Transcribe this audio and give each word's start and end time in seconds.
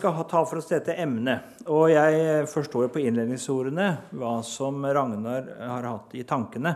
skal 0.00 0.24
ta 0.24 0.40
for 0.48 0.60
oss 0.60 0.70
dette 0.70 0.94
emnet. 0.96 1.60
Og 1.68 1.90
jeg 1.92 2.46
forstår 2.48 2.88
på 2.92 3.02
innledningsordene 3.04 3.88
hva 4.16 4.38
som 4.46 4.80
Ragnar 4.86 5.50
har 5.60 5.88
hatt 5.88 6.14
i 6.16 6.24
tankene. 6.24 6.72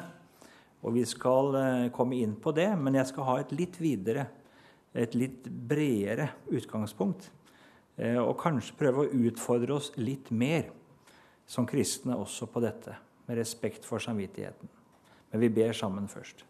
Og 0.84 0.92
vi 0.98 1.06
skal 1.08 1.56
eh, 1.56 1.86
komme 1.94 2.18
inn 2.20 2.34
på 2.36 2.52
det, 2.52 2.68
men 2.76 2.98
jeg 2.98 3.08
skal 3.08 3.28
ha 3.30 3.38
et 3.40 3.54
litt 3.56 3.78
videre, 3.80 4.26
et 4.92 5.16
litt 5.16 5.48
bredere 5.48 6.28
utgangspunkt. 6.52 7.30
Eh, 7.96 8.20
og 8.20 8.36
kanskje 8.42 8.76
prøve 8.82 9.06
å 9.06 9.22
utfordre 9.30 9.78
oss 9.78 9.94
litt 9.96 10.28
mer 10.28 10.68
som 11.48 11.64
kristne 11.68 12.18
også 12.20 12.50
på 12.52 12.60
dette, 12.64 12.98
med 13.24 13.40
respekt 13.40 13.88
for 13.88 14.02
samvittigheten. 14.04 14.68
Men 15.32 15.46
vi 15.46 15.54
ber 15.62 15.72
sammen 15.72 16.10
først. 16.12 16.44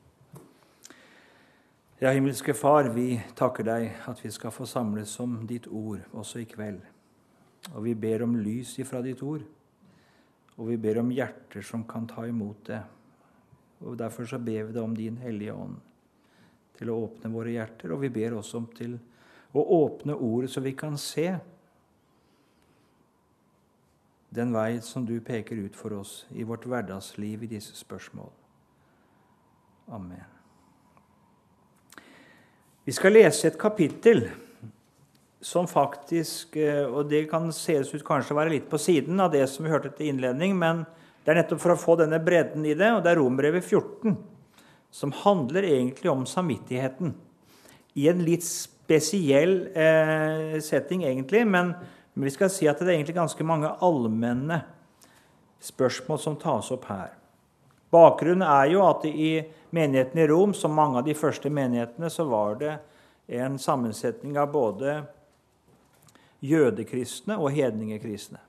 Ja, 1.99 2.11
himmelske 2.11 2.55
Far, 2.55 2.89
vi 2.91 3.21
takker 3.39 3.63
deg 3.69 3.85
at 4.11 4.19
vi 4.19 4.31
skal 4.35 4.51
få 4.51 4.65
samles 4.67 5.13
om 5.23 5.37
ditt 5.47 5.69
ord 5.71 6.01
også 6.11 6.41
i 6.43 6.49
kveld. 6.51 6.81
Og 7.71 7.85
vi 7.87 7.93
ber 7.95 8.25
om 8.27 8.35
lys 8.35 8.73
ifra 8.83 8.99
ditt 9.05 9.23
ord, 9.23 9.45
og 10.59 10.73
vi 10.73 10.79
ber 10.83 10.99
om 11.05 11.13
hjerter 11.15 11.63
som 11.63 11.87
kan 11.87 12.09
ta 12.11 12.27
imot 12.27 12.67
det. 12.67 12.81
Og 13.87 13.95
Derfor 14.03 14.27
så 14.27 14.43
ber 14.43 14.67
vi 14.67 14.75
deg 14.75 14.83
om 14.83 14.99
Din 14.99 15.23
Hellige 15.23 15.55
Ånd 15.55 15.79
til 16.75 16.91
å 16.91 16.99
åpne 17.07 17.31
våre 17.31 17.55
hjerter, 17.55 17.95
og 17.95 18.03
vi 18.03 18.11
ber 18.19 18.41
også 18.41 18.59
om 18.59 18.69
til 18.75 18.99
å 19.55 19.63
åpne 19.79 20.19
ordet 20.19 20.51
så 20.51 20.67
vi 20.67 20.75
kan 20.75 20.99
se 20.99 21.29
den 24.35 24.51
vei 24.51 24.81
som 24.83 25.07
du 25.07 25.21
peker 25.23 25.63
ut 25.63 25.79
for 25.79 25.95
oss 26.03 26.25
i 26.35 26.43
vårt 26.43 26.67
hverdagsliv 26.67 27.47
i 27.47 27.55
disse 27.55 27.79
spørsmål. 27.79 28.35
Amen. 29.95 30.34
Vi 32.85 32.93
skal 32.93 33.15
lese 33.17 33.49
et 33.49 33.57
kapittel 33.57 34.27
som 35.45 35.65
faktisk 35.69 36.57
eh, 36.61 36.85
Og 36.85 37.09
det 37.09 37.23
kan 37.31 37.49
ses 37.53 37.89
ut 37.95 38.05
kanskje 38.05 38.35
å 38.35 38.39
være 38.39 38.53
litt 38.53 38.67
på 38.69 38.81
siden 38.81 39.21
av 39.25 39.31
det 39.33 39.47
som 39.49 39.65
vi 39.65 39.73
hørte 39.73 39.93
til 39.97 40.11
innledning, 40.13 40.53
men 40.61 40.83
det 41.25 41.33
er 41.33 41.41
nettopp 41.41 41.63
for 41.63 41.73
å 41.73 41.81
få 41.81 41.97
denne 42.01 42.21
bredden 42.21 42.65
i 42.69 42.77
det, 42.77 42.91
og 42.93 43.01
det 43.05 43.15
er 43.15 43.21
Rombrevet 43.21 43.65
14, 43.65 44.19
som 44.93 45.15
handler 45.23 45.65
egentlig 45.65 46.11
om 46.13 46.27
samvittigheten. 46.29 47.15
I 47.97 48.11
en 48.13 48.21
litt 48.27 48.45
spesiell 48.45 49.57
eh, 49.73 50.61
setting, 50.61 51.07
egentlig, 51.09 51.47
men, 51.49 51.73
men 52.13 52.29
vi 52.29 52.35
skal 52.37 52.53
si 52.53 52.69
at 52.69 52.81
det 52.81 52.91
er 52.91 52.99
egentlig 52.99 53.17
ganske 53.17 53.49
mange 53.49 53.73
allmenne 53.85 54.61
spørsmål 55.65 56.21
som 56.21 56.37
tas 56.41 56.69
opp 56.77 56.85
her. 56.93 57.17
Bakgrunnen 57.95 58.45
er 58.45 58.75
jo 58.75 58.85
at 58.85 59.09
i 59.09 59.39
menigheten 59.75 60.21
i 60.23 60.27
Rom, 60.31 60.55
som 60.55 60.75
mange 60.75 61.01
av 61.01 61.07
de 61.07 61.17
første 61.19 61.51
menighetene, 61.51 62.11
så 62.11 62.27
var 62.29 62.59
det 62.61 62.75
en 63.27 63.59
sammensetning 63.59 64.37
av 64.39 64.53
både 64.53 64.99
jødekristne 66.45 67.39
og 67.41 67.55
hedningekristne. 67.57 68.41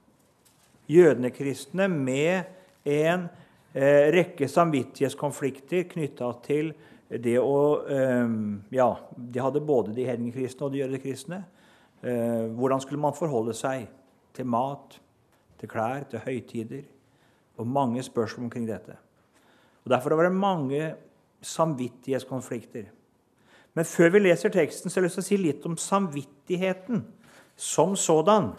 Jødekristne 0.91 1.87
med 1.89 2.51
en 2.85 3.29
eh, 3.73 4.11
rekke 4.13 4.49
samvittighetskonflikter 4.51 5.87
knytta 5.95 6.29
til 6.45 6.73
det 7.09 7.37
å 7.39 7.57
eh, 7.89 8.35
Ja, 8.75 8.89
de 9.15 9.41
hadde 9.41 9.63
både 9.65 9.95
de 9.95 10.05
hedningekristne 10.09 10.67
og 10.67 10.75
de 10.75 10.83
jødekristne. 10.83 11.41
Eh, 12.03 12.45
hvordan 12.53 12.83
skulle 12.83 13.01
man 13.01 13.17
forholde 13.17 13.55
seg 13.57 13.87
til 14.35 14.49
mat, 14.51 14.99
til 15.57 15.71
klær, 15.71 16.05
til 16.11 16.21
høytider? 16.21 16.83
Og 17.55 17.67
mange 17.71 18.03
spørsmål 18.03 18.49
omkring 18.49 18.67
dette. 18.67 18.97
Og 19.85 19.93
Derfor 19.93 20.17
var 20.17 20.27
det 20.27 20.35
mange 20.35 20.95
samvittighetskonflikter. 21.41 22.85
Men 23.75 23.85
før 23.85 24.13
vi 24.13 24.21
leser 24.23 24.53
teksten, 24.53 24.89
så 24.89 24.99
har 24.99 25.03
jeg 25.03 25.09
lyst 25.09 25.19
til 25.19 25.25
å 25.25 25.27
si 25.27 25.37
litt 25.41 25.65
om 25.67 25.77
samvittigheten 25.79 27.01
som 27.55 27.95
sådan. 27.99 28.53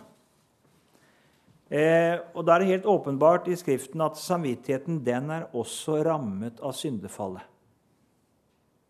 Eh, 1.71 2.19
og 2.35 2.45
Da 2.47 2.55
er 2.55 2.59
det 2.59 2.69
helt 2.69 2.85
åpenbart 2.87 3.49
i 3.49 3.57
Skriften 3.57 4.01
at 4.01 4.17
samvittigheten 4.17 5.05
den 5.05 5.31
er 5.31 5.49
også 5.53 6.03
rammet 6.05 6.61
av 6.61 6.73
syndefallet. 6.73 7.43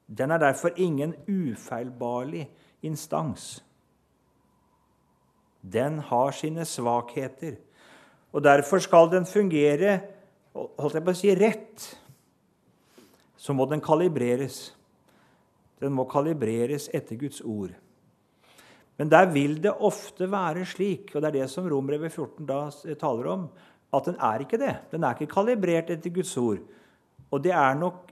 Den 0.06 0.30
er 0.30 0.38
derfor 0.38 0.70
ingen 0.76 1.14
ufeilbarlig 1.26 2.48
instans. 2.82 3.64
Den 5.62 5.98
har 5.98 6.30
sine 6.30 6.64
svakheter. 6.64 7.56
Og 8.32 8.44
derfor 8.44 8.78
skal 8.78 9.10
den 9.10 9.26
fungere 9.26 10.00
holdt 10.54 10.94
jeg 10.94 11.04
på 11.04 11.12
å 11.12 11.18
si, 11.18 11.32
rett 11.36 11.86
så 13.46 13.54
må 13.54 13.68
den 13.70 13.82
kalibreres. 13.84 14.72
Den 15.78 15.94
må 15.94 16.06
kalibreres 16.10 16.88
etter 16.94 17.18
Guds 17.20 17.38
ord. 17.44 17.76
Men 18.96 19.12
der 19.12 19.28
vil 19.30 19.58
det 19.62 19.74
ofte 19.84 20.26
være 20.32 20.64
slik, 20.66 21.12
og 21.14 21.22
det 21.22 21.28
er 21.28 21.38
det 21.42 21.48
som 21.52 21.68
Rombrevet 21.68 22.14
14 22.14 22.48
da 22.48 22.60
taler 22.98 23.28
om, 23.34 23.46
at 23.94 24.08
den 24.08 24.16
er 24.18 24.42
ikke 24.42 24.58
det. 24.58 24.72
Den 24.90 25.04
er 25.04 25.14
ikke 25.14 25.34
kalibrert 25.34 25.92
etter 25.92 26.10
Guds 26.10 26.32
ord. 26.40 26.62
Og 27.30 27.42
det 27.44 27.52
er 27.54 27.76
nok 27.78 28.06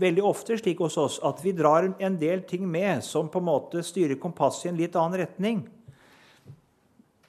veldig 0.00 0.24
ofte 0.24 0.56
slik 0.58 0.80
hos 0.80 0.96
oss 1.00 1.20
at 1.24 1.42
vi 1.44 1.52
drar 1.56 1.86
en 1.86 2.18
del 2.20 2.42
ting 2.48 2.64
med 2.68 3.04
som 3.04 3.28
på 3.30 3.40
en 3.40 3.48
måte 3.48 3.84
styrer 3.84 4.20
kompasset 4.20 4.68
i 4.68 4.72
en 4.72 4.80
litt 4.80 4.96
annen 4.96 5.20
retning 5.20 5.62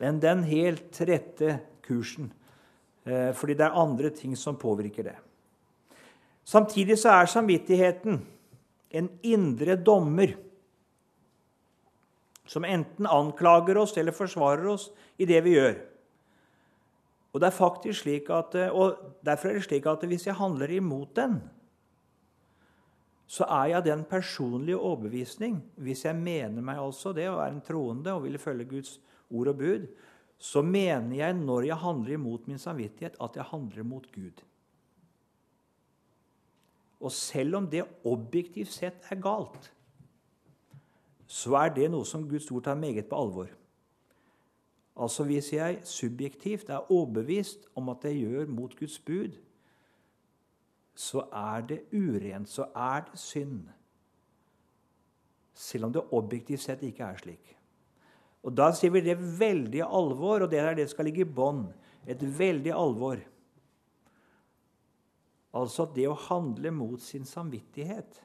enn 0.04 0.20
den 0.20 0.44
helt 0.48 0.98
rette 1.08 1.60
kursen. 1.86 2.32
Eh, 3.06 3.32
fordi 3.38 3.56
det 3.56 3.68
er 3.68 3.80
andre 3.80 4.12
ting 4.16 4.34
som 4.40 4.58
påvirker 4.60 5.08
det. 5.08 5.16
Samtidig 6.46 7.00
så 7.02 7.16
er 7.18 7.30
samvittigheten 7.30 8.20
en 8.96 9.10
indre 9.26 9.76
dommer 9.76 10.36
som 12.46 12.66
enten 12.66 13.10
anklager 13.10 13.80
oss 13.82 13.96
eller 13.98 14.14
forsvarer 14.14 14.68
oss 14.70 14.92
i 15.18 15.26
det 15.26 15.42
vi 15.46 15.56
gjør. 15.56 15.80
Og, 17.34 17.42
det 17.42 17.50
er 17.50 17.58
faktisk 17.58 18.06
slik 18.06 18.30
at, 18.32 18.56
og 18.72 19.02
Derfor 19.26 19.50
er 19.50 19.58
det 19.58 19.66
slik 19.66 19.88
at 19.90 20.06
hvis 20.08 20.28
jeg 20.30 20.38
handler 20.40 20.72
imot 20.72 21.16
den, 21.18 21.42
så 23.28 23.48
er 23.50 23.74
jeg 23.74 23.88
den 23.88 24.04
personlige 24.06 24.78
overbevisning 24.78 25.58
Hvis 25.82 26.06
jeg 26.06 26.16
mener 26.16 26.62
meg 26.62 26.78
altså 26.78 27.10
det 27.10 27.26
og 27.32 27.40
er 27.42 27.56
en 27.56 27.64
troende 27.66 28.14
og 28.14 28.24
vil 28.28 28.38
følge 28.38 28.70
Guds 28.70 29.00
ord 29.34 29.50
og 29.50 29.58
bud, 29.58 29.88
så 30.38 30.62
mener 30.62 31.16
jeg 31.18 31.34
når 31.34 31.66
jeg 31.72 31.78
handler 31.82 32.14
imot 32.14 32.48
min 32.48 32.62
samvittighet, 32.62 33.18
at 33.20 33.36
jeg 33.36 33.44
handler 33.50 33.84
mot 33.84 34.06
Gud. 34.14 34.44
Og 37.00 37.12
selv 37.12 37.56
om 37.56 37.70
det 37.70 37.86
objektivt 38.06 38.72
sett 38.74 39.08
er 39.12 39.20
galt, 39.22 39.72
så 41.28 41.56
er 41.60 41.74
det 41.74 41.90
noe 41.92 42.06
som 42.06 42.28
Guds 42.30 42.48
ord 42.52 42.64
tar 42.68 42.78
meget 42.80 43.10
på 43.10 43.18
alvor. 43.18 43.50
Altså 44.96 45.24
Hvis 45.24 45.54
jeg 45.54 45.80
subjektivt 45.84 46.70
er 46.70 46.92
overbevist 46.92 47.68
om 47.76 47.90
at 47.90 48.04
jeg 48.04 48.16
gjør 48.16 48.46
mot 48.48 48.76
Guds 48.80 49.00
bud, 49.00 49.36
så 50.96 51.26
er 51.34 51.62
det 51.62 51.82
urent, 51.92 52.50
så 52.50 52.70
er 52.76 53.04
det 53.10 53.20
synd. 53.20 53.68
Selv 55.54 55.86
om 55.86 55.94
det 55.94 56.04
objektivt 56.12 56.62
sett 56.62 56.84
ikke 56.84 57.04
er 57.04 57.18
slik. 57.20 57.52
Og 58.44 58.54
Da 58.58 58.70
sier 58.72 58.94
vi 58.94 59.02
det 59.02 59.18
veldig 59.18 59.82
alvor, 59.84 60.46
og 60.46 60.52
det 60.52 60.60
er 60.60 60.76
det 60.76 60.86
som 60.88 60.96
skal 60.96 61.10
ligge 61.10 61.26
i 61.26 61.34
bånn. 61.38 61.66
Et 62.08 62.22
veldig 62.22 62.72
alvor. 62.72 63.18
Altså 65.56 65.86
at 65.86 65.96
det 65.96 66.08
å 66.10 66.18
handle 66.28 66.72
mot 66.76 67.02
sin 67.02 67.26
samvittighet, 67.28 68.20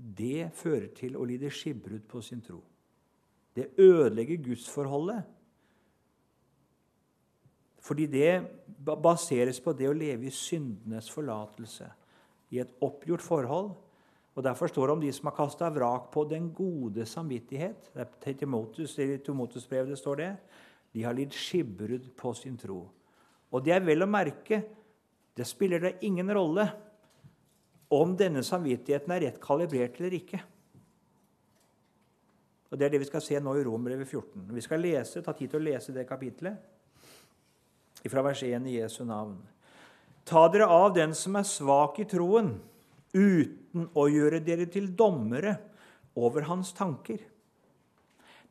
det 0.00 0.48
fører 0.56 0.88
til 0.96 1.18
å 1.20 1.26
lide 1.28 1.50
skipbrudd 1.52 2.06
på 2.08 2.22
sin 2.24 2.40
tro. 2.40 2.62
Det 3.52 3.74
ødelegger 3.76 4.40
gudsforholdet. 4.46 5.26
Fordi 7.80 8.06
det 8.08 8.32
baseres 9.02 9.60
på 9.60 9.74
det 9.76 9.88
å 9.90 9.96
leve 9.96 10.28
i 10.28 10.34
syndenes 10.34 11.10
forlatelse, 11.12 11.88
i 12.50 12.60
et 12.62 12.72
oppgjort 12.82 13.24
forhold. 13.24 13.70
Og 14.36 14.44
Derfor 14.44 14.70
står 14.70 14.86
det 14.86 14.94
om 14.94 15.02
de 15.02 15.12
som 15.12 15.28
har 15.28 15.36
kasta 15.36 15.68
vrak 15.74 16.08
på 16.14 16.24
den 16.30 16.48
gode 16.54 17.04
samvittighet. 17.06 17.90
Timotus, 18.24 18.96
I 18.98 19.18
Timotus-brevet 19.18 19.98
står 19.98 20.16
det. 20.16 20.30
De 20.94 21.04
har 21.04 21.14
lidd 21.14 21.34
skipbrudd 21.36 22.08
på 22.16 22.32
sin 22.34 22.56
tro. 22.58 22.86
Og 23.50 23.64
det 23.64 23.74
er 23.74 23.84
vel 23.84 24.06
å 24.06 24.10
merke 24.10 24.62
det 25.36 25.46
spiller 25.48 25.80
det 25.80 25.98
ingen 26.06 26.30
rolle 26.34 26.66
om 27.90 28.16
denne 28.16 28.42
samvittigheten 28.46 29.12
er 29.14 29.24
rett 29.26 29.40
kalibrert 29.42 29.98
eller 30.00 30.14
ikke. 30.18 30.40
Og 32.70 32.78
Det 32.78 32.86
er 32.86 32.92
det 32.94 33.00
vi 33.02 33.08
skal 33.08 33.22
se 33.24 33.40
nå 33.42 33.54
i 33.58 33.64
Rombrevet 33.66 34.06
14. 34.06 34.44
Vi 34.54 34.62
skal 34.62 34.82
lese, 34.84 35.22
ta 35.22 35.32
tid 35.34 35.50
til 35.50 35.58
å 35.58 35.64
lese 35.64 35.94
det 35.94 36.06
kapitlet 36.06 36.54
fra 38.10 38.22
vers 38.22 38.42
1 38.46 38.68
i 38.70 38.76
Jesu 38.78 39.02
navn. 39.04 39.34
Ta 40.24 40.46
dere 40.48 40.68
av 40.70 40.94
den 40.94 41.14
som 41.18 41.34
er 41.36 41.48
svak 41.48 41.98
i 41.98 42.06
troen, 42.08 42.54
uten 43.10 43.88
å 43.98 44.06
gjøre 44.06 44.38
dere 44.46 44.68
til 44.70 44.92
dommere 44.94 45.56
over 46.14 46.46
hans 46.46 46.70
tanker. 46.76 47.18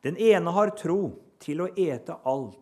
Den 0.04 0.20
ene 0.20 0.52
har 0.52 0.76
tro 0.76 1.16
til 1.40 1.64
å 1.64 1.70
ete 1.72 2.18
alt, 2.28 2.60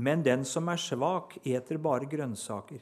men 0.00 0.22
den 0.24 0.46
som 0.48 0.68
er 0.72 0.80
svak, 0.80 1.36
eter 1.44 1.78
bare 1.82 2.08
grønnsaker. 2.08 2.80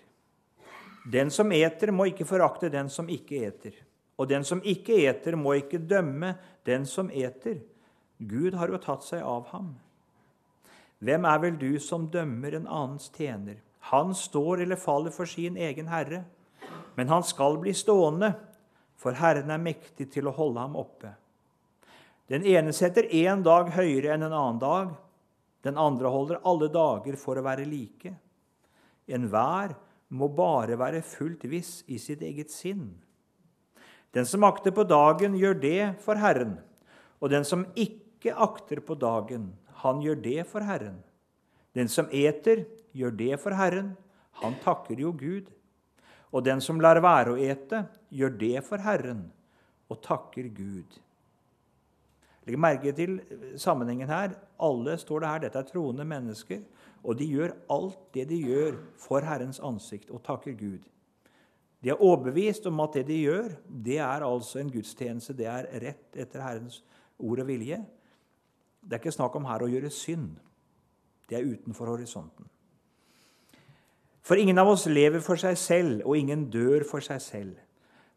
Den 1.10 1.32
som 1.34 1.50
eter, 1.52 1.90
må 1.90 2.06
ikke 2.10 2.26
forakte 2.28 2.70
den 2.70 2.90
som 2.92 3.08
ikke 3.10 3.42
eter. 3.48 3.74
Og 4.18 4.28
den 4.30 4.44
som 4.44 4.62
ikke 4.62 5.00
eter, 5.08 5.36
må 5.38 5.56
ikke 5.58 5.80
dømme 5.82 6.34
den 6.66 6.86
som 6.86 7.10
eter, 7.10 7.60
Gud 8.18 8.56
har 8.58 8.70
jo 8.70 8.80
tatt 8.82 9.04
seg 9.06 9.22
av 9.22 9.46
ham. 9.52 9.76
Hvem 10.98 11.26
er 11.30 11.42
vel 11.42 11.58
du 11.58 11.78
som 11.82 12.08
dømmer 12.10 12.56
en 12.58 12.66
annens 12.66 13.06
tjener? 13.14 13.60
Han 13.92 14.10
står 14.14 14.64
eller 14.64 14.76
faller 14.76 15.14
for 15.14 15.30
sin 15.30 15.56
egen 15.56 15.86
herre, 15.88 16.24
men 16.98 17.08
han 17.08 17.22
skal 17.22 17.60
bli 17.62 17.72
stående, 17.78 18.32
for 18.98 19.14
Herren 19.14 19.52
er 19.54 19.62
mektig 19.62 20.08
til 20.10 20.26
å 20.26 20.34
holde 20.34 20.64
ham 20.64 20.74
oppe. 20.76 21.12
Den 22.28 22.42
ene 22.42 22.74
setter 22.74 23.06
én 23.14 23.44
dag 23.46 23.70
høyere 23.72 24.16
enn 24.16 24.26
en 24.26 24.34
annen 24.34 24.58
dag. 24.60 24.90
Den 25.66 25.78
andre 25.80 26.10
holder 26.12 26.40
alle 26.46 26.68
dager 26.72 27.18
for 27.18 27.38
å 27.38 27.44
være 27.44 27.66
like. 27.66 28.14
Enhver 29.08 29.74
må 30.14 30.28
bare 30.32 30.78
være 30.78 31.02
fullt 31.04 31.44
viss 31.50 31.82
i 31.88 31.98
sitt 32.00 32.22
eget 32.24 32.52
sinn. 32.54 32.90
Den 34.16 34.26
som 34.26 34.46
akter 34.46 34.72
på 34.72 34.86
dagen, 34.88 35.36
gjør 35.36 35.58
det 35.60 35.82
for 36.04 36.16
Herren, 36.16 36.56
og 37.20 37.32
den 37.32 37.44
som 37.44 37.66
ikke 37.76 38.32
akter 38.32 38.80
på 38.80 38.96
dagen, 38.98 39.50
han 39.82 40.00
gjør 40.02 40.22
det 40.22 40.46
for 40.48 40.64
Herren. 40.64 41.02
Den 41.76 41.90
som 41.92 42.08
eter, 42.10 42.64
gjør 42.96 43.12
det 43.14 43.34
for 43.42 43.54
Herren. 43.54 43.92
Han 44.42 44.56
takker 44.64 44.98
jo 44.98 45.12
Gud. 45.12 45.50
Og 46.32 46.44
den 46.44 46.60
som 46.64 46.80
lar 46.80 47.00
være 47.04 47.34
å 47.34 47.40
ete, 47.40 47.84
gjør 48.10 48.34
det 48.40 48.64
for 48.66 48.82
Herren 48.82 49.28
og 49.88 50.00
takker 50.04 50.48
Gud. 50.52 50.98
Legg 52.48 52.56
merke 52.56 52.92
til 52.96 53.18
sammenhengen 53.60 54.08
her. 54.08 54.32
Alle 54.64 54.96
står 54.98 55.20
det 55.20 55.28
her, 55.28 55.40
dette 55.44 55.60
er 55.60 55.68
troende 55.68 56.04
mennesker. 56.08 56.62
Og 57.04 57.18
de 57.18 57.26
gjør 57.28 57.52
alt 57.70 57.98
det 58.14 58.24
de 58.30 58.38
gjør 58.40 58.78
for 58.98 59.20
Herrens 59.20 59.60
ansikt, 59.60 60.08
og 60.10 60.22
takker 60.24 60.56
Gud. 60.56 60.86
De 61.84 61.92
er 61.92 62.02
overbevist 62.02 62.66
om 62.66 62.80
at 62.82 62.96
det 62.96 63.04
de 63.06 63.20
gjør, 63.20 63.52
det 63.68 63.98
er 64.02 64.24
altså 64.26 64.58
en 64.58 64.72
gudstjeneste. 64.72 65.36
Det 65.36 65.46
er 65.46 65.68
rett 65.84 66.16
etter 66.16 66.42
Herrens 66.42 66.80
ord 67.18 67.44
og 67.44 67.46
vilje. 67.46 67.78
Det 68.82 68.96
er 68.96 69.02
ikke 69.02 69.14
snakk 69.14 69.36
om 69.36 69.46
her 69.46 69.62
å 69.62 69.70
gjøre 69.70 69.92
synd. 69.92 70.32
Det 71.28 71.38
er 71.38 71.46
utenfor 71.52 71.92
horisonten. 71.92 72.48
For 74.24 74.40
ingen 74.40 74.58
av 74.60 74.68
oss 74.72 74.88
lever 74.88 75.22
for 75.24 75.40
seg 75.40 75.56
selv, 75.60 76.02
og 76.04 76.16
ingen 76.18 76.48
dør 76.50 76.82
for 76.88 77.04
seg 77.04 77.20
selv. 77.22 77.54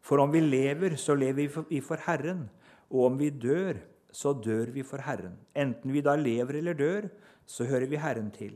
For 0.02 0.18
om 0.18 0.32
vi 0.32 0.40
lever, 0.42 0.96
så 0.96 1.14
lever 1.14 1.52
vi 1.68 1.80
for 1.84 2.00
Herren, 2.08 2.48
og 2.90 3.12
om 3.12 3.20
vi 3.20 3.30
dør, 3.30 3.78
så 4.12 4.34
dør 4.36 4.70
vi 4.74 4.84
for 4.84 5.02
Herren. 5.02 5.38
Enten 5.56 5.92
vi 5.92 6.04
da 6.04 6.14
lever 6.16 6.60
eller 6.60 6.76
dør, 6.76 7.08
så 7.46 7.64
hører 7.64 7.88
vi 7.88 8.00
Herren 8.00 8.30
til. 8.30 8.54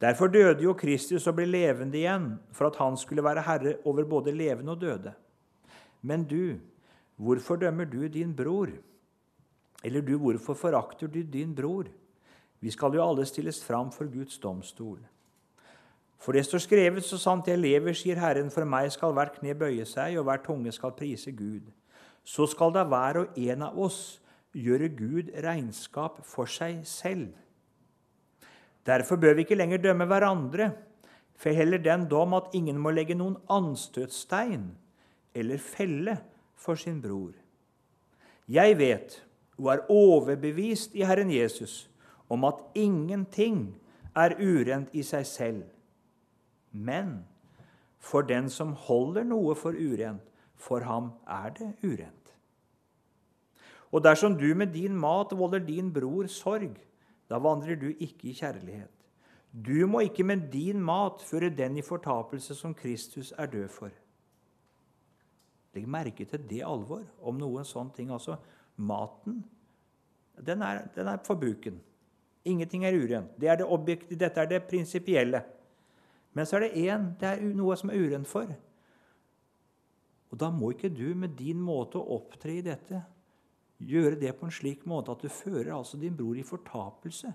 Derfor 0.00 0.28
døde 0.28 0.62
jo 0.62 0.76
Kristus 0.76 1.26
og 1.26 1.38
ble 1.38 1.46
levende 1.48 1.98
igjen, 1.98 2.34
for 2.52 2.68
at 2.68 2.76
han 2.76 2.96
skulle 3.00 3.24
være 3.24 3.44
herre 3.46 3.76
over 3.84 4.04
både 4.04 4.32
levende 4.32 4.72
og 4.72 4.80
døde. 4.80 5.12
Men 6.02 6.24
du, 6.24 6.58
hvorfor 7.16 7.56
dømmer 7.56 7.84
du 7.84 8.06
din 8.06 8.34
bror? 8.36 8.70
Eller 9.84 10.00
du, 10.00 10.18
hvorfor 10.18 10.54
forakter 10.54 11.06
du 11.06 11.22
din 11.22 11.54
bror? 11.54 11.88
Vi 12.60 12.70
skal 12.70 12.94
jo 12.94 13.08
alle 13.08 13.26
stilles 13.26 13.64
fram 13.64 13.92
for 13.92 14.04
Guds 14.04 14.38
domstol. 14.38 14.98
For 16.18 16.32
det 16.32 16.44
står 16.46 16.58
skrevet 16.64 17.04
så 17.04 17.18
sant 17.20 17.48
jeg 17.48 17.60
lever, 17.60 17.92
sier 17.96 18.20
Herren, 18.20 18.50
for 18.50 18.64
meg 18.68 18.88
skal 18.92 19.12
hvert 19.16 19.36
kne 19.40 19.54
bøye 19.56 19.84
seg, 19.88 20.16
og 20.18 20.24
hver 20.28 20.40
tunge 20.44 20.72
skal 20.72 20.94
prise 20.96 21.32
Gud. 21.32 21.68
Så 22.24 22.46
skal 22.50 22.72
da 22.74 22.84
hver 22.84 23.20
og 23.22 23.36
en 23.38 23.62
av 23.62 23.76
oss 23.78 24.18
gjøre 24.56 24.88
Gud 24.96 25.30
regnskap 25.44 26.22
for 26.24 26.48
seg 26.50 26.80
selv. 26.88 27.34
Derfor 28.86 29.18
bør 29.20 29.34
vi 29.34 29.44
ikke 29.44 29.58
lenger 29.58 29.82
dømme 29.82 30.06
hverandre, 30.08 30.70
for 31.36 31.52
heller 31.52 31.78
den 31.82 32.06
dom 32.08 32.34
at 32.34 32.54
ingen 32.56 32.78
må 32.80 32.94
legge 32.96 33.16
noen 33.18 33.36
anstøtstein 33.52 34.70
eller 35.36 35.60
felle 35.60 36.16
for 36.56 36.80
sin 36.80 37.02
bror. 37.04 37.34
Jeg 38.48 38.78
vet 38.78 39.18
og 39.58 39.72
er 39.72 39.86
overbevist 39.92 40.94
i 40.96 41.04
Herren 41.04 41.30
Jesus 41.32 41.90
om 42.32 42.44
at 42.48 42.62
ingenting 42.74 43.74
er 44.16 44.36
urent 44.40 44.94
i 44.96 45.04
seg 45.04 45.26
selv. 45.28 45.64
Men 46.72 47.18
for 47.98 48.22
den 48.22 48.48
som 48.50 48.72
holder 48.86 49.26
noe 49.26 49.54
for 49.58 49.76
urent, 49.76 50.22
for 50.56 50.80
ham 50.88 51.12
er 51.28 51.52
det 51.58 51.72
urent. 51.84 52.15
Og 53.92 54.02
dersom 54.04 54.34
du 54.38 54.48
med 54.54 54.74
din 54.74 54.96
mat 54.98 55.32
volder 55.36 55.62
din 55.62 55.92
bror 55.92 56.26
sorg, 56.26 56.74
da 57.30 57.38
vandrer 57.42 57.78
du 57.78 57.88
ikke 57.92 58.30
i 58.30 58.34
kjærlighet. 58.34 58.92
Du 59.52 59.86
må 59.86 60.02
ikke 60.04 60.24
med 60.24 60.50
din 60.52 60.82
mat 60.82 61.22
føre 61.24 61.50
den 61.50 61.78
i 61.78 61.82
fortapelse 61.82 62.54
som 62.54 62.74
Kristus 62.74 63.32
er 63.38 63.46
død 63.46 63.68
for. 63.68 63.90
Legg 65.74 65.88
merke 65.88 66.24
til 66.24 66.44
det 66.48 66.62
alvor 66.64 67.04
om 67.22 67.38
noen 67.40 67.64
sånne 67.64 67.94
ting. 67.96 68.12
Altså, 68.12 68.36
maten, 68.76 69.42
den 70.46 70.62
er, 70.62 70.86
den 70.94 71.08
er 71.08 71.22
for 71.24 71.40
buken. 71.40 71.80
Ingenting 72.44 72.84
er 72.84 72.96
urent. 72.96 73.32
Det 73.40 73.48
er 73.48 73.56
det 73.60 73.66
objektive, 73.66 74.18
dette 74.18 74.40
er 74.40 74.50
det 74.50 74.62
prinsipielle. 74.68 75.42
Men 76.32 76.46
så 76.46 76.56
er 76.56 76.66
det 76.66 76.86
én 76.86 77.10
det 77.20 77.28
er 77.28 77.44
noe 77.56 77.76
som 77.76 77.90
er 77.90 78.00
urent 78.00 78.28
for. 78.28 78.50
Og 80.30 80.40
Da 80.40 80.50
må 80.50 80.70
ikke 80.74 80.92
du 80.92 81.14
med 81.14 81.36
din 81.38 81.60
måte 81.62 81.98
å 81.98 82.18
opptre 82.18 82.58
i 82.58 82.64
dette 82.64 83.00
gjøre 83.78 84.16
det 84.20 84.32
på 84.38 84.46
en 84.46 84.54
slik 84.54 84.86
måte 84.88 85.12
at 85.12 85.24
du 85.24 85.28
fører 85.32 85.74
altså 85.76 85.98
din 86.00 86.16
bror 86.16 86.38
i 86.38 86.46
fortapelse. 86.46 87.32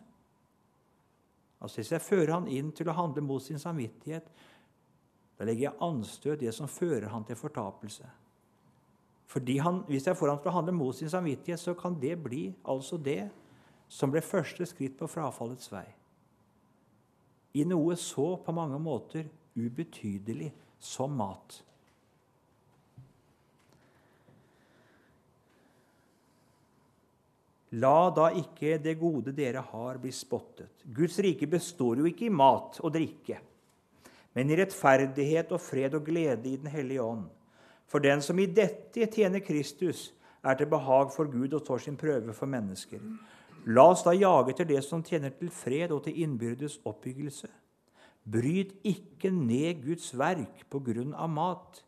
Altså 1.62 1.78
Hvis 1.78 1.92
jeg 1.92 2.02
fører 2.02 2.34
han 2.34 2.48
inn 2.50 2.72
til 2.74 2.90
å 2.90 2.98
handle 2.98 3.22
mot 3.22 3.44
sin 3.44 3.62
samvittighet, 3.62 4.32
da 5.38 5.46
legger 5.46 5.70
jeg 5.70 5.82
anstøt 5.86 6.42
det 6.42 6.54
som 6.54 6.70
fører 6.70 7.10
han 7.14 7.26
til 7.26 7.38
fortapelse. 7.38 8.10
Fordi 9.32 9.58
han, 9.58 9.84
Hvis 9.88 10.08
jeg 10.08 10.18
får 10.18 10.30
han 10.30 10.42
til 10.42 10.52
å 10.52 10.58
handle 10.58 10.74
mot 10.76 10.96
sin 10.96 11.10
samvittighet, 11.10 11.60
så 11.60 11.74
kan 11.74 12.00
det 12.00 12.18
bli 12.24 12.54
altså 12.66 12.98
det 12.98 13.30
som 13.88 14.12
ble 14.12 14.22
første 14.22 14.66
skritt 14.66 14.98
på 14.98 15.08
frafallets 15.08 15.72
vei. 15.72 15.86
I 17.54 17.64
noe 17.68 17.96
så 18.00 18.38
på 18.44 18.54
mange 18.56 18.80
måter 18.80 19.28
ubetydelig 19.56 20.52
som 20.80 21.12
mat. 21.12 21.62
La 27.80 28.10
da 28.12 28.28
ikke 28.36 28.76
det 28.84 28.98
gode 29.00 29.32
dere 29.36 29.62
har, 29.64 30.00
bli 30.02 30.12
spottet. 30.12 30.84
Guds 30.84 31.20
rike 31.24 31.48
består 31.48 32.02
jo 32.02 32.10
ikke 32.10 32.28
i 32.28 32.34
mat 32.34 32.82
og 32.84 32.92
drikke, 32.92 33.38
men 34.36 34.52
i 34.52 34.58
rettferdighet 34.60 35.52
og 35.56 35.62
fred 35.64 35.96
og 35.96 36.04
glede 36.08 36.50
i 36.50 36.58
Den 36.58 36.72
hellige 36.72 37.04
ånd. 37.04 37.30
For 37.88 38.00
den 38.00 38.22
som 38.24 38.40
i 38.40 38.48
dette 38.48 39.08
tjener 39.12 39.44
Kristus, 39.44 40.12
er 40.44 40.56
til 40.58 40.66
behag 40.66 41.12
for 41.14 41.30
Gud 41.30 41.54
og 41.54 41.62
står 41.62 41.78
sin 41.84 41.98
prøve 41.98 42.34
for 42.34 42.50
mennesker. 42.50 43.02
La 43.70 43.84
oss 43.92 44.02
da 44.02 44.14
jage 44.16 44.56
etter 44.56 44.66
det 44.66 44.80
som 44.84 45.04
tjener 45.06 45.36
til 45.38 45.52
fred 45.54 45.92
og 45.94 46.04
til 46.08 46.18
innbyrdes 46.24 46.80
oppbyggelse. 46.88 47.50
Bryt 48.26 48.74
ikke 48.86 49.30
ned 49.34 49.84
Guds 49.86 50.12
verk 50.18 50.64
på 50.70 50.82
grunn 50.82 51.14
av 51.14 51.30
mat. 51.30 51.84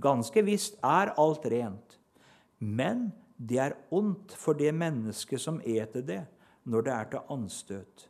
Ganske 0.00 0.44
visst 0.44 0.76
er 0.84 1.14
alt 1.20 1.46
rent, 1.52 1.96
men 2.58 3.10
det 3.40 3.58
er 3.58 3.76
ondt 3.96 4.34
for 4.36 4.58
det 4.58 4.72
mennesket 4.76 5.40
som 5.40 5.60
eter 5.64 6.04
det, 6.04 6.20
når 6.68 6.84
det 6.84 6.92
er 6.92 7.08
til 7.12 7.32
anstøt. 7.32 8.04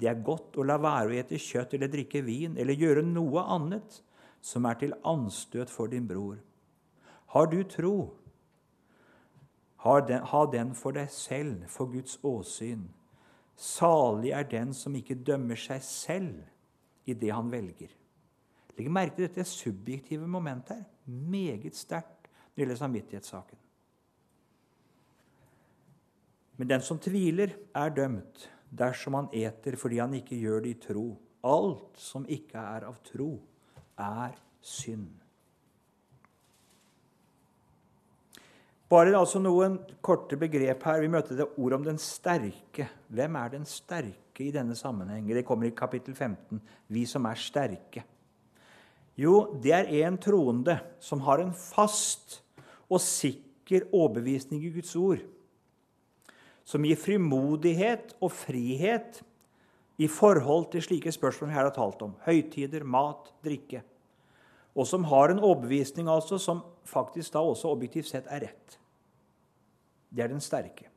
Det 0.00 0.08
er 0.08 0.24
godt 0.24 0.56
å 0.56 0.64
la 0.64 0.78
være 0.80 1.10
å 1.10 1.18
ete 1.20 1.38
kjøtt 1.38 1.76
eller 1.76 1.92
drikke 1.92 2.22
vin 2.24 2.56
eller 2.56 2.78
gjøre 2.78 3.04
noe 3.04 3.44
annet 3.52 4.00
som 4.42 4.64
er 4.66 4.80
til 4.80 4.96
anstøt 5.06 5.70
for 5.70 5.92
din 5.92 6.08
bror. 6.08 6.40
Har 7.36 7.46
du 7.52 7.60
tro, 7.68 7.96
ha 9.82 10.00
den, 10.00 10.74
for 10.74 10.94
deg 10.94 11.10
selv, 11.10 11.66
for 11.68 11.90
Guds 11.90 12.18
åsyn. 12.22 12.86
Salig 13.56 14.32
er 14.32 14.46
den 14.48 14.72
som 14.74 14.94
ikke 14.96 15.18
dømmer 15.20 15.58
seg 15.58 15.82
selv 15.84 17.08
i 17.08 17.14
det 17.18 17.32
han 17.34 17.50
velger. 17.52 17.90
Legg 18.78 18.88
merke 18.90 19.18
til 19.18 19.28
dette 19.28 19.44
subjektive 19.48 20.28
momentet 20.30 20.78
her. 20.78 20.86
Meget 21.06 21.76
sterkt 21.76 22.30
når 22.30 22.54
det 22.54 22.62
gjelder 22.62 22.80
samvittighetssaken. 22.80 23.61
Men 26.62 26.68
den 26.70 26.82
som 26.86 26.98
tviler, 27.02 27.56
er 27.74 27.90
dømt 27.90 28.44
dersom 28.70 29.16
han 29.18 29.32
eter 29.34 29.74
fordi 29.74 29.96
han 29.98 30.12
ikke 30.14 30.36
gjør 30.38 30.60
det 30.62 30.70
i 30.70 30.76
tro. 30.84 31.08
Alt 31.42 31.98
som 31.98 32.22
ikke 32.30 32.54
er 32.54 32.86
av 32.86 33.00
tro, 33.02 33.32
er 33.98 34.36
synd. 34.62 35.08
Bare 38.86 39.16
altså 39.18 39.42
noen 39.42 39.80
korte 40.06 40.38
begrep 40.38 40.86
her. 40.86 41.02
Vi 41.02 41.10
møtte 41.10 41.34
det 41.34 41.48
ordet 41.56 41.80
om 41.80 41.88
den 41.90 41.98
sterke. 41.98 42.86
Hvem 43.10 43.42
er 43.42 43.52
den 43.56 43.66
sterke 43.66 44.46
i 44.46 44.54
denne 44.54 44.78
sammenheng? 44.78 45.26
Det 45.34 45.42
kommer 45.48 45.66
i 45.66 45.74
kapittel 45.74 46.14
15. 46.14 46.62
Vi 46.94 47.06
som 47.10 47.26
er 47.26 47.42
sterke. 47.42 48.06
Jo, 49.18 49.48
det 49.58 49.74
er 49.80 49.90
en 50.06 50.14
troende 50.14 50.78
som 51.02 51.26
har 51.26 51.42
en 51.42 51.56
fast 51.58 52.38
og 52.86 53.02
sikker 53.02 53.90
overbevisning 53.90 54.62
i 54.62 54.76
Guds 54.78 54.94
ord. 54.94 55.26
Som 56.64 56.86
gir 56.86 56.98
frimodighet 56.98 58.14
og 58.20 58.32
frihet 58.32 59.22
i 59.98 60.08
forhold 60.08 60.70
til 60.72 60.84
slike 60.84 61.12
spørsmål 61.12 61.50
vi 61.50 61.56
her 61.56 61.68
har 61.68 61.74
talt 61.76 62.02
om. 62.02 62.14
Høytider, 62.26 62.84
mat, 62.84 63.32
drikke. 63.44 63.82
Og 64.74 64.86
som 64.88 65.04
har 65.04 65.30
en 65.30 65.42
overbevisning 65.42 66.08
altså, 66.08 66.38
som 66.38 66.62
faktisk 66.88 67.34
da 67.34 67.42
også 67.44 67.70
objektivt 67.74 68.08
sett 68.08 68.28
er 68.30 68.46
rett. 68.48 68.78
Det 70.12 70.24
er 70.24 70.32
den 70.32 70.40
sterke. 70.40 70.88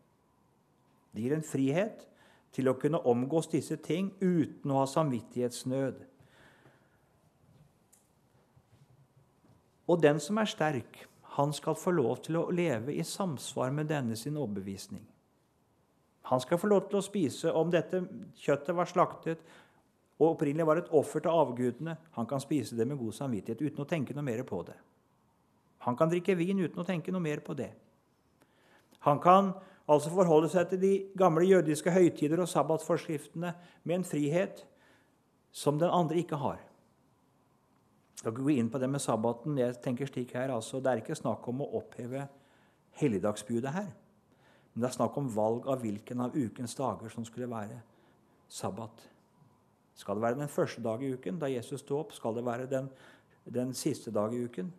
Det 1.16 1.24
gir 1.24 1.36
en 1.36 1.46
frihet 1.46 2.06
til 2.56 2.70
å 2.72 2.76
kunne 2.80 3.02
omgås 3.08 3.50
disse 3.52 3.76
ting 3.84 4.12
uten 4.22 4.72
å 4.72 4.82
ha 4.82 4.86
samvittighetsnød. 4.88 6.00
Og 9.86 10.02
den 10.02 10.20
som 10.24 10.40
er 10.42 10.50
sterk, 10.50 11.04
han 11.36 11.52
skal 11.54 11.76
få 11.78 11.92
lov 11.92 12.24
til 12.26 12.40
å 12.40 12.48
leve 12.52 12.96
i 12.96 13.04
samsvar 13.04 13.74
med 13.76 13.92
denne 13.92 14.16
sin 14.16 14.38
overbevisning. 14.40 15.04
Han 16.32 16.42
skal 16.42 16.58
få 16.58 16.70
lov 16.72 16.88
til 16.90 17.00
å 17.00 17.06
spise 17.06 17.54
om 17.54 17.70
dette 17.74 18.02
kjøttet 18.42 18.76
var 18.76 18.90
slaktet 18.90 19.46
og 20.16 20.32
opprinnelig 20.32 20.66
var 20.66 20.80
et 20.82 20.92
offer 20.96 21.22
til 21.22 21.34
avgudene. 21.34 21.98
Han 22.18 22.28
kan 22.30 22.42
spise 22.42 22.78
det 22.78 22.88
med 22.88 22.98
god 22.98 23.14
samvittighet 23.18 23.62
uten 23.62 23.84
å 23.84 23.90
tenke 23.90 24.16
noe 24.16 24.26
mer 24.26 24.42
på 24.48 24.62
det. 24.66 24.78
Han 25.86 25.98
kan 26.00 26.10
drikke 26.10 26.38
vin 26.40 26.64
uten 26.64 26.82
å 26.82 26.88
tenke 26.88 27.14
noe 27.14 27.22
mer 27.22 27.44
på 27.46 27.54
det. 27.58 27.70
Han 29.06 29.20
kan 29.22 29.52
altså 29.86 30.10
forholde 30.10 30.50
seg 30.50 30.72
til 30.72 30.82
de 30.82 30.94
gamle 31.20 31.46
jødiske 31.46 31.94
høytider 31.94 32.42
og 32.42 32.50
sabbatsforskriftene 32.50 33.52
med 33.84 34.00
en 34.00 34.08
frihet 34.08 34.64
som 35.54 35.78
den 35.78 35.94
andre 35.94 36.24
ikke 36.24 36.40
har. 36.42 36.58
Jeg 38.16 38.24
skal 38.24 38.34
ikke 38.34 38.48
gå 38.48 38.56
inn 38.56 38.72
på 38.72 38.82
det 38.82 38.90
med 38.90 39.04
sabbaten. 39.04 39.60
Jeg 39.60 39.78
tenker 39.84 40.10
slik 40.10 40.34
her, 40.34 40.50
altså, 40.56 40.80
Det 40.80 40.90
er 40.90 41.04
ikke 41.04 41.20
snakk 41.20 41.46
om 41.52 41.62
å 41.62 41.70
oppheve 41.78 42.26
helligdagsbudet 42.98 43.76
her. 43.76 43.92
Men 44.76 44.84
det 44.84 44.90
er 44.90 44.98
snakk 44.98 45.18
om 45.18 45.32
valg 45.32 45.68
av 45.72 45.80
hvilken 45.80 46.22
av 46.26 46.36
ukens 46.36 46.76
dager 46.76 47.10
som 47.10 47.26
skulle 47.26 47.48
være 47.48 47.80
sabbat. 48.52 49.06
Skal 49.96 50.20
det 50.20 50.26
være 50.26 50.40
den 50.42 50.52
første 50.52 50.84
dag 50.84 51.04
i 51.04 51.14
uken, 51.16 51.40
da 51.40 51.48
Jesus 51.48 51.80
sto 51.82 52.02
opp? 52.02 52.12
Skal 52.12 52.36
det 52.36 52.44
være 52.46 52.68
den, 52.68 52.90
den 53.48 53.72
siste 53.74 54.12
dag 54.12 54.34
i 54.36 54.44
uken, 54.44 54.74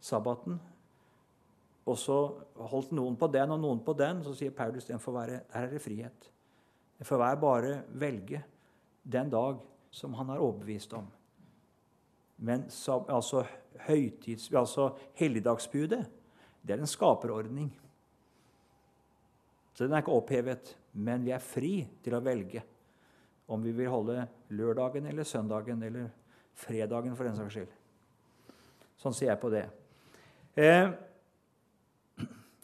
sabbaten? 0.00 0.60
Og 1.90 1.98
så 1.98 2.18
holdt 2.70 2.92
noen 2.94 3.16
på 3.18 3.26
den 3.34 3.50
og 3.50 3.58
noen 3.58 3.82
på 3.82 3.96
den. 3.98 4.22
Så 4.22 4.36
sier 4.38 4.54
Paulus 4.54 4.86
den 4.86 5.02
får 5.02 5.16
være, 5.16 5.40
der 5.50 5.66
er 5.66 5.74
det 5.74 5.82
frihet. 5.82 6.30
Det 7.00 7.06
får 7.08 7.18
hver 7.18 7.42
bare 7.42 7.82
velge 7.98 8.44
den 9.02 9.30
dag 9.32 9.58
som 9.90 10.14
han 10.14 10.30
er 10.30 10.38
overbevist 10.38 10.94
om. 10.94 11.08
Men 12.38 12.62
altså, 12.70 13.04
altså 13.08 13.44
helligdagsbudet, 15.18 16.04
det 16.62 16.76
er 16.76 16.78
en 16.78 16.86
skaperordning. 16.86 17.72
Så 19.74 19.86
den 19.86 19.94
er 19.94 20.02
ikke 20.02 20.16
opphevet, 20.16 20.74
men 20.92 21.24
vi 21.24 21.32
er 21.34 21.42
fri 21.42 21.74
til 22.02 22.16
å 22.16 22.22
velge 22.24 22.62
om 23.50 23.62
vi 23.62 23.72
vil 23.74 23.90
holde 23.90 24.24
lørdagen 24.54 25.06
eller 25.10 25.26
søndagen 25.26 25.82
eller 25.82 26.10
fredagen 26.58 27.16
for 27.18 27.26
den 27.26 27.38
saks 27.38 27.56
skyld. 27.56 27.72
Sånn 29.00 29.16
ser 29.16 29.32
jeg 29.32 29.40
på 29.42 29.50
det. 29.52 29.64
Eh, 30.60 30.90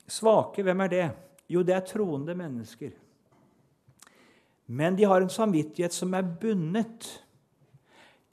svake, 0.06 0.62
hvem 0.66 0.84
er 0.84 0.92
det? 0.92 1.06
Jo, 1.50 1.62
det 1.66 1.74
er 1.74 1.86
troende 1.86 2.34
mennesker. 2.38 2.92
Men 4.66 4.98
de 4.98 5.06
har 5.06 5.22
en 5.22 5.30
samvittighet 5.30 5.94
som 5.94 6.14
er 6.18 6.26
bundet 6.26 7.08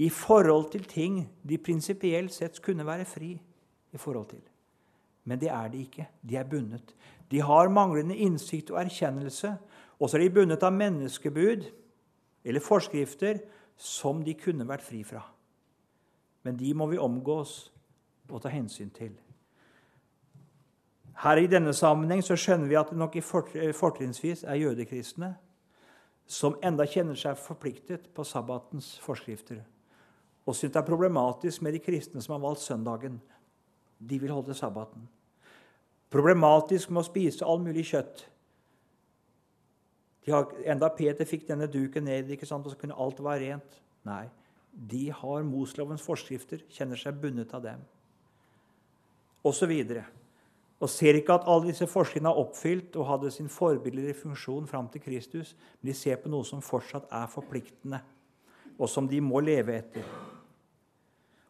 i 0.01 0.09
forhold 0.09 0.71
til 0.73 0.85
ting 0.89 1.19
de 1.45 1.61
prinsipielt 1.61 2.33
sett 2.33 2.57
kunne 2.65 2.85
være 2.85 3.05
fri 3.05 3.35
i 3.93 4.01
forhold 4.01 4.31
til. 4.33 4.41
Men 5.23 5.39
det 5.39 5.49
er 5.49 5.69
de 5.71 5.83
ikke. 5.85 6.07
De 6.21 6.35
er 6.35 6.47
bundet. 6.47 6.95
De 7.31 7.41
har 7.41 7.71
manglende 7.71 8.15
innsikt 8.15 8.71
og 8.71 8.81
erkjennelse. 8.83 9.55
Og 9.99 10.09
så 10.09 10.17
er 10.17 10.25
de 10.25 10.35
bundet 10.35 10.63
av 10.63 10.73
menneskebud 10.75 11.69
eller 12.43 12.63
forskrifter 12.63 13.39
som 13.79 14.23
de 14.23 14.35
kunne 14.37 14.67
vært 14.67 14.83
fri 14.83 15.03
fra. 15.07 15.23
Men 16.43 16.57
de 16.59 16.73
må 16.75 16.89
vi 16.91 16.99
omgås 16.99 17.71
og 18.29 18.41
ta 18.43 18.51
hensyn 18.51 18.91
til. 18.91 19.13
Her 21.23 21.37
I 21.37 21.47
denne 21.47 21.73
sammenheng 21.73 22.23
så 22.25 22.35
skjønner 22.35 22.67
vi 22.67 22.77
at 22.79 22.89
det 22.91 22.99
nok 22.99 23.15
fortrinnsvis 23.23 24.43
er 24.43 24.59
jødekristne 24.59 25.35
som 26.27 26.55
enda 26.63 26.85
kjenner 26.87 27.17
seg 27.19 27.37
forpliktet 27.37 28.07
på 28.15 28.23
sabbatens 28.25 28.95
forskrifter, 29.03 29.59
og 30.47 30.55
syns 30.55 30.73
det 30.73 30.79
er 30.79 30.87
problematisk 30.87 31.61
med 31.61 31.75
de 31.75 31.81
kristne 31.83 32.23
som 32.23 32.35
har 32.35 32.43
valgt 32.43 32.63
søndagen. 32.63 33.19
De 34.03 34.19
vil 34.19 34.33
holde 34.33 34.55
sabbaten. 34.57 35.07
Problematisk 36.13 36.91
med 36.91 37.01
å 37.01 37.07
spise 37.07 37.45
all 37.47 37.61
mulig 37.63 37.87
kjøtt. 37.89 38.25
Har, 40.27 40.51
enda 40.69 40.87
Peter 40.95 41.27
fikk 41.27 41.47
denne 41.49 41.67
duken 41.67 42.05
ned, 42.07 42.29
ikke 42.31 42.47
sant, 42.47 42.65
og 42.67 42.73
så 42.73 42.79
kunne 42.79 42.97
alt 42.99 43.19
være 43.23 43.47
rent. 43.47 43.79
Nei, 44.07 44.25
de 44.73 45.07
har 45.13 45.47
Moslovens 45.47 46.03
forskrifter, 46.03 46.63
kjenner 46.71 46.99
seg 46.99 47.17
bundet 47.19 47.51
av 47.55 47.63
dem. 47.65 47.81
Og 49.43 49.55
så 49.55 49.67
videre. 49.67 50.05
Og 50.83 50.89
ser 50.91 51.15
ikke 51.15 51.37
at 51.37 51.47
alle 51.47 51.69
disse 51.69 51.87
forskerne 51.87 52.31
er 52.31 52.39
oppfylt 52.41 52.95
og 52.99 53.07
hadde 53.07 53.31
sin 53.31 53.51
forbilledlige 53.51 54.19
funksjon 54.19 54.67
fram 54.67 54.89
til 54.91 55.03
Kristus, 55.03 55.53
men 55.79 55.91
de 55.91 55.95
ser 55.95 56.19
på 56.19 56.31
noe 56.31 56.47
som 56.47 56.63
fortsatt 56.63 57.07
er 57.11 57.29
forpliktende, 57.31 58.01
og 58.75 58.89
som 58.91 59.07
de 59.07 59.21
må 59.23 59.39
leve 59.43 59.77
etter. 59.79 60.07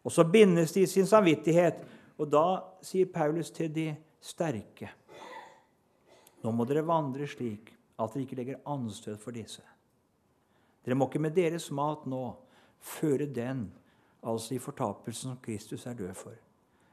Og 0.03 0.11
så 0.11 0.25
bindes 0.27 0.73
de 0.75 0.83
i 0.83 0.89
sin 0.89 1.07
samvittighet, 1.09 1.79
og 2.17 2.29
da 2.29 2.47
sier 2.85 3.09
Paulus 3.09 3.51
til 3.53 3.71
de 3.73 3.87
sterke 4.23 4.91
Nå 6.43 6.51
må 6.51 6.65
dere 6.67 6.83
vandre 6.83 7.27
slik 7.29 7.71
at 7.95 8.13
dere 8.13 8.25
ikke 8.25 8.35
legger 8.35 8.63
anstøt 8.67 9.21
for 9.21 9.31
disse. 9.31 9.63
Dere 10.83 10.97
må 10.99 11.07
ikke 11.07 11.21
med 11.23 11.37
deres 11.37 11.69
mat 11.71 12.03
nå 12.09 12.23
føre 12.83 13.29
den, 13.31 13.69
altså 14.19 14.57
i 14.57 14.59
fortapelsen 14.59 15.31
som 15.31 15.39
Kristus 15.43 15.85
er 15.87 15.95
død 15.95 16.11
for. 16.19 16.35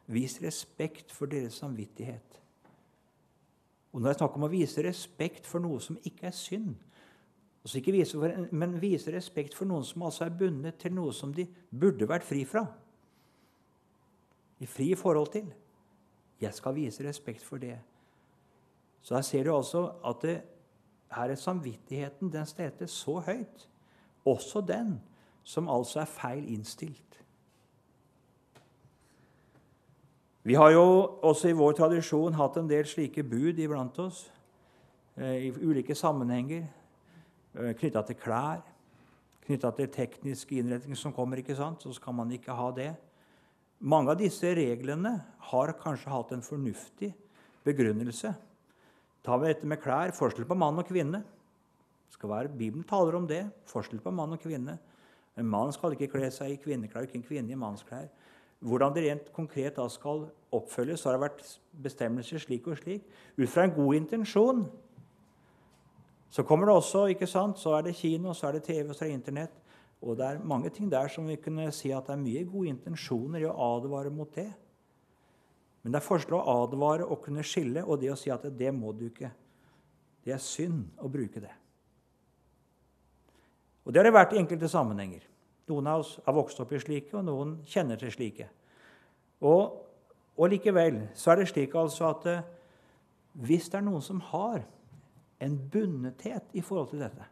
Vis 0.06 0.38
respekt 0.42 1.10
for 1.10 1.26
deres 1.26 1.58
samvittighet. 1.58 2.38
Og 3.90 4.00
når 4.00 4.12
jeg 4.12 4.20
snakk 4.20 4.36
om 4.38 4.46
å 4.46 4.52
vise 4.52 4.84
respekt 4.86 5.50
for 5.50 5.62
noe 5.62 5.80
som 5.82 5.98
ikke 6.06 6.28
er 6.30 6.36
synd, 6.36 6.76
altså 7.64 7.82
vise 7.90 8.18
for, 8.22 8.46
men 8.54 8.78
vise 8.78 9.10
respekt 9.10 9.56
for 9.58 9.66
noen 9.66 9.82
som 9.86 10.06
altså 10.06 10.28
er 10.28 10.38
bundet 10.38 10.78
til 10.78 10.94
noe 10.94 11.10
som 11.12 11.34
de 11.34 11.48
burde 11.70 12.06
vært 12.06 12.28
fri 12.28 12.44
fra 12.46 12.68
I 14.60 14.66
fri 14.66 14.94
forhold 14.94 15.32
til. 15.32 15.48
Jeg 16.40 16.54
skal 16.54 16.74
vise 16.74 17.04
respekt 17.08 17.44
for 17.44 17.60
det. 17.60 17.78
Så 19.02 19.14
her 19.14 19.22
ser 19.22 19.44
du 19.44 19.54
altså 19.56 19.86
at 20.06 20.22
det, 20.22 20.40
her 21.12 21.30
er 21.32 21.34
samvittigheten 21.34 22.32
den 22.32 22.46
stelte 22.46 22.86
så 22.86 23.18
høyt. 23.20 23.68
Også 24.24 24.60
den 24.60 25.00
som 25.42 25.68
altså 25.68 26.00
er 26.00 26.04
feil 26.04 26.48
innstilt. 26.52 27.10
Vi 30.42 30.54
har 30.54 30.70
jo 30.70 30.82
også 31.22 31.48
i 31.48 31.56
vår 31.56 31.72
tradisjon 31.76 32.34
hatt 32.34 32.56
en 32.56 32.68
del 32.68 32.86
slike 32.88 33.22
bud 33.28 33.58
iblant 33.60 33.98
oss 34.00 34.22
eh, 35.16 35.48
i 35.48 35.50
ulike 35.52 35.94
sammenhenger 35.94 36.62
eh, 36.64 37.74
knytta 37.76 38.02
til 38.08 38.16
klær, 38.16 38.62
knytta 39.44 39.70
til 39.76 39.90
teknisk 39.92 40.52
innretning 40.56 40.96
som 40.96 41.12
kommer, 41.12 41.42
ikke 41.42 41.56
sant? 41.56 41.82
så 41.82 41.92
skal 41.92 42.16
man 42.16 42.32
ikke 42.32 42.56
ha 42.56 42.70
det. 42.76 42.94
Mange 43.80 44.12
av 44.12 44.20
disse 44.20 44.50
reglene 44.56 45.14
har 45.50 45.72
kanskje 45.80 46.12
hatt 46.12 46.32
en 46.36 46.44
fornuftig 46.44 47.14
begrunnelse 47.64 48.34
tar 49.24 49.38
vi 49.38 49.50
dette 49.50 49.68
med 49.68 49.80
klær. 49.82 50.14
Forskjell 50.16 50.48
på 50.48 50.56
mann 50.58 50.80
og 50.80 50.88
kvinne. 50.88 51.22
Være, 52.20 52.50
Bibelen 52.52 52.84
taler 52.84 53.16
om 53.16 53.26
det. 53.28 53.46
Forskjell 53.70 54.02
på 54.04 54.12
mann 54.12 54.34
og 54.36 54.42
kvinne. 54.42 54.76
En 55.40 55.48
mann 55.48 55.72
skal 55.72 55.94
ikke 55.94 56.10
kle 56.12 56.28
seg 56.34 56.52
i 56.52 56.58
kvinneklær, 56.60 57.06
ikke 57.06 57.16
en 57.20 57.24
kvinne 57.24 57.54
i 57.54 57.56
mannsklær. 57.56 58.10
Hvordan 58.60 58.92
det 58.92 59.06
rent 59.06 59.30
konkret 59.32 59.78
da 59.78 59.86
skal 59.88 60.26
oppfølges, 60.52 61.06
har 61.06 61.16
det 61.16 61.22
vært 61.22 61.44
bestemmelser 61.80 62.42
slik 62.42 62.68
og 62.68 62.76
slik. 62.76 63.06
Ut 63.38 63.48
fra 63.48 63.64
en 63.64 63.72
god 63.72 63.96
intensjon. 63.96 64.66
Så 66.30 66.44
kommer 66.44 66.68
det 66.68 66.74
også, 66.76 67.06
ikke 67.14 67.26
sant, 67.30 67.56
så 67.58 67.72
er 67.78 67.88
det 67.88 67.96
kino, 67.96 68.34
så 68.36 68.50
er 68.50 68.58
det 68.58 68.66
TV, 68.68 68.92
så 68.92 69.06
er 69.06 69.08
det 69.08 69.16
Internett. 69.16 69.56
Og 70.00 70.16
det 70.16 70.26
er 70.26 70.44
mange 70.44 70.70
ting 70.72 70.88
der 70.90 71.10
som 71.12 71.26
vi 71.28 71.36
kunne 71.36 71.68
si 71.76 71.90
at 71.92 72.06
det 72.08 72.14
er 72.14 72.22
mye 72.22 72.44
gode 72.48 72.72
intensjoner 72.72 73.42
i 73.42 73.48
å 73.48 73.56
advare 73.76 74.12
mot 74.12 74.30
det. 74.34 74.48
Men 75.82 75.92
det 75.92 76.00
er 76.00 76.06
forskjell 76.06 76.38
å 76.38 76.62
advare 76.64 77.06
og 77.08 77.22
kunne 77.24 77.44
skille, 77.44 77.84
og 77.84 78.00
det 78.00 78.12
å 78.12 78.18
si 78.18 78.32
at 78.32 78.46
det 78.56 78.72
må 78.76 78.92
du 78.96 79.06
ikke. 79.08 79.30
Det 80.24 80.32
er 80.36 80.40
synd 80.44 81.00
å 81.00 81.08
bruke 81.08 81.40
det. 81.40 81.52
Og 83.84 83.92
Det 83.92 84.00
har 84.00 84.08
det 84.08 84.14
vært 84.14 84.34
i 84.36 84.40
enkelte 84.40 84.68
sammenhenger. 84.68 85.22
Noen 85.70 85.88
av 85.88 86.02
oss 86.02 86.16
har 86.24 86.36
vokst 86.36 86.60
opp 86.60 86.72
i 86.72 86.80
slike, 86.80 87.14
og 87.16 87.24
noen 87.24 87.54
kjenner 87.68 88.00
til 88.00 88.12
slike. 88.12 88.48
Og, 89.40 89.76
og 90.36 90.52
likevel 90.52 91.00
så 91.16 91.32
er 91.32 91.40
det 91.40 91.48
slik 91.52 91.76
altså 91.78 92.10
at 92.10 92.26
eh, 92.28 92.48
hvis 93.40 93.70
det 93.72 93.80
er 93.80 93.86
noen 93.86 94.04
som 94.04 94.20
har 94.32 94.64
en 95.40 95.56
bundethet 95.72 96.52
i 96.52 96.64
forhold 96.64 96.90
til 96.90 97.04
dette 97.04 97.28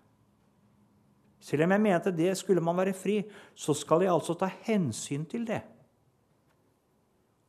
Selv 1.41 1.65
om 1.65 1.75
jeg 1.75 1.81
mente 1.81 2.13
det 2.15 2.33
skulle 2.39 2.63
man 2.65 2.77
være 2.77 2.97
fri, 2.97 3.21
så 3.55 3.75
skal 3.75 4.03
jeg 4.03 4.13
altså 4.13 4.35
ta 4.35 4.51
hensyn 4.67 5.27
til 5.29 5.47
det 5.47 5.63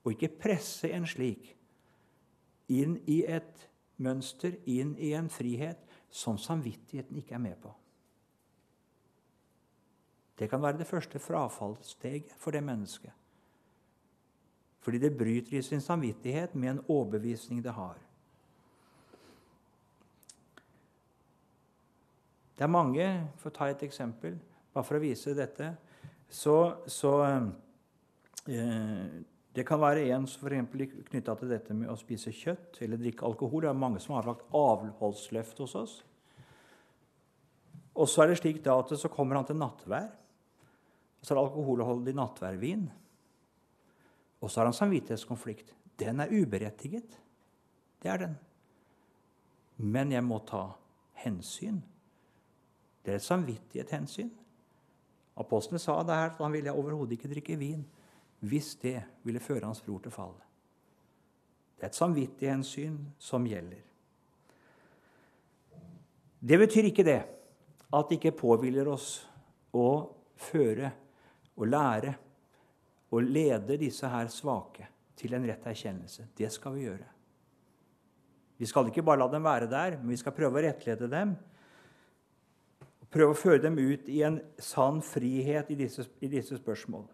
og 0.10 0.16
ikke 0.16 0.40
presse 0.42 0.90
en 0.96 1.06
slik 1.08 1.52
inn 2.72 2.96
i 3.10 3.20
et 3.28 3.68
mønster, 4.02 4.56
inn 4.66 4.96
i 4.98 5.12
en 5.18 5.28
frihet 5.30 5.82
som 6.10 6.38
samvittigheten 6.40 7.20
ikke 7.20 7.36
er 7.38 7.44
med 7.44 7.58
på. 7.62 7.74
Det 10.40 10.48
kan 10.50 10.62
være 10.64 10.80
det 10.80 10.88
første 10.88 11.20
frafallssteget 11.20 12.32
for 12.40 12.56
det 12.56 12.64
mennesket. 12.64 13.12
Fordi 14.80 14.98
det 14.98 15.18
bryter 15.18 15.58
i 15.60 15.62
sin 15.62 15.82
samvittighet 15.82 16.56
med 16.56 16.70
en 16.70 16.84
overbevisning 16.88 17.64
det 17.64 17.76
har. 17.76 18.00
Det 22.60 22.66
er 22.66 22.72
mange, 22.72 23.06
for 23.40 23.48
å 23.48 23.56
ta 23.56 23.70
et 23.72 23.84
eksempel, 23.88 24.34
bare 24.76 24.84
for 24.84 24.98
å 24.98 25.00
vise 25.00 25.32
dette, 25.32 25.70
så, 26.28 26.56
så 26.92 27.12
eh, 27.24 29.06
Det 29.56 29.64
kan 29.66 29.80
være 29.80 30.04
en 30.12 30.28
knytta 30.28 31.36
til 31.40 31.50
dette 31.50 31.74
med 31.74 31.90
å 31.90 31.96
spise 31.98 32.34
kjøtt 32.36 32.82
eller 32.84 33.00
drikke 33.00 33.26
alkohol. 33.26 33.64
Det 33.64 33.70
er 33.72 33.80
mange 33.80 34.02
som 34.04 34.18
har 34.18 34.28
lagt 34.28 34.44
avholdsløft 34.52 35.58
hos 35.64 35.76
oss. 35.76 35.94
Og 37.96 38.08
så 38.12 38.24
er 38.24 38.32
det 38.32 38.42
slik 38.42 38.60
da 38.64 38.76
at 38.80 38.92
så 38.92 39.12
kommer 39.12 39.40
han 39.40 39.48
til 39.48 39.58
nattvær. 39.60 40.12
Og 41.20 41.24
så 41.24 41.34
er 41.34 41.40
det 41.40 41.46
alkoholholdig 41.46 42.16
nattværvin. 42.16 42.84
Og 44.40 44.52
så 44.52 44.62
har 44.62 44.70
han 44.70 44.78
samvittighetskonflikt. 44.78 45.74
Den 46.00 46.20
er 46.24 46.32
uberettiget. 46.32 47.18
Det 48.04 48.12
er 48.12 48.22
den. 48.28 48.36
Men 49.80 50.12
jeg 50.12 50.28
må 50.28 50.44
ta 50.48 50.66
hensyn. 51.24 51.82
Det 53.10 53.16
er 53.16 53.24
et 53.24 53.26
samvittighetshensyn. 53.26 54.28
Apostlene 55.42 55.80
sa 55.82 55.96
det 56.06 56.14
her, 56.14 56.28
at 56.30 56.42
han 56.44 56.54
ville 56.54 56.74
overhodet 56.78 57.16
ikke 57.16 57.32
drikke 57.32 57.56
vin 57.58 57.82
hvis 58.46 58.76
det 58.84 59.00
ville 59.26 59.42
føre 59.42 59.66
hans 59.66 59.82
bror 59.82 60.04
til 60.04 60.14
fall. 60.14 60.36
Det 61.74 61.88
er 61.88 61.90
et 61.90 61.98
samvittighetshensyn 61.98 63.00
som 63.18 63.48
gjelder. 63.50 63.82
Det 66.40 66.62
betyr 66.62 66.92
ikke 66.92 67.08
det 67.08 67.18
at 67.90 68.12
det 68.12 68.20
ikke 68.20 68.36
påhviler 68.44 68.94
oss 68.94 69.10
å 69.74 69.90
føre 70.38 70.94
og 71.58 71.66
lære 71.66 72.14
og 73.10 73.26
lede 73.26 73.82
disse 73.82 74.08
her 74.08 74.30
svake 74.30 74.86
til 75.18 75.34
en 75.34 75.50
rett 75.50 75.66
erkjennelse. 75.66 76.30
Det 76.38 76.54
skal 76.54 76.78
vi 76.78 76.86
gjøre. 76.86 77.10
Vi 78.62 78.70
skal 78.70 78.94
ikke 78.94 79.02
bare 79.02 79.24
la 79.24 79.34
dem 79.34 79.50
være 79.50 79.72
der, 79.72 79.98
men 79.98 80.14
vi 80.14 80.22
skal 80.22 80.38
prøve 80.38 80.62
å 80.62 80.68
rettlede 80.70 81.10
dem. 81.10 81.40
Prøve 83.10 83.34
å 83.34 83.38
føre 83.38 83.62
dem 83.64 83.80
ut 83.80 84.10
i 84.12 84.22
en 84.26 84.38
sann 84.62 85.02
frihet 85.02 85.72
i 85.74 85.78
disse, 85.80 86.06
i 86.22 86.30
disse 86.30 86.60
spørsmål. 86.60 87.08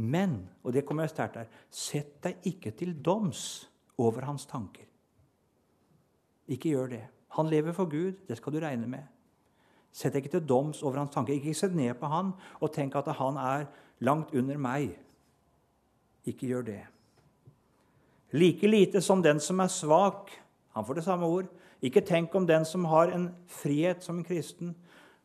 Men, 0.00 0.48
og 0.64 0.74
det 0.74 0.82
kommer 0.88 1.06
jeg 1.06 1.14
sterkt 1.14 1.38
her, 1.38 1.50
sett 1.70 2.16
deg 2.24 2.46
ikke 2.48 2.72
til 2.74 2.96
doms 3.04 3.68
over 4.00 4.24
hans 4.26 4.48
tanker. 4.50 4.88
Ikke 6.50 6.72
gjør 6.72 6.94
det. 6.96 7.04
Han 7.36 7.50
lever 7.52 7.76
for 7.76 7.90
Gud, 7.90 8.24
det 8.26 8.38
skal 8.40 8.54
du 8.54 8.58
regne 8.62 8.88
med. 8.90 9.06
Sett 9.92 10.14
deg 10.14 10.24
ikke 10.24 10.38
til 10.38 10.46
doms 10.46 10.82
over 10.82 11.02
hans 11.02 11.12
tanker. 11.14 11.34
Ikke 11.34 11.54
sett 11.54 11.74
ned 11.76 11.94
på 11.98 12.10
han 12.10 12.32
og 12.58 12.72
tenk 12.74 12.96
at 12.98 13.10
han 13.18 13.38
er 13.38 13.68
langt 14.06 14.34
under 14.34 14.58
meg. 14.58 14.94
Ikke 16.26 16.48
gjør 16.50 16.66
det. 16.66 16.82
Like 18.32 18.66
lite 18.70 19.02
som 19.02 19.22
den 19.22 19.40
som 19.42 19.60
er 19.60 19.70
svak. 19.70 20.30
Han 20.74 20.86
får 20.86 21.00
det 21.00 21.04
samme 21.06 21.26
ord. 21.26 21.50
Ikke 21.80 22.02
tenk 22.04 22.34
om 22.36 22.46
den 22.46 22.64
som 22.68 22.84
har 22.90 23.12
en 23.14 23.30
frihet 23.48 24.04
som 24.04 24.18
en 24.18 24.26
kristen, 24.26 24.74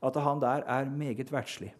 at 0.04 0.16
han 0.16 0.42
der 0.42 0.64
er 0.64 0.90
meget 0.90 1.32
verdslig. 1.32 1.74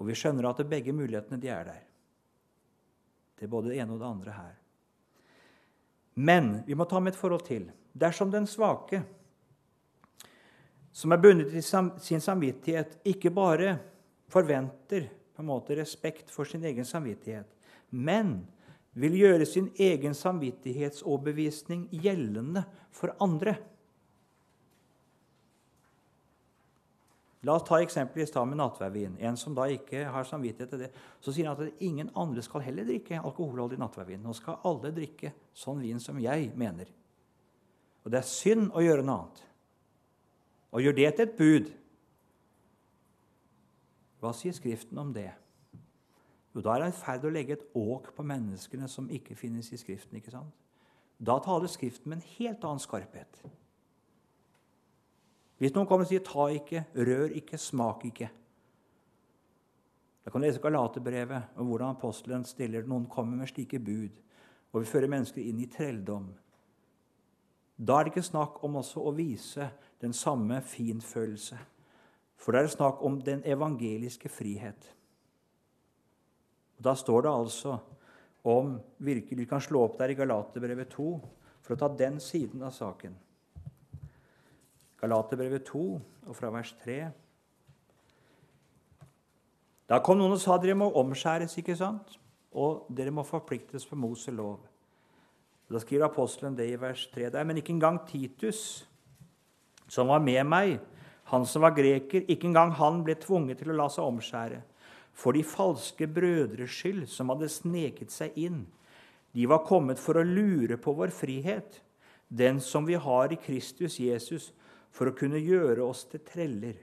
Og 0.00 0.08
vi 0.08 0.16
skjønner 0.16 0.48
at 0.48 0.64
begge 0.68 0.92
mulighetene 0.96 1.40
de 1.40 1.48
er 1.52 1.64
der. 1.64 1.80
Det 3.36 3.46
er 3.46 3.52
både 3.52 3.72
det 3.72 3.80
ene 3.80 3.94
og 3.94 4.00
det 4.00 4.08
andre 4.08 4.32
her. 4.36 4.54
Men 6.20 6.50
vi 6.66 6.76
må 6.76 6.84
ta 6.84 7.00
med 7.00 7.12
et 7.12 7.18
forhold 7.20 7.44
til. 7.46 7.70
Dersom 7.96 8.30
den 8.32 8.46
svake, 8.46 9.02
som 10.92 11.12
er 11.12 11.22
bundet 11.22 11.52
til 11.52 11.64
sin 12.02 12.20
samvittighet, 12.20 12.98
ikke 13.04 13.30
bare 13.30 13.78
forventer 14.28 15.08
på 15.34 15.42
en 15.42 15.48
måte 15.48 15.76
respekt 15.78 16.30
for 16.30 16.44
sin 16.44 16.64
egen 16.64 16.84
samvittighet, 16.84 17.48
men 17.90 18.42
vil 18.98 19.16
gjøre 19.20 19.46
sin 19.46 19.68
egen 19.78 20.14
samvittighetsoverbevisning 20.16 21.88
gjeldende 21.94 22.64
for 22.94 23.14
andre. 23.22 23.54
La 27.46 27.54
oss 27.56 27.64
ta 27.64 27.78
eksempelet 27.80 28.26
i 28.26 28.28
stad 28.28 28.48
med 28.50 28.58
nattverdvin. 28.60 29.14
En 29.24 29.36
som 29.40 29.54
da 29.56 29.64
ikke 29.72 30.02
har 30.12 30.26
samvittighet 30.28 30.74
til 30.74 30.82
det. 30.82 30.90
Så 31.24 31.32
sier 31.32 31.48
han 31.48 31.56
at 31.56 31.84
ingen 31.84 32.10
andre 32.18 32.42
skal 32.44 32.66
heller 32.66 32.84
drikke 32.84 33.20
alkoholholdig 33.20 33.78
nattverdvin. 33.80 34.20
Nå 34.24 34.34
skal 34.36 34.60
alle 34.68 34.92
drikke 34.92 35.32
sånn 35.56 35.80
vin 35.80 36.02
som 36.02 36.18
jeg 36.20 36.50
mener. 36.60 36.90
Og 38.04 38.12
det 38.12 38.20
er 38.20 38.28
synd 38.28 38.68
å 38.76 38.84
gjøre 38.84 39.06
noe 39.06 39.22
annet. 39.22 39.44
Og 40.70 40.84
gjør 40.84 40.98
det 40.98 41.08
til 41.14 41.26
et 41.26 41.38
bud. 41.38 41.70
Hva 44.20 44.34
sier 44.36 44.52
Skriften 44.52 45.00
om 45.00 45.14
det? 45.16 45.30
Jo, 46.54 46.60
da 46.60 46.74
er 46.74 46.86
han 46.86 46.94
i 46.94 46.98
ferd 46.98 47.24
å 47.24 47.30
legge 47.30 47.54
et 47.54 47.66
åk 47.78 48.10
på 48.16 48.26
menneskene 48.26 48.88
som 48.90 49.10
ikke 49.10 49.36
finnes 49.38 49.70
i 49.72 49.78
Skriften. 49.78 50.16
ikke 50.18 50.34
sant? 50.34 50.54
Da 51.18 51.38
taler 51.38 51.70
Skriften 51.70 52.10
med 52.10 52.18
en 52.18 52.28
helt 52.38 52.64
annen 52.64 52.82
skarphet. 52.82 53.42
Hvis 55.60 55.74
noen 55.74 55.86
kommer 55.86 56.06
og 56.06 56.08
sier 56.08 56.24
'ta 56.24 56.48
ikke', 56.48 56.86
'rør 56.94 57.30
ikke', 57.36 57.58
'smak 57.58 58.04
ikke' 58.04 58.30
Da 60.24 60.30
kan 60.30 60.40
du 60.40 60.46
lese 60.46 60.60
Galaterbrevet 60.60 61.42
om 61.56 61.66
hvordan 61.66 61.96
apostelen 61.96 62.44
stiller 62.44 62.86
noen 62.86 63.06
kommer 63.06 63.36
med 63.36 63.48
slike 63.48 63.78
bud 63.78 64.20
og 64.72 64.80
vil 64.80 64.86
føre 64.86 65.08
mennesker 65.08 65.42
inn 65.42 65.60
i 65.60 65.66
trelldom. 65.66 66.28
Da 67.86 67.98
er 67.98 68.04
det 68.04 68.12
ikke 68.12 68.28
snakk 68.28 68.64
om 68.64 68.76
også 68.76 69.00
å 69.00 69.14
vise 69.16 69.70
den 70.00 70.12
samme 70.12 70.60
finfølelse, 70.62 71.58
for 72.36 72.52
da 72.52 72.58
er 72.58 72.62
det 72.62 72.76
snakk 72.76 73.02
om 73.02 73.20
den 73.20 73.42
evangeliske 73.44 74.28
frihet. 74.28 74.94
Og 76.80 76.84
Da 76.84 76.94
står 76.96 77.22
det 77.22 77.30
altså 77.30 77.78
om 78.44 78.80
virkelig, 78.98 79.38
Vi 79.38 79.44
kan 79.44 79.60
slå 79.60 79.84
opp 79.84 79.98
der 79.98 80.08
i 80.08 80.14
Galaterbrevet 80.14 80.88
2 80.88 81.20
for 81.60 81.74
å 81.74 81.78
ta 81.78 81.88
den 81.88 82.16
siden 82.20 82.62
av 82.62 82.72
saken. 82.72 83.12
Galaterbrevet 85.00 85.64
2, 85.64 86.00
og 86.26 86.36
fra 86.36 86.50
vers 86.50 86.72
3. 86.82 87.10
Da 89.88 89.98
kom 90.00 90.18
noen 90.18 90.32
og 90.32 90.40
sa 90.40 90.56
dere 90.56 90.74
må 90.74 90.88
omskjæres, 90.96 91.58
ikke 91.58 91.76
sant? 91.76 92.16
Og 92.52 92.86
dere 92.88 93.12
må 93.12 93.24
forpliktes 93.28 93.84
på 93.86 93.96
Moses 93.96 94.32
lov. 94.34 94.58
Da 95.70 95.78
skriver 95.78 96.08
apostelen 96.08 96.56
det 96.56 96.70
i 96.70 96.80
vers 96.80 97.06
3 97.12 97.30
der. 97.30 97.44
Men 97.44 97.56
ikke 97.56 97.72
engang 97.72 98.00
Titus, 98.08 98.88
som 99.88 100.08
var 100.08 100.18
med 100.18 100.44
meg, 100.46 100.80
han 101.24 101.44
som 101.46 101.62
var 101.62 101.76
greker, 101.76 102.24
ikke 102.26 102.48
engang 102.48 102.72
han 102.72 103.04
ble 103.04 103.14
tvunget 103.20 103.58
til 103.58 103.70
å 103.70 103.76
la 103.76 103.88
seg 103.92 104.04
omskjære 104.04 104.62
for 105.12 105.36
de 105.36 105.44
falske 105.44 106.06
brødres 106.08 106.72
skyld 106.72 107.06
som 107.10 107.32
hadde 107.32 107.50
sneket 107.52 108.12
seg 108.14 108.36
inn. 108.40 108.64
De 109.34 109.46
var 109.50 109.64
kommet 109.66 110.00
for 110.00 110.18
å 110.18 110.26
lure 110.26 110.78
på 110.80 110.94
vår 110.96 111.12
frihet, 111.14 111.80
den 112.28 112.60
som 112.62 112.86
vi 112.86 112.96
har 112.98 113.32
i 113.32 113.38
Kristus 113.40 113.98
Jesus, 114.00 114.50
for 114.90 115.10
å 115.10 115.16
kunne 115.16 115.38
gjøre 115.38 115.84
oss 115.86 116.04
til 116.10 116.22
treller. 116.26 116.78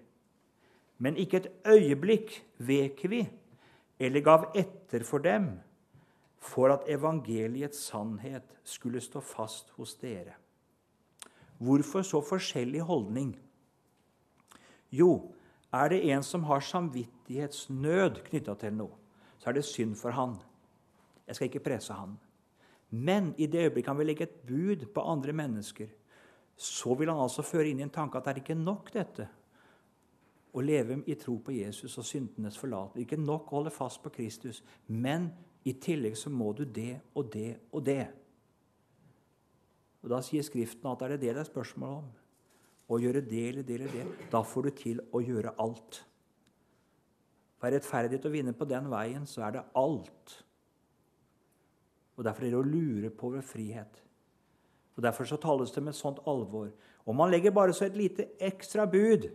Men 0.98 1.20
ikke 1.20 1.42
et 1.42 1.52
øyeblikk 1.68 2.40
vek 2.63 3.04
vi 3.12 3.26
eller 4.00 4.22
gav 4.22 4.52
etter 4.58 5.04
for 5.06 5.24
dem, 5.24 5.56
for 6.38 6.72
at 6.72 6.86
evangeliets 6.90 7.80
sannhet 7.90 8.58
skulle 8.68 9.02
stå 9.02 9.22
fast 9.26 9.74
hos 9.78 9.96
dere. 10.02 10.36
Hvorfor 11.58 12.06
så 12.06 12.22
forskjellig 12.22 12.84
holdning? 12.86 13.32
Jo, 14.94 15.34
er 15.73 15.89
det 15.91 16.03
en 16.12 16.23
som 16.23 16.45
har 16.47 16.63
samvittighetsnød 16.63 18.23
knytta 18.30 18.56
til 18.60 18.75
noe, 18.77 18.95
så 19.38 19.49
er 19.49 19.58
det 19.58 19.65
synd 19.67 19.97
for 19.99 20.15
han. 20.15 20.38
Jeg 21.27 21.36
skal 21.36 21.49
ikke 21.49 21.65
presse 21.65 21.93
han. 21.93 22.15
Men 22.89 23.34
i 23.38 23.49
det 23.51 23.65
øyeblikket 23.65 23.91
han 23.91 23.99
vil 23.99 24.08
legge 24.08 24.27
et 24.30 24.38
bud 24.47 24.86
på 24.95 25.03
andre 25.03 25.34
mennesker, 25.36 25.89
så 26.56 26.95
vil 26.95 27.12
han 27.12 27.19
altså 27.21 27.43
føre 27.45 27.67
inn 27.69 27.82
i 27.82 27.86
en 27.86 27.93
tanke 27.93 28.17
at 28.17 28.25
det 28.25 28.32
er 28.32 28.41
ikke 28.41 28.58
nok 28.58 28.93
dette 28.95 29.27
å 30.58 30.63
leve 30.63 31.01
i 31.06 31.17
tro 31.19 31.36
på 31.43 31.53
Jesus 31.53 31.97
og 31.99 32.08
syndenes 32.08 32.58
forlatelse. 32.58 33.03
Ikke 33.03 33.19
nok 33.19 33.51
å 33.51 33.60
holde 33.60 33.73
fast 33.75 34.01
på 34.01 34.10
Kristus, 34.15 34.63
men 34.88 35.30
i 35.67 35.75
tillegg 35.77 36.15
så 36.17 36.32
må 36.34 36.53
du 36.56 36.63
det 36.63 36.95
og 37.13 37.27
det 37.34 37.58
og 37.71 37.84
det. 37.86 38.08
Og 40.01 40.10
Da 40.10 40.21
sier 40.23 40.45
Skriften 40.45 40.88
at 40.89 41.03
det 41.03 41.06
er 41.06 41.17
det 41.17 41.36
det 41.36 41.43
er 41.43 41.49
spørsmål 41.51 41.99
om 41.99 42.08
å 42.88 43.00
gjøre 43.02 43.21
det 43.26 43.43
eller 43.50 43.65
det 43.67 43.80
eller 43.80 43.93
det, 43.93 44.06
da 44.32 44.41
får 44.45 44.67
du 44.67 44.76
til 44.80 45.02
å 45.12 45.21
gjøre 45.23 45.56
alt. 45.60 46.02
For 47.58 47.67
er 47.67 47.80
rettferdighet 47.80 48.28
å 48.30 48.32
vinne 48.32 48.54
på 48.56 48.67
den 48.69 48.88
veien, 48.91 49.26
så 49.28 49.43
er 49.47 49.58
det 49.58 49.65
alt. 49.76 50.36
Og 52.17 52.26
Derfor 52.26 52.45
er 52.45 52.54
det 52.54 52.60
å 52.60 52.65
lure 52.65 53.12
på 53.13 53.32
vår 53.34 53.45
frihet. 53.45 54.04
Og 54.95 55.04
Derfor 55.04 55.28
så 55.30 55.39
tales 55.41 55.73
det 55.73 55.84
med 55.84 55.97
sånt 55.97 56.21
alvor. 56.26 56.69
Og 57.06 57.15
man 57.15 57.32
legger 57.32 57.54
bare 57.56 57.73
så 57.73 57.86
et 57.86 57.97
lite 57.97 58.30
ekstra 58.39 58.86
bud 58.89 59.30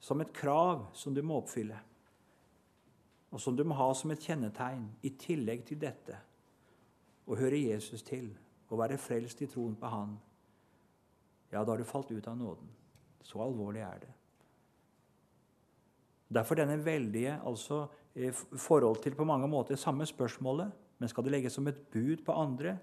som 0.00 0.20
et 0.20 0.32
krav 0.32 0.86
som 0.96 1.14
du 1.14 1.20
må 1.22 1.40
oppfylle, 1.42 1.76
og 3.30 3.40
som 3.40 3.56
du 3.56 3.62
må 3.68 3.76
ha 3.76 3.90
som 3.94 4.10
et 4.10 4.24
kjennetegn 4.24 4.86
i 5.06 5.12
tillegg 5.20 5.66
til 5.68 5.78
dette 5.82 6.16
å 7.30 7.36
høre 7.38 7.60
Jesus 7.60 8.02
til 8.02 8.30
og 8.70 8.80
være 8.80 8.98
frelst 8.98 9.42
i 9.44 9.48
troen 9.50 9.76
på 9.78 9.90
Han 9.92 10.16
ja, 11.50 11.64
da 11.64 11.72
har 11.72 11.78
du 11.78 11.84
falt 11.84 12.10
ut 12.10 12.28
av 12.28 12.36
nåden. 12.38 12.68
Så 13.22 13.42
alvorlig 13.42 13.82
er 13.84 13.98
det. 14.04 14.12
Derfor 16.30 16.60
denne 16.60 16.78
veldige 16.84 17.34
altså, 17.46 17.88
eh, 18.14 18.30
forhold 18.32 19.02
til 19.02 19.16
på 19.18 19.26
mange 19.26 19.48
måter 19.50 19.76
samme 19.76 20.06
spørsmålet, 20.06 20.70
men 20.98 21.08
skal 21.08 21.24
det 21.24 21.32
legges 21.32 21.56
som 21.58 21.66
et 21.66 21.80
bud 21.90 22.22
på 22.24 22.32
andre, 22.32 22.78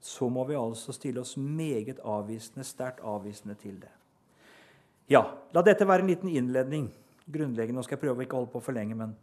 så 0.00 0.28
må 0.28 0.44
vi 0.48 0.56
altså 0.56 0.92
stille 0.92 1.20
oss 1.20 1.36
meget 1.36 2.00
avvisende, 2.04 2.64
sterkt 2.64 3.00
avvisende 3.04 3.54
til 3.54 3.80
det. 3.80 3.92
Ja, 5.10 5.24
la 5.52 5.62
dette 5.62 5.88
være 5.88 6.04
en 6.04 6.12
liten 6.12 6.28
innledning. 6.28 6.90
Grunnleggende, 7.30 7.78
Nå 7.78 7.84
skal 7.84 7.96
jeg 7.96 8.04
prøve 8.04 8.22
å 8.22 8.26
ikke 8.26 8.38
holde 8.38 8.52
på 8.52 8.62
for 8.64 8.76
lenge. 8.76 8.96
Men, 8.96 9.16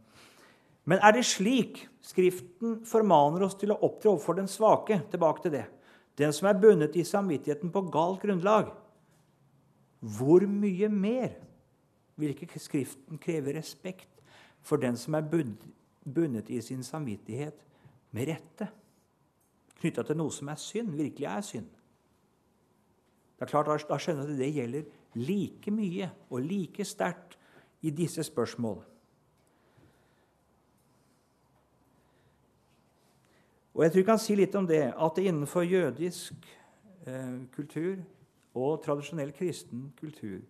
men 0.85 0.99
er 1.03 1.15
det 1.15 1.25
slik 1.27 1.85
Skriften 2.03 2.81
formaner 2.87 3.45
oss 3.45 3.55
til 3.59 3.73
å 3.73 3.79
opptre 3.83 4.11
overfor 4.11 4.37
den 4.37 4.49
svake? 4.51 5.01
Tilbake 5.11 5.43
til 5.43 5.55
det. 5.57 5.65
Den 6.17 6.33
som 6.33 6.49
er 6.49 6.59
bundet 6.59 6.95
i 6.97 7.05
samvittigheten 7.07 7.71
på 7.73 7.85
galt 7.93 8.21
grunnlag. 8.23 8.71
Hvor 10.07 10.45
mye 10.47 10.89
mer 10.89 11.35
vil 12.15 12.29
ikke 12.31 12.59
Skriften 12.59 13.19
kreve 13.19 13.57
respekt 13.57 14.21
for 14.61 14.79
den 14.79 14.97
som 14.97 15.17
er 15.17 15.25
bundet 16.05 16.49
i 16.49 16.61
sin 16.61 16.83
samvittighet 16.83 17.65
med 18.15 18.29
rette? 18.31 18.69
Knytta 19.77 20.05
til 20.07 20.17
noe 20.17 20.33
som 20.33 20.49
er 20.49 20.61
synd, 20.61 20.95
virkelig 20.95 21.27
er 21.27 21.41
synd. 21.45 21.67
Det 23.37 23.45
er 23.45 23.51
klart, 23.51 23.89
Da 23.89 23.97
skjønner 23.97 24.23
jeg 24.23 24.33
at 24.33 24.39
det 24.39 24.53
gjelder 24.53 24.83
like 25.13 25.71
mye 25.71 26.09
og 26.29 26.41
like 26.41 26.85
sterkt 26.85 27.37
i 27.81 27.89
disse 27.89 28.23
spørsmål. 28.23 28.81
Og 33.73 33.83
jeg 33.83 33.91
tror 33.91 33.99
jeg 33.99 34.05
kan 34.05 34.19
si 34.19 34.35
litt 34.35 34.55
om 34.55 34.67
det, 34.67 34.93
at 34.97 35.15
det 35.15 35.27
innenfor 35.29 35.61
jødisk 35.61 36.33
eh, 37.05 37.45
kultur 37.53 37.99
og 38.57 38.81
tradisjonell 38.85 39.33
kristen 39.37 39.91
kultur 39.99 40.41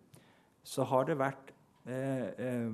så 0.67 0.84
har 0.88 1.08
det 1.08 1.17
vært 1.20 1.52
eh, 1.88 2.28
eh, 2.43 2.72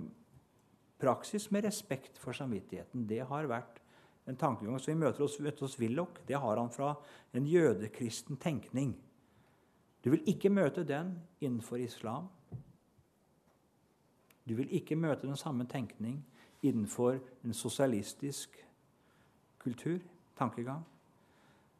praksis 1.01 1.49
med 1.53 1.65
respekt 1.67 2.17
for 2.21 2.33
samvittigheten. 2.37 3.05
Det 3.09 3.21
har 3.29 3.49
vært 3.49 3.81
en 4.29 4.39
tankegang 4.39 4.79
som 4.79 4.93
vi 4.93 5.01
møter 5.03 5.25
hos, 5.25 5.37
hos 5.59 5.79
Willoch. 5.81 6.21
Det 6.27 6.39
har 6.39 6.57
han 6.57 6.71
fra 6.73 6.93
en 7.35 7.47
jødekristen 7.47 8.39
tenkning. 8.41 8.95
Du 10.03 10.09
vil 10.11 10.23
ikke 10.27 10.51
møte 10.51 10.83
den 10.87 11.15
innenfor 11.41 11.81
islam. 11.83 12.27
Du 14.43 14.55
vil 14.55 14.71
ikke 14.75 14.97
møte 14.99 15.27
den 15.27 15.39
samme 15.39 15.67
tenkning 15.69 16.17
innenfor 16.63 17.19
en 17.43 17.53
sosialistisk 17.53 18.57
kultur, 19.59 19.99
tankegang. 20.37 20.83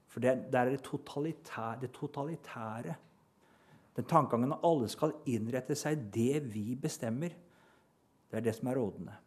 For 0.08 0.24
det, 0.24 0.52
der 0.54 0.60
er 0.60 0.76
det 0.76 0.84
totalitære, 0.86 1.82
det 1.82 1.92
totalitære. 1.92 2.96
Den 3.94 4.08
tankegangen 4.10 4.56
at 4.56 4.64
alle 4.66 4.90
skal 4.90 5.14
innrette 5.30 5.76
seg 5.78 6.08
det 6.14 6.42
vi 6.50 6.74
bestemmer, 6.80 7.34
det 8.30 8.40
er 8.40 8.46
det 8.48 8.56
som 8.58 8.70
er 8.72 8.80
rådende. 8.80 9.18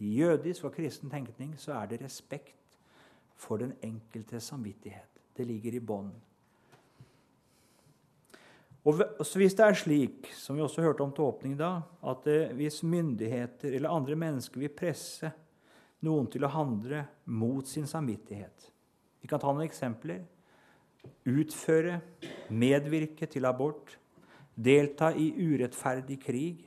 I 0.00 0.14
jødisk 0.18 0.68
og 0.68 0.74
kristen 0.76 1.12
tenkning 1.12 1.54
så 1.60 1.74
er 1.76 1.88
det 1.88 2.02
respekt 2.02 2.76
for 3.40 3.60
den 3.60 3.72
enkelte 3.84 4.40
samvittighet. 4.40 5.22
Det 5.36 5.46
ligger 5.48 5.76
i 5.76 5.80
bånd. 5.80 6.12
Hvis 8.80 9.56
det 9.56 9.64
er 9.64 9.76
slik, 9.76 10.30
som 10.36 10.56
vi 10.56 10.64
også 10.64 10.82
hørte 10.82 11.04
om 11.04 11.12
til 11.12 11.26
åpning 11.28 11.56
da, 11.58 11.82
at 12.00 12.26
eh, 12.32 12.52
hvis 12.56 12.80
myndigheter 12.82 13.76
eller 13.76 13.92
andre 13.92 14.16
mennesker 14.16 14.60
vil 14.62 14.72
presse 14.72 15.28
noen 16.06 16.30
til 16.32 16.46
å 16.46 16.52
handle 16.52 17.02
mot 17.28 17.68
sin 17.68 17.84
samvittighet 17.86 18.70
Vi 19.20 19.28
kan 19.28 19.40
ta 19.40 19.52
noen 19.52 19.66
eksempler. 19.66 20.22
Utføre, 21.30 22.00
medvirke 22.50 23.26
til 23.26 23.44
abort, 23.44 23.98
delta 24.56 25.12
i 25.16 25.30
urettferdig 25.36 26.18
krig, 26.20 26.66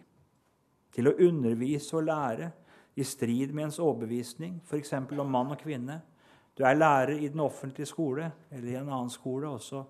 til 0.93 1.10
å 1.10 1.15
undervise 1.26 1.98
og 1.98 2.06
lære 2.06 2.52
i 2.96 3.06
strid 3.06 3.54
med 3.54 3.67
ens 3.67 3.80
overbevisning, 3.82 4.60
f.eks. 4.65 4.93
om 4.93 5.32
mann 5.32 5.54
og 5.56 5.62
kvinne. 5.62 6.00
Du 6.58 6.63
er 6.63 6.78
lærer 6.78 7.17
i 7.17 7.28
den 7.34 7.41
offentlige 7.41 7.89
skole 7.89 8.30
eller 8.52 8.69
i 8.69 8.78
en 8.78 8.89
annen 8.89 9.10
skole, 9.10 9.50
og 9.50 9.62
så 9.62 9.84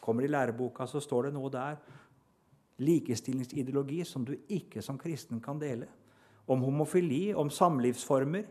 kommer 0.00 0.22
det 0.22 0.30
i 0.30 0.32
læreboka, 0.32 0.86
så 0.86 1.00
står 1.00 1.28
det 1.28 1.34
noe 1.36 1.50
der. 1.52 1.78
Likestillingsideologi 2.82 4.04
som 4.04 4.24
du 4.26 4.34
ikke 4.48 4.82
som 4.82 4.98
kristen 4.98 5.40
kan 5.40 5.60
dele. 5.62 5.86
Om 6.48 6.62
homofili, 6.62 7.34
om 7.34 7.50
samlivsformer. 7.50 8.46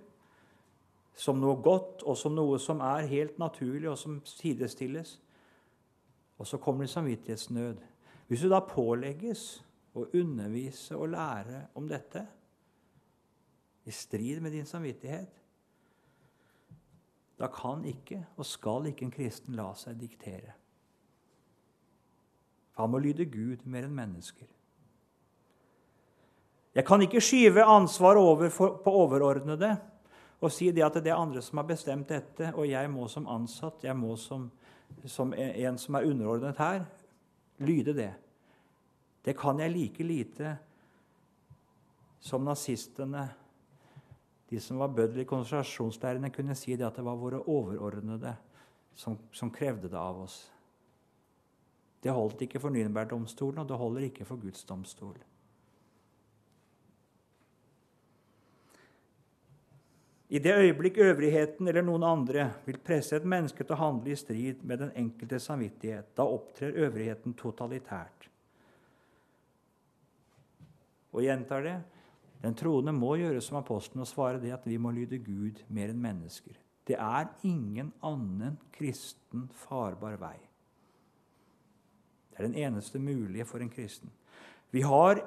Som 1.17 1.39
noe 1.41 1.57
godt, 1.63 2.03
og 2.05 2.17
som 2.17 2.35
noe 2.35 2.59
som 2.61 2.79
er 2.85 3.07
helt 3.09 3.39
naturlig, 3.39 3.89
og 3.89 3.97
som 3.97 4.19
sidestilles. 4.25 5.17
Og 6.37 6.47
så 6.47 6.57
kommer 6.61 6.85
det 6.85 6.93
samvittighetsnød. 6.93 7.77
Hvis 8.27 8.43
du 8.43 8.49
da 8.51 8.59
pålegges 8.61 9.45
å 9.97 10.05
undervise 10.13 10.97
og 10.97 11.09
lære 11.15 11.63
om 11.79 11.87
dette 11.89 12.25
i 13.87 13.91
strid 13.91 14.41
med 14.43 14.53
din 14.53 14.67
samvittighet, 14.67 15.33
da 17.37 17.49
kan 17.53 17.85
ikke 17.85 18.23
og 18.35 18.45
skal 18.45 18.89
ikke 18.89 19.05
en 19.07 19.13
kristen 19.13 19.57
la 19.57 19.69
seg 19.77 19.97
diktere. 20.01 20.53
Han 22.77 22.91
må 22.93 23.01
lyde 23.01 23.25
Gud 23.25 23.65
mer 23.65 23.87
enn 23.87 23.95
mennesker. 23.97 24.49
Jeg 26.77 26.85
kan 26.85 27.01
ikke 27.01 27.21
skyve 27.23 27.63
ansvar 27.65 28.19
over 28.21 28.51
på 28.53 28.91
overordnede 28.91 29.71
og 30.37 30.51
si 30.53 30.69
det 30.69 30.83
at 30.85 30.99
det 31.01 31.09
er 31.09 31.17
andre 31.17 31.41
som 31.41 31.57
har 31.57 31.65
bestemt 31.65 32.11
dette, 32.11 32.51
og 32.53 32.67
jeg 32.69 32.89
må 32.93 33.07
som 33.09 33.25
ansatt, 33.33 33.81
jeg 33.87 33.97
må 33.97 34.13
som, 34.21 34.51
som 35.05 35.33
en 35.33 35.77
som 35.77 35.95
er 35.95 36.07
underordnet 36.09 36.57
her, 36.57 36.85
lyde 37.59 37.93
det. 37.93 38.11
Det 39.25 39.35
kan 39.37 39.59
jeg 39.59 39.71
like 39.71 40.03
lite 40.03 40.57
som 42.19 42.45
nazistene, 42.45 43.27
de 44.49 44.59
som 44.63 44.79
var 44.79 44.93
bødler 44.95 45.25
i 45.25 45.27
konsentrasjonsleirene, 45.27 46.31
kunne 46.31 46.55
si 46.55 46.75
det 46.75 46.87
at 46.87 46.95
det 46.95 47.05
var 47.05 47.19
våre 47.19 47.41
overordnede 47.43 48.35
som, 48.95 49.17
som 49.31 49.51
krevde 49.51 49.89
det 49.91 49.99
av 49.99 50.21
oss. 50.23 50.37
Det 52.03 52.13
holdt 52.13 52.45
ikke 52.45 52.61
for 52.63 52.71
Nürnberg-domstolen, 52.71 53.59
og 53.61 53.67
det 53.67 53.79
holder 53.79 54.07
ikke 54.07 54.25
for 54.25 54.39
Guds 54.39 54.63
domstol. 54.63 55.17
I 60.27 60.39
det 60.43 60.55
øyeblikk 60.59 60.97
øvrigheten 60.99 61.67
eller 61.67 61.85
noen 61.87 62.03
andre 62.03 62.49
vil 62.65 62.79
presse 62.83 63.15
et 63.15 63.27
menneske 63.27 63.63
til 63.63 63.77
å 63.77 63.79
handle 63.79 64.11
i 64.11 64.19
strid 64.19 64.63
med 64.67 64.81
den 64.83 64.91
enkelte 64.99 65.39
samvittighet, 65.39 66.09
da 66.17 66.25
opptrer 66.27 66.75
øvrigheten 66.83 67.35
totalitært. 67.39 68.27
Og 71.15 71.23
gjentar 71.23 71.63
det 71.63 71.77
den 72.43 72.55
troende 72.57 72.93
må 72.93 73.15
gjøre 73.17 73.41
som 73.41 73.57
apostelen 73.61 74.03
og 74.03 74.09
svare 74.09 74.41
det 74.41 74.51
at 74.53 74.67
vi 74.67 74.77
må 74.77 74.91
lyde 74.93 75.17
Gud 75.23 75.63
mer 75.73 75.93
enn 75.93 76.03
mennesker. 76.03 76.59
Det 76.87 76.99
er 76.99 77.31
ingen 77.47 77.89
annen 78.05 78.59
kristen 78.75 79.47
farbar 79.65 80.19
vei. 80.21 80.37
Det 82.29 82.39
er 82.39 82.47
den 82.47 82.59
eneste 82.67 82.99
mulige 83.01 83.47
for 83.49 83.63
en 83.63 83.71
kristen. 83.73 84.11
Vi 84.71 84.83
har 84.85 85.23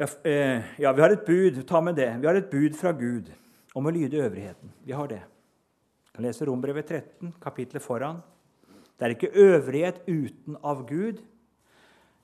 ja, 0.00 0.92
vi 0.96 1.02
har 1.02 1.12
et 1.12 1.26
bud 1.26 1.58
ta 1.68 1.80
med 1.84 1.98
det. 1.98 2.08
Vi 2.22 2.28
har 2.28 2.38
et 2.38 2.50
bud 2.50 2.76
fra 2.78 2.92
Gud 2.96 3.28
om 3.76 3.86
å 3.86 3.92
lyde 3.92 4.22
øvrigheten. 4.24 4.72
Vi 4.86 4.94
har 4.96 5.10
det. 5.10 5.20
Jeg 5.20 6.14
kan 6.16 6.24
lese 6.24 6.46
Rombrevet 6.48 6.88
13, 6.88 7.34
kapitlet 7.42 7.84
foran. 7.84 8.22
Det 8.96 9.06
er 9.06 9.14
ikke 9.14 9.32
øvrighet 9.32 10.00
uten 10.08 10.56
av 10.64 10.86
Gud. 10.88 11.20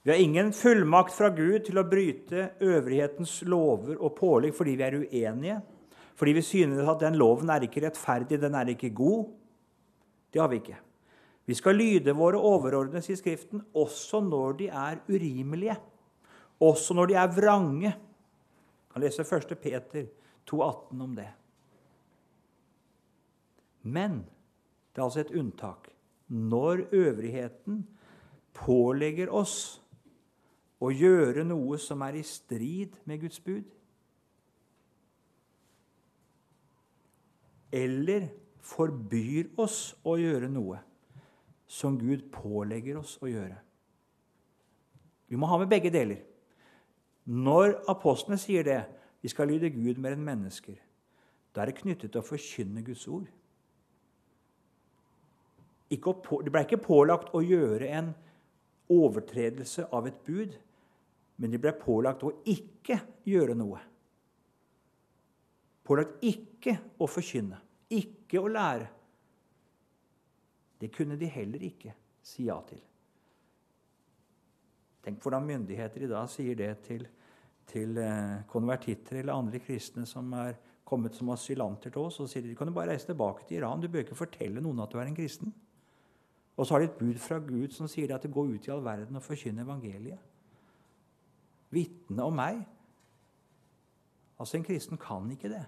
Vi 0.02 0.12
har 0.12 0.22
ingen 0.22 0.52
fullmakt 0.56 1.12
fra 1.16 1.28
Gud 1.34 1.66
til 1.66 1.80
å 1.80 1.84
bryte 1.88 2.50
øvrighetens 2.62 3.40
lover 3.44 3.98
og 3.98 4.14
pålegg 4.16 4.54
fordi 4.54 4.76
vi 4.78 4.84
er 4.86 4.96
uenige, 5.02 5.56
fordi 6.16 6.34
vi 6.36 6.44
synes 6.46 6.88
at 6.88 7.02
den 7.02 7.18
loven 7.18 7.50
er 7.52 7.66
ikke 7.66 7.82
rettferdig, 7.84 8.38
den 8.40 8.54
er 8.54 8.70
ikke 8.72 8.92
god. 8.96 9.26
Det 10.32 10.40
har 10.40 10.48
vi 10.52 10.60
ikke. 10.62 10.78
Vi 11.46 11.58
skal 11.58 11.76
lyde 11.78 12.14
våre 12.16 12.38
overordnede 12.40 13.12
i 13.12 13.18
Skriften 13.18 13.64
også 13.74 14.22
når 14.24 14.56
de 14.60 14.70
er 14.70 15.02
urimelige, 15.10 15.76
også 16.60 16.94
når 16.96 17.10
de 17.10 17.18
er 17.20 17.34
vrange. 17.34 17.90
Jeg 17.90 18.92
kan 18.92 19.04
lese 19.04 19.26
1. 19.26 19.58
Peter 19.60 20.06
2,18 20.48 21.02
om 21.02 21.16
det. 21.16 21.28
Men 23.82 24.24
det 24.94 25.00
er 25.00 25.04
altså 25.04 25.20
et 25.20 25.34
unntak. 25.36 25.90
Når 26.28 26.88
øvrigheten 26.92 27.84
pålegger 28.56 29.30
oss 29.30 29.82
å 30.82 30.90
gjøre 30.90 31.44
noe 31.46 31.78
som 31.80 32.02
er 32.02 32.18
i 32.18 32.24
strid 32.26 32.96
med 33.04 33.20
Guds 33.22 33.38
bud, 33.40 33.64
eller 37.76 38.28
forbyr 38.64 39.52
oss 39.60 39.94
å 40.06 40.16
gjøre 40.18 40.48
noe 40.50 40.80
som 41.66 41.98
Gud 41.98 42.28
pålegger 42.32 42.98
oss 43.00 43.16
å 43.22 43.28
gjøre. 43.30 43.58
Vi 45.26 45.38
må 45.38 45.48
ha 45.50 45.58
med 45.58 45.70
begge 45.70 45.90
deler. 45.90 46.22
Når 47.26 47.80
apostlene 47.90 48.38
sier 48.38 48.66
det, 48.66 48.82
vi 49.22 49.30
skal 49.32 49.50
lyde 49.50 49.72
Gud 49.74 49.98
mer 49.98 50.14
enn 50.14 50.22
mennesker, 50.26 50.76
da 51.54 51.62
er 51.62 51.72
det 51.72 51.80
knyttet 51.80 52.12
til 52.12 52.20
å 52.20 52.26
forkynne 52.26 52.84
Guds 52.86 53.06
ord. 53.10 53.26
det 55.90 56.52
ble 56.52 56.62
ikke 56.66 56.82
pålagt 56.82 57.32
å 57.34 57.42
gjøre 57.42 57.90
en 57.98 58.12
overtredelse 58.92 59.88
av 59.94 60.06
et 60.06 60.18
bud, 60.26 60.54
men 61.36 61.52
de 61.52 61.60
ble 61.62 61.72
pålagt 61.78 62.24
å 62.26 62.32
ikke 62.48 63.00
gjøre 63.26 63.56
noe. 63.58 63.80
Pålagt 65.86 66.22
ikke 66.26 66.76
å 66.98 67.08
forkynne, 67.10 67.58
ikke 67.90 68.42
å 68.42 68.50
lære 68.50 68.92
Det 70.76 70.90
kunne 70.92 71.16
de 71.16 71.28
heller 71.32 71.62
ikke 71.64 71.94
si 72.20 72.50
ja 72.50 72.58
til. 72.68 72.82
Tenk 75.06 75.22
hvordan 75.22 75.44
myndigheter 75.46 76.02
i 76.02 76.10
dag 76.10 76.26
sier 76.30 76.56
det 76.58 76.72
til, 76.82 77.04
til 77.70 77.98
eh, 78.02 78.40
konvertitter 78.50 79.20
eller 79.20 79.38
andre 79.38 79.60
kristne 79.62 80.02
som 80.10 80.32
er 80.34 80.56
kommet 80.86 81.14
som 81.14 81.30
asylanter 81.30 81.92
til 81.94 82.08
oss. 82.08 82.18
Og 82.24 82.30
sier 82.30 82.42
de 82.42 82.56
kan 82.58 82.66
du 82.66 82.74
bare 82.74 82.90
reise 82.90 83.06
tilbake 83.06 83.46
til 83.46 83.60
Iran. 83.60 83.82
Du 83.82 83.86
bør 83.86 84.02
ikke 84.02 84.18
fortelle 84.18 84.62
noen 84.62 84.82
at 84.82 84.90
du 84.90 84.98
er 84.98 85.06
en 85.06 85.14
kristen. 85.14 85.54
Og 86.56 86.66
så 86.66 86.74
har 86.74 86.82
de 86.82 86.88
et 86.88 86.98
bud 86.98 87.20
fra 87.22 87.38
Gud 87.38 87.74
som 87.76 87.86
sier 87.90 88.14
at 88.16 88.24
det 88.26 88.32
går 88.34 88.56
ut 88.56 88.66
i 88.66 88.72
all 88.74 88.82
verden 88.82 89.18
og 89.18 89.22
forkynner 89.22 89.62
evangeliet. 89.62 90.18
Vitne 91.70 92.26
om 92.26 92.34
meg. 92.34 92.64
Altså, 94.40 94.56
en 94.56 94.66
kristen 94.66 94.98
kan 94.98 95.30
ikke 95.30 95.52
det. 95.52 95.62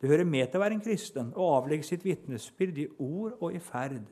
Det 0.00 0.10
hører 0.10 0.26
med 0.26 0.48
til 0.48 0.58
å 0.58 0.64
være 0.64 0.80
en 0.80 0.82
kristen 0.82 1.30
å 1.38 1.52
avlegge 1.60 1.86
sitt 1.86 2.02
vitnesbyrd 2.02 2.82
i 2.82 2.88
ord 2.98 3.36
og 3.38 3.54
i 3.54 3.62
ferd. 3.62 4.02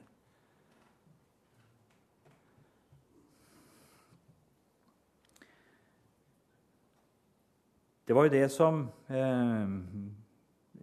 Det 8.11 8.15
var 8.17 8.27
jo 8.27 8.31
det 8.33 8.47
som 8.51 8.89
eh, 9.09 9.75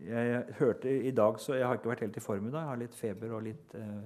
jeg 0.07 0.43
hørte 0.61 0.91
i 1.03 1.11
dag, 1.11 1.39
så 1.43 1.57
jeg 1.57 1.67
har 1.67 1.75
ikke 1.75 1.89
vært 1.91 2.03
helt 2.05 2.17
i 2.17 2.21
form 2.23 2.45
i 2.47 2.51
dag. 2.53 2.61
Jeg 2.61 2.69
har 2.69 2.79
litt 2.79 2.93
feber 2.95 3.33
og 3.35 3.41
litt 3.43 3.73
eh, 3.75 3.97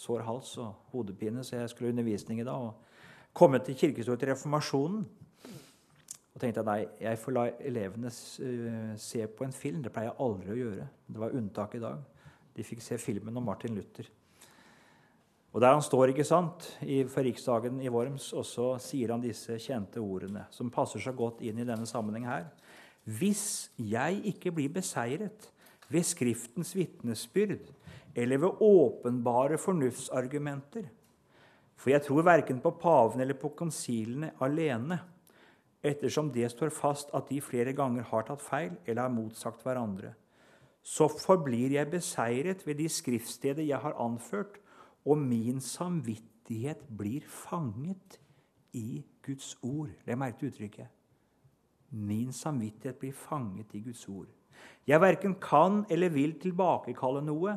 sår 0.00 0.22
hals 0.24 0.54
og 0.62 0.86
hodepine, 0.94 1.44
så 1.44 1.58
jeg 1.58 1.68
skulle 1.68 1.90
ha 1.90 1.92
undervisning 1.92 2.40
i 2.40 2.46
dag. 2.48 2.54
og 2.70 3.36
komme 3.36 3.58
til 3.58 3.76
kirkestolen 3.76 4.22
til 4.22 4.32
reformasjonen. 4.32 5.02
Og 6.32 6.40
tenkte 6.40 6.62
jeg 6.62 6.68
nei, 6.70 6.78
jeg 7.02 7.18
får 7.20 7.36
la 7.36 7.44
elevene 7.68 8.08
uh, 8.08 8.96
se 8.96 9.26
på 9.26 9.44
en 9.44 9.52
film. 9.52 9.82
Det 9.84 9.92
pleier 9.92 10.08
jeg 10.08 10.20
aldri 10.24 10.54
å 10.54 10.58
gjøre. 10.62 10.88
Det 11.06 11.20
var 11.20 11.36
unntak 11.36 11.76
i 11.76 11.82
dag. 11.84 12.24
De 12.56 12.64
fikk 12.64 12.80
se 12.80 12.96
filmen 13.02 13.36
om 13.36 13.44
Martin 13.44 13.76
Luther. 13.76 14.08
Og 15.52 15.60
Der 15.60 15.72
han 15.74 15.82
står 15.82 16.12
ikke 16.12 16.24
sant, 16.24 16.78
for 17.10 17.26
riksdagen 17.26 17.80
i 17.82 17.90
Worms, 17.90 18.32
og 18.32 18.44
så 18.46 18.66
sier 18.78 19.10
han 19.10 19.20
disse 19.20 19.56
kjente 19.58 19.98
ordene, 19.98 20.44
som 20.54 20.70
passer 20.70 21.02
så 21.02 21.10
godt 21.12 21.42
inn 21.42 21.58
i 21.58 21.66
denne 21.66 21.88
sammenheng 21.90 22.28
her. 22.30 22.46
Hvis 23.04 23.70
jeg 23.78 24.20
ikke 24.24 24.52
blir 24.52 24.72
beseiret 24.72 25.50
ved 25.88 26.02
Skriftens 26.06 26.74
vitnesbyrd 26.76 27.72
eller 28.14 28.38
ved 28.38 28.60
åpenbare 28.60 29.58
fornuftsargumenter, 29.58 30.84
for 31.76 31.90
jeg 31.90 32.02
tror 32.02 32.22
verken 32.22 32.60
på 32.60 32.70
paven 32.70 33.20
eller 33.20 33.38
på 33.40 33.48
konsilene 33.56 34.34
alene, 34.40 35.00
ettersom 35.82 36.28
det 36.32 36.50
står 36.52 36.68
fast 36.76 37.12
at 37.16 37.30
de 37.30 37.40
flere 37.40 37.72
ganger 37.72 38.04
har 38.10 38.26
tatt 38.28 38.42
feil 38.44 38.74
eller 38.84 39.06
har 39.06 39.14
motsagt 39.14 39.64
hverandre. 39.64 40.12
Så 40.82 41.08
forblir 41.08 41.72
jeg 41.72 41.90
beseiret 41.92 42.66
ved 42.66 42.80
de 42.80 42.88
skriftsteder 42.88 43.64
jeg 43.64 43.80
har 43.80 43.96
anført, 44.00 44.60
og 45.04 45.18
min 45.18 45.60
samvittighet 45.60 46.84
blir 46.98 47.24
fanget 47.24 48.20
i 48.76 49.02
Guds 49.24 49.56
ord. 49.62 49.88
Det 50.04 50.18
merket 50.18 50.52
uttrykket. 50.52 50.99
Min 51.90 52.32
samvittighet 52.32 52.98
blir 53.00 53.12
fanget 53.16 53.74
i 53.74 53.82
Guds 53.84 54.06
ord. 54.08 54.28
Jeg 54.86 55.00
verken 55.00 55.34
kan 55.40 55.84
eller 55.90 56.12
vil 56.12 56.36
tilbakekalle 56.40 57.22
noe, 57.24 57.56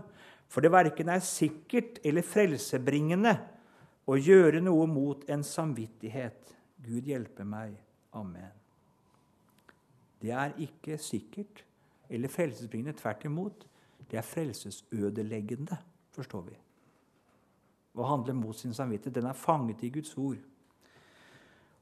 for 0.50 0.62
det 0.62 0.72
verken 0.74 1.10
er 1.10 1.24
sikkert 1.26 2.00
eller 2.06 2.26
frelsebringende 2.26 3.34
å 4.10 4.17
gjøre 4.19 4.62
noe 4.63 4.88
mot 4.89 5.24
en 5.32 5.43
samvittighet. 5.46 6.54
Gud 6.84 7.08
hjelpe 7.08 7.46
meg. 7.48 7.76
Amen. 8.13 8.52
Det 10.22 10.32
er 10.32 10.56
ikke 10.62 10.98
sikkert 11.02 11.63
eller 12.10 12.32
frelsesbringende. 12.32 12.96
Tvert 13.00 13.26
imot. 13.28 13.65
Det 14.10 14.19
er 14.19 14.28
frelsesødeleggende, 14.28 15.78
forstår 16.13 16.43
vi. 16.50 16.58
Å 17.98 18.10
handle 18.10 18.36
mot 18.38 18.58
sin 18.58 18.76
samvittighet. 18.76 19.15
Den 19.15 19.30
er 19.32 19.38
fanget 19.38 19.84
i 19.84 19.91
Guds 19.93 20.13
ord. 20.17 20.41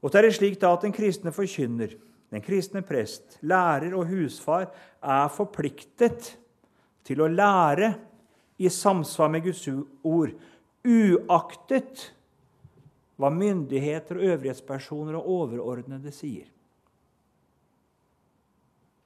Og 0.01 0.09
så 0.09 0.17
er 0.17 0.27
det 0.27 0.37
slik 0.37 0.57
da 0.61 0.71
at 0.73 0.85
den 0.85 0.95
kristne 0.95 1.33
forkynner, 1.35 1.93
den 2.31 2.43
kristne 2.43 2.81
prest, 2.87 3.37
lærer 3.43 3.95
og 3.97 4.07
husfar 4.07 4.69
er 5.01 5.33
forpliktet 5.33 6.31
til 7.03 7.23
å 7.23 7.29
lære 7.31 7.91
i 8.61 8.69
samsvar 8.71 9.31
med 9.33 9.43
Guds 9.49 9.65
ord, 10.07 10.33
uaktet 10.85 12.05
hva 13.21 13.29
myndigheter, 13.33 14.17
og 14.17 14.35
øvrighetspersoner 14.35 15.17
og 15.19 15.27
overordnede 15.29 16.13
sier. 16.15 16.47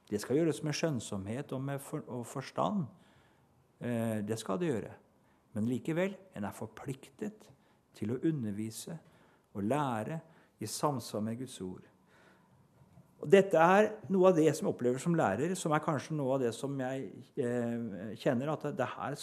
Det 0.06 0.20
skal 0.22 0.38
gjøres 0.38 0.62
med 0.62 0.76
skjønnsomhet 0.78 1.52
og 1.52 1.64
med 1.66 1.82
for, 1.82 2.04
og 2.06 2.22
forstand. 2.30 2.86
Eh, 3.82 4.22
det 4.24 4.38
skal 4.38 4.60
det 4.60 4.70
gjøre. 4.70 4.92
Men 5.56 5.66
likevel, 5.68 6.14
en 6.36 6.46
er 6.46 6.54
forpliktet 6.54 7.48
til 7.96 8.14
å 8.14 8.20
undervise 8.28 8.96
og 9.56 9.66
lære 9.66 10.20
i 10.62 10.68
samsvar 10.70 11.24
med 11.26 11.40
Guds 11.42 11.58
ord. 11.64 11.84
Dette 13.26 13.58
er 13.58 13.88
noe 14.12 14.30
av 14.30 14.36
det 14.36 14.46
som 14.54 14.68
jeg 14.68 14.70
opplever 14.70 15.02
som 15.02 15.16
lærer, 15.18 15.54
som 15.58 15.72
er 15.74 15.82
kanskje 15.82 16.14
noe 16.14 16.36
av 16.36 16.44
det 16.44 16.52
som 16.54 16.76
jeg 16.78 17.08
eh, 17.42 18.12
kjenner 18.22 18.52
at 18.52 18.68
det 18.78 18.86
her 18.92 19.16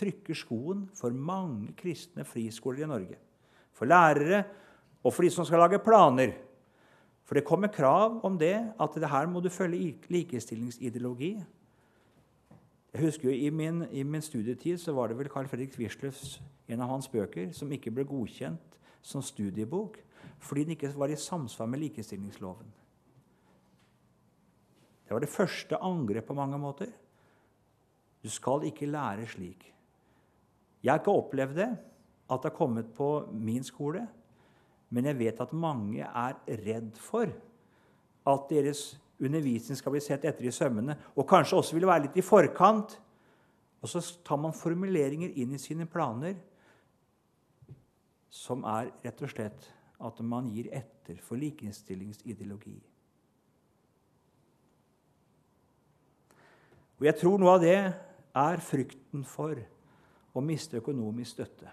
trykker 0.00 0.38
skoen 0.38 0.86
for 0.96 1.12
mange 1.12 1.74
kristne 1.76 2.24
friskoler 2.24 2.86
i 2.86 2.88
Norge 2.88 3.18
for 3.74 3.90
lærere 3.90 4.44
og 5.04 5.12
for 5.12 5.26
de 5.26 5.30
som 5.34 5.44
skal 5.44 5.60
lage 5.60 5.82
planer. 5.84 6.32
For 7.24 7.36
det 7.36 7.44
kommer 7.44 7.72
krav 7.72 8.20
om 8.24 8.38
det, 8.38 8.54
at 8.80 8.96
det 9.00 9.10
her 9.10 9.26
må 9.26 9.40
du 9.40 9.50
følge 9.52 9.98
likestillingsideologi. 10.12 11.34
Jeg 12.94 13.02
husker 13.02 13.28
jo 13.28 13.34
I 13.34 13.50
min, 13.50 13.84
i 13.90 14.02
min 14.02 14.22
studietid 14.22 14.78
så 14.78 14.92
var 14.92 15.08
det 15.08 15.18
vel 15.18 15.28
Carl 15.28 15.48
Fredrik 15.48 15.76
Wisløffs, 15.78 16.40
en 16.68 16.80
av 16.80 16.88
hans 16.88 17.08
bøker 17.08 17.50
som 17.52 17.72
ikke 17.72 17.92
ble 17.92 18.06
godkjent 18.08 18.78
som 19.02 19.22
studiebok 19.22 20.00
fordi 20.44 20.64
den 20.64 20.76
ikke 20.76 20.92
var 20.96 21.12
i 21.12 21.16
samsvar 21.16 21.66
med 21.68 21.82
likestillingsloven. 21.82 22.83
Det 25.04 25.12
var 25.12 25.20
det 25.20 25.32
første 25.32 25.78
angrep 25.84 26.26
på 26.28 26.36
mange 26.36 26.58
måter. 26.58 26.90
Du 28.24 28.30
skal 28.32 28.64
ikke 28.64 28.88
lære 28.88 29.26
slik. 29.28 29.66
Jeg 30.84 30.92
har 30.92 31.00
ikke 31.00 31.12
opplevd 31.12 31.56
det 31.58 31.70
at 32.24 32.40
det 32.40 32.50
har 32.50 32.56
kommet 32.56 32.88
på 32.96 33.26
min 33.32 33.64
skole, 33.64 34.06
men 34.88 35.04
jeg 35.04 35.18
vet 35.18 35.40
at 35.40 35.52
mange 35.52 36.04
er 36.04 36.38
redd 36.64 36.96
for 36.96 37.28
at 38.24 38.48
deres 38.48 38.94
undervisning 39.20 39.76
skal 39.76 39.92
bli 39.92 40.00
sett 40.00 40.24
etter 40.24 40.48
i 40.48 40.52
sømmene, 40.52 40.96
og 41.16 41.28
kanskje 41.28 41.58
også 41.58 41.76
vil 41.76 41.88
være 41.88 42.06
litt 42.06 42.16
i 42.20 42.24
forkant. 42.24 42.96
Og 43.84 43.90
så 43.92 44.00
tar 44.24 44.40
man 44.40 44.56
formuleringer 44.56 45.36
inn 45.36 45.52
i 45.52 45.60
sine 45.60 45.84
planer 45.84 46.38
som 48.34 48.64
er 48.66 48.88
rett 49.04 49.20
og 49.22 49.30
slett 49.30 49.68
at 50.04 50.20
man 50.24 50.48
gir 50.50 50.70
etter 50.74 51.20
for 51.22 51.38
likestillingsideologi. 51.38 52.78
Og 56.98 57.06
jeg 57.08 57.18
tror 57.18 57.40
noe 57.40 57.56
av 57.56 57.62
det 57.62 57.78
er 57.78 58.62
frykten 58.62 59.24
for 59.26 59.58
å 60.34 60.42
miste 60.42 60.78
økonomisk 60.80 61.36
støtte. 61.36 61.70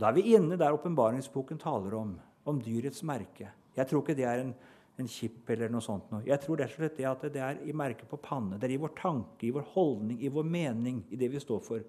Da 0.00 0.08
er 0.08 0.16
vi 0.16 0.34
inne 0.34 0.58
der 0.58 0.74
åpenbaringsboken 0.74 1.60
taler 1.60 1.94
om, 1.98 2.14
om 2.48 2.60
dyrets 2.62 3.02
merke. 3.06 3.50
Jeg 3.76 3.88
tror 3.90 4.02
ikke 4.02 4.16
det 4.18 4.26
er 4.26 4.42
en, 4.44 4.52
en 4.98 5.10
kipp 5.10 5.50
eller 5.52 5.70
noe 5.72 5.84
sånt. 5.84 6.10
Jeg 6.26 6.40
tror 6.42 6.62
rett 6.62 6.78
og 6.78 6.96
det 6.96 7.08
at 7.08 7.26
det 7.34 7.42
er 7.44 7.60
i 7.68 7.74
merket 7.76 8.08
på 8.10 8.18
panne. 8.22 8.58
Det 8.58 8.68
er 8.68 8.76
i 8.76 8.80
vår 8.80 8.94
tanke, 8.98 9.46
i 9.46 9.52
vår 9.54 9.66
holdning, 9.74 10.18
i 10.22 10.32
vår 10.32 10.46
mening, 10.48 11.02
i 11.10 11.18
det 11.20 11.30
vi 11.34 11.42
står 11.42 11.60
for. 11.66 11.84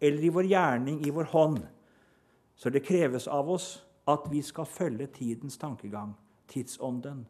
Eller 0.00 0.24
i 0.24 0.32
vår 0.32 0.48
gjerning, 0.52 1.00
i 1.04 1.12
vår 1.12 1.32
hånd. 1.32 1.60
Så 2.56 2.70
det 2.72 2.84
kreves 2.86 3.28
av 3.28 3.50
oss 3.52 3.74
at 4.08 4.28
vi 4.30 4.40
skal 4.46 4.68
følge 4.70 5.08
tidens 5.12 5.58
tankegang, 5.58 6.14
tidsånden, 6.48 7.24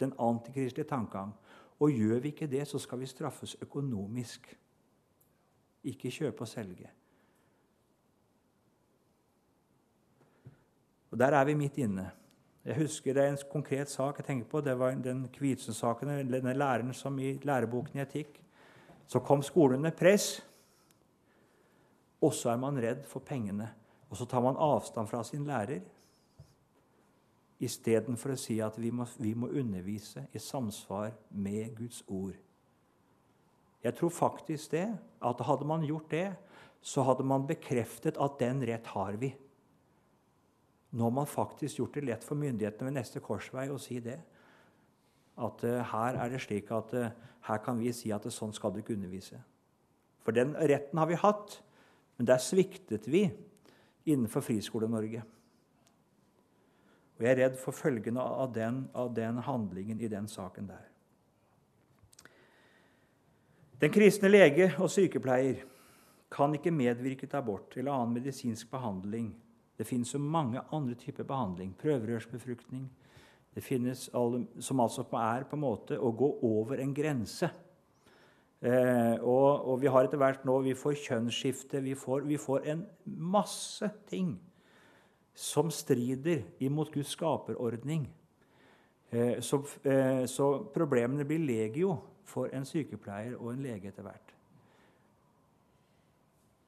den 0.00 0.12
antikristelige 0.18 0.90
tankegang. 0.90 1.30
Og 1.82 1.90
gjør 1.90 2.20
vi 2.22 2.30
ikke 2.30 2.46
det, 2.46 2.62
så 2.68 2.78
skal 2.78 3.00
vi 3.00 3.10
straffes 3.10 3.56
økonomisk. 3.62 4.46
Ikke 5.90 6.12
kjøpe 6.14 6.44
og 6.44 6.48
selge. 6.48 6.90
Og 11.10 11.18
Der 11.18 11.34
er 11.36 11.44
vi 11.44 11.54
midt 11.54 11.78
inne. 11.78 12.10
Jeg 12.64 12.76
husker 12.76 13.14
Det 13.14 13.22
er 13.22 13.32
en 13.32 13.38
konkret 13.50 13.90
sak 13.90 14.18
jeg 14.18 14.24
tenker 14.24 14.46
på. 14.46 14.60
Det 14.60 14.78
var 14.78 14.94
den 14.94 15.28
Kvitsø-saken, 15.28 16.08
denne 16.30 16.54
læreren 16.54 16.94
som 16.94 17.18
i 17.18 17.34
læreboken 17.42 17.98
i 17.98 18.02
etikk. 18.02 18.38
Så 19.06 19.18
kom 19.18 19.42
skolen 19.42 19.76
under 19.76 19.90
press, 19.90 20.46
og 22.20 22.32
så 22.32 22.50
er 22.50 22.56
man 22.56 22.78
redd 22.78 23.04
for 23.04 23.20
pengene. 23.20 23.68
Og 24.08 24.16
så 24.16 24.24
tar 24.24 24.40
man 24.40 24.56
avstand 24.56 25.08
fra 25.08 25.24
sin 25.24 25.44
lærer 25.44 25.80
istedenfor 27.62 28.34
å 28.34 28.40
si 28.40 28.58
at 28.64 28.78
vi 28.80 28.90
må, 28.94 29.06
vi 29.22 29.34
må 29.38 29.50
undervise 29.54 30.26
i 30.34 30.40
samsvar 30.42 31.12
med 31.30 31.76
Guds 31.78 32.02
ord. 32.08 32.34
Jeg 33.82 33.96
tror 33.98 34.12
faktisk 34.14 34.74
det, 34.74 34.86
at 35.22 35.46
hadde 35.46 35.66
man 35.66 35.86
gjort 35.86 36.10
det, 36.10 36.28
så 36.82 37.02
hadde 37.06 37.26
man 37.26 37.46
bekreftet 37.46 38.18
at 38.18 38.38
den 38.40 38.62
rett 38.66 38.86
har 38.94 39.18
vi. 39.18 39.32
Nå 40.92 41.06
har 41.06 41.14
man 41.14 41.30
faktisk 41.30 41.78
gjort 41.78 41.94
det 41.96 42.04
lett 42.04 42.24
for 42.26 42.38
myndighetene 42.38 42.90
ved 42.90 42.98
neste 42.98 43.22
korsvei 43.24 43.68
å 43.72 43.80
si 43.80 43.98
det. 44.02 44.18
At 45.40 45.62
uh, 45.64 45.78
her 45.88 46.18
er 46.20 46.34
det 46.34 46.42
slik 46.44 46.70
at 46.74 46.92
uh, 46.98 47.12
her 47.48 47.62
kan 47.64 47.78
vi 47.80 47.94
si 47.96 48.12
at 48.12 48.26
uh, 48.28 48.34
sånn 48.34 48.52
skal 48.54 48.74
du 48.74 48.82
ikke 48.82 48.94
undervise. 48.98 49.40
For 50.22 50.36
den 50.36 50.52
retten 50.54 51.00
har 51.00 51.08
vi 51.10 51.18
hatt. 51.18 51.62
Men 52.18 52.28
der 52.28 52.42
sviktet 52.42 53.08
vi 53.10 53.24
innenfor 54.04 54.44
Friskole-Norge. 54.44 55.22
Og 57.22 57.28
jeg 57.28 57.36
er 57.36 57.44
redd 57.44 57.58
for 57.60 57.70
følgene 57.70 58.18
av 58.18 58.48
den, 58.50 58.80
av 58.98 59.12
den 59.14 59.36
handlingen 59.46 60.00
i 60.02 60.08
den 60.10 60.24
saken 60.26 60.66
der. 60.66 60.88
Den 63.78 63.94
kristne 63.94 64.26
lege 64.26 64.72
og 64.82 64.90
sykepleier 64.90 65.60
kan 66.34 66.58
ikke 66.58 66.74
medvirke 66.74 67.28
til 67.30 67.38
abort 67.38 67.78
eller 67.78 67.94
annen 67.94 68.18
medisinsk 68.18 68.72
behandling. 68.74 69.30
Det 69.78 69.86
finnes 69.86 70.10
så 70.10 70.18
mange 70.18 70.66
andre 70.74 70.98
typer 70.98 71.30
behandling. 71.30 71.70
Prøverørsbefruktning. 71.78 72.90
Det 73.54 73.62
finnes 73.62 74.08
alle, 74.18 74.48
som 74.58 74.82
altså 74.82 75.06
er 75.14 75.46
på 75.46 75.54
en 75.54 75.62
måte 75.62 76.02
å 76.02 76.10
gå 76.10 76.36
over 76.42 76.82
en 76.82 76.94
grense. 76.94 77.54
Eh, 78.58 79.14
og, 79.22 79.62
og, 79.62 79.76
vi 79.78 79.94
har 79.94 80.10
etter 80.10 80.18
hvert 80.18 80.42
nå 80.42 80.58
vi 80.66 80.74
får 80.74 80.98
kjønnsskifte, 81.06 81.86
vi 81.86 81.94
får, 81.94 82.26
vi 82.26 82.38
får 82.50 82.66
en 82.74 82.88
masse 83.06 83.94
ting 84.10 84.40
som 85.34 85.70
strider 85.70 86.42
imot 86.60 86.92
Guds 86.92 87.14
skaperordning. 87.16 88.08
Eh, 89.10 89.40
så, 89.40 89.62
eh, 89.84 90.26
så, 90.26 90.64
problemene 90.74 91.24
blir 91.24 91.38
legio 91.38 91.96
for 92.24 92.48
en 92.52 92.64
sykepleier 92.64 93.36
og 93.36 93.52
en 93.52 93.62
lege 93.62 93.88
etter 93.88 94.02
hvert. 94.02 94.34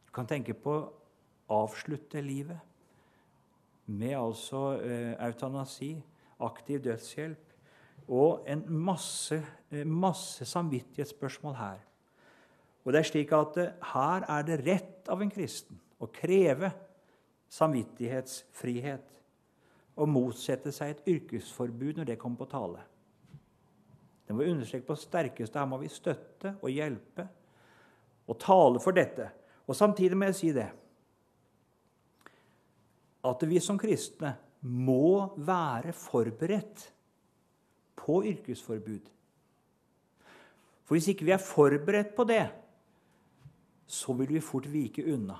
Du 0.06 0.12
kan 0.12 0.28
tenke 0.28 0.54
på 0.54 0.74
å 0.74 1.62
avslutte 1.64 2.20
livet 2.20 2.60
med 3.86 4.16
altså 4.16 4.80
eh, 4.80 5.14
eutanasi, 5.24 5.96
aktiv 6.40 6.82
dødshjelp, 6.84 7.40
og 8.08 8.44
en 8.46 8.64
masse, 8.68 9.38
masse 9.86 10.44
samvittighetsspørsmål 10.44 11.54
her. 11.56 11.78
Og 12.84 12.92
det 12.92 13.00
er 13.00 13.08
slik 13.08 13.30
at 13.32 13.56
Her 13.94 14.26
er 14.28 14.42
det 14.44 14.58
rett 14.66 15.08
av 15.08 15.22
en 15.22 15.30
kristen 15.32 15.78
å 15.96 16.10
kreve 16.12 16.68
samvittighetsfrihet 17.52 19.10
og 19.94 20.10
motsette 20.10 20.72
seg 20.74 20.90
et 20.90 21.08
yrkesforbud 21.14 22.00
når 22.00 22.10
det 22.10 22.18
kommer 22.20 22.40
på 22.42 22.50
tale. 22.50 22.82
Det 24.24 24.34
må 24.34 24.42
vi 24.42 24.52
understreke 24.54 24.88
på 24.88 24.96
sterkeste. 24.98 25.58
Her 25.58 25.68
må 25.68 25.78
vi 25.82 25.90
støtte 25.92 26.56
og 26.62 26.72
hjelpe 26.72 27.26
og 28.24 28.38
tale 28.40 28.80
for 28.80 28.96
dette. 28.96 29.28
Og 29.68 29.76
Samtidig 29.76 30.16
må 30.16 30.30
jeg 30.30 30.40
si 30.40 30.50
det 30.56 30.70
at 33.24 33.46
vi 33.48 33.60
som 33.62 33.78
kristne 33.80 34.34
må 34.68 35.32
være 35.40 35.94
forberedt 35.96 36.82
på 37.96 38.18
yrkesforbud. 38.28 39.06
For 40.84 40.96
hvis 40.96 41.08
ikke 41.08 41.24
vi 41.24 41.32
er 41.32 41.40
forberedt 41.40 42.12
på 42.16 42.26
det, 42.28 42.44
så 43.86 44.12
vil 44.12 44.34
vi 44.36 44.44
fort 44.44 44.68
vike 44.68 45.04
unna. 45.14 45.38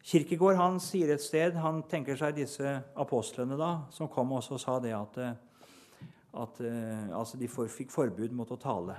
Kirkegård 0.00 0.56
han 0.56 0.78
sier 0.80 1.12
et 1.12 1.22
sted 1.22 1.58
Han 1.60 1.82
tenker 1.88 2.16
seg 2.16 2.38
disse 2.38 2.72
apostlene 2.96 3.58
da, 3.60 3.70
som 3.92 4.08
kom 4.08 4.32
også 4.32 4.56
og 4.56 4.62
sa 4.62 4.78
det 4.80 4.94
at, 4.96 5.18
at 6.40 6.60
altså 7.12 7.36
de 7.40 7.48
fikk 7.50 7.92
forbud 7.92 8.32
mot 8.36 8.50
å 8.50 8.58
tale. 8.60 8.96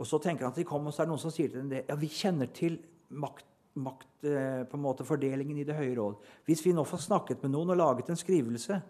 Og 0.00 0.08
Så 0.08 0.18
tenker 0.22 0.46
han 0.46 0.54
at 0.54 0.56
de 0.56 0.64
kom, 0.64 0.86
og 0.88 0.94
så 0.94 1.02
er 1.02 1.08
det 1.08 1.12
noen 1.12 1.20
som 1.20 1.34
sier 1.34 1.50
til 1.52 1.60
dem 1.60 1.68
det. 1.72 1.84
Ja, 1.88 1.98
vi 2.00 2.08
kjenner 2.08 2.48
til 2.56 2.78
makt, 3.12 3.44
makt 3.76 4.24
på 4.24 4.78
en 4.78 4.82
måte 4.82 5.04
fordelingen 5.04 5.60
i 5.60 5.66
Det 5.68 5.76
høye 5.76 5.92
råd. 5.98 6.16
Hvis 6.48 6.64
vi 6.64 6.72
nå 6.72 6.86
får 6.88 7.04
snakket 7.04 7.44
med 7.44 7.52
noen 7.52 7.74
og 7.74 7.80
laget 7.82 8.08
en 8.08 8.16
skrivelse, 8.16 8.80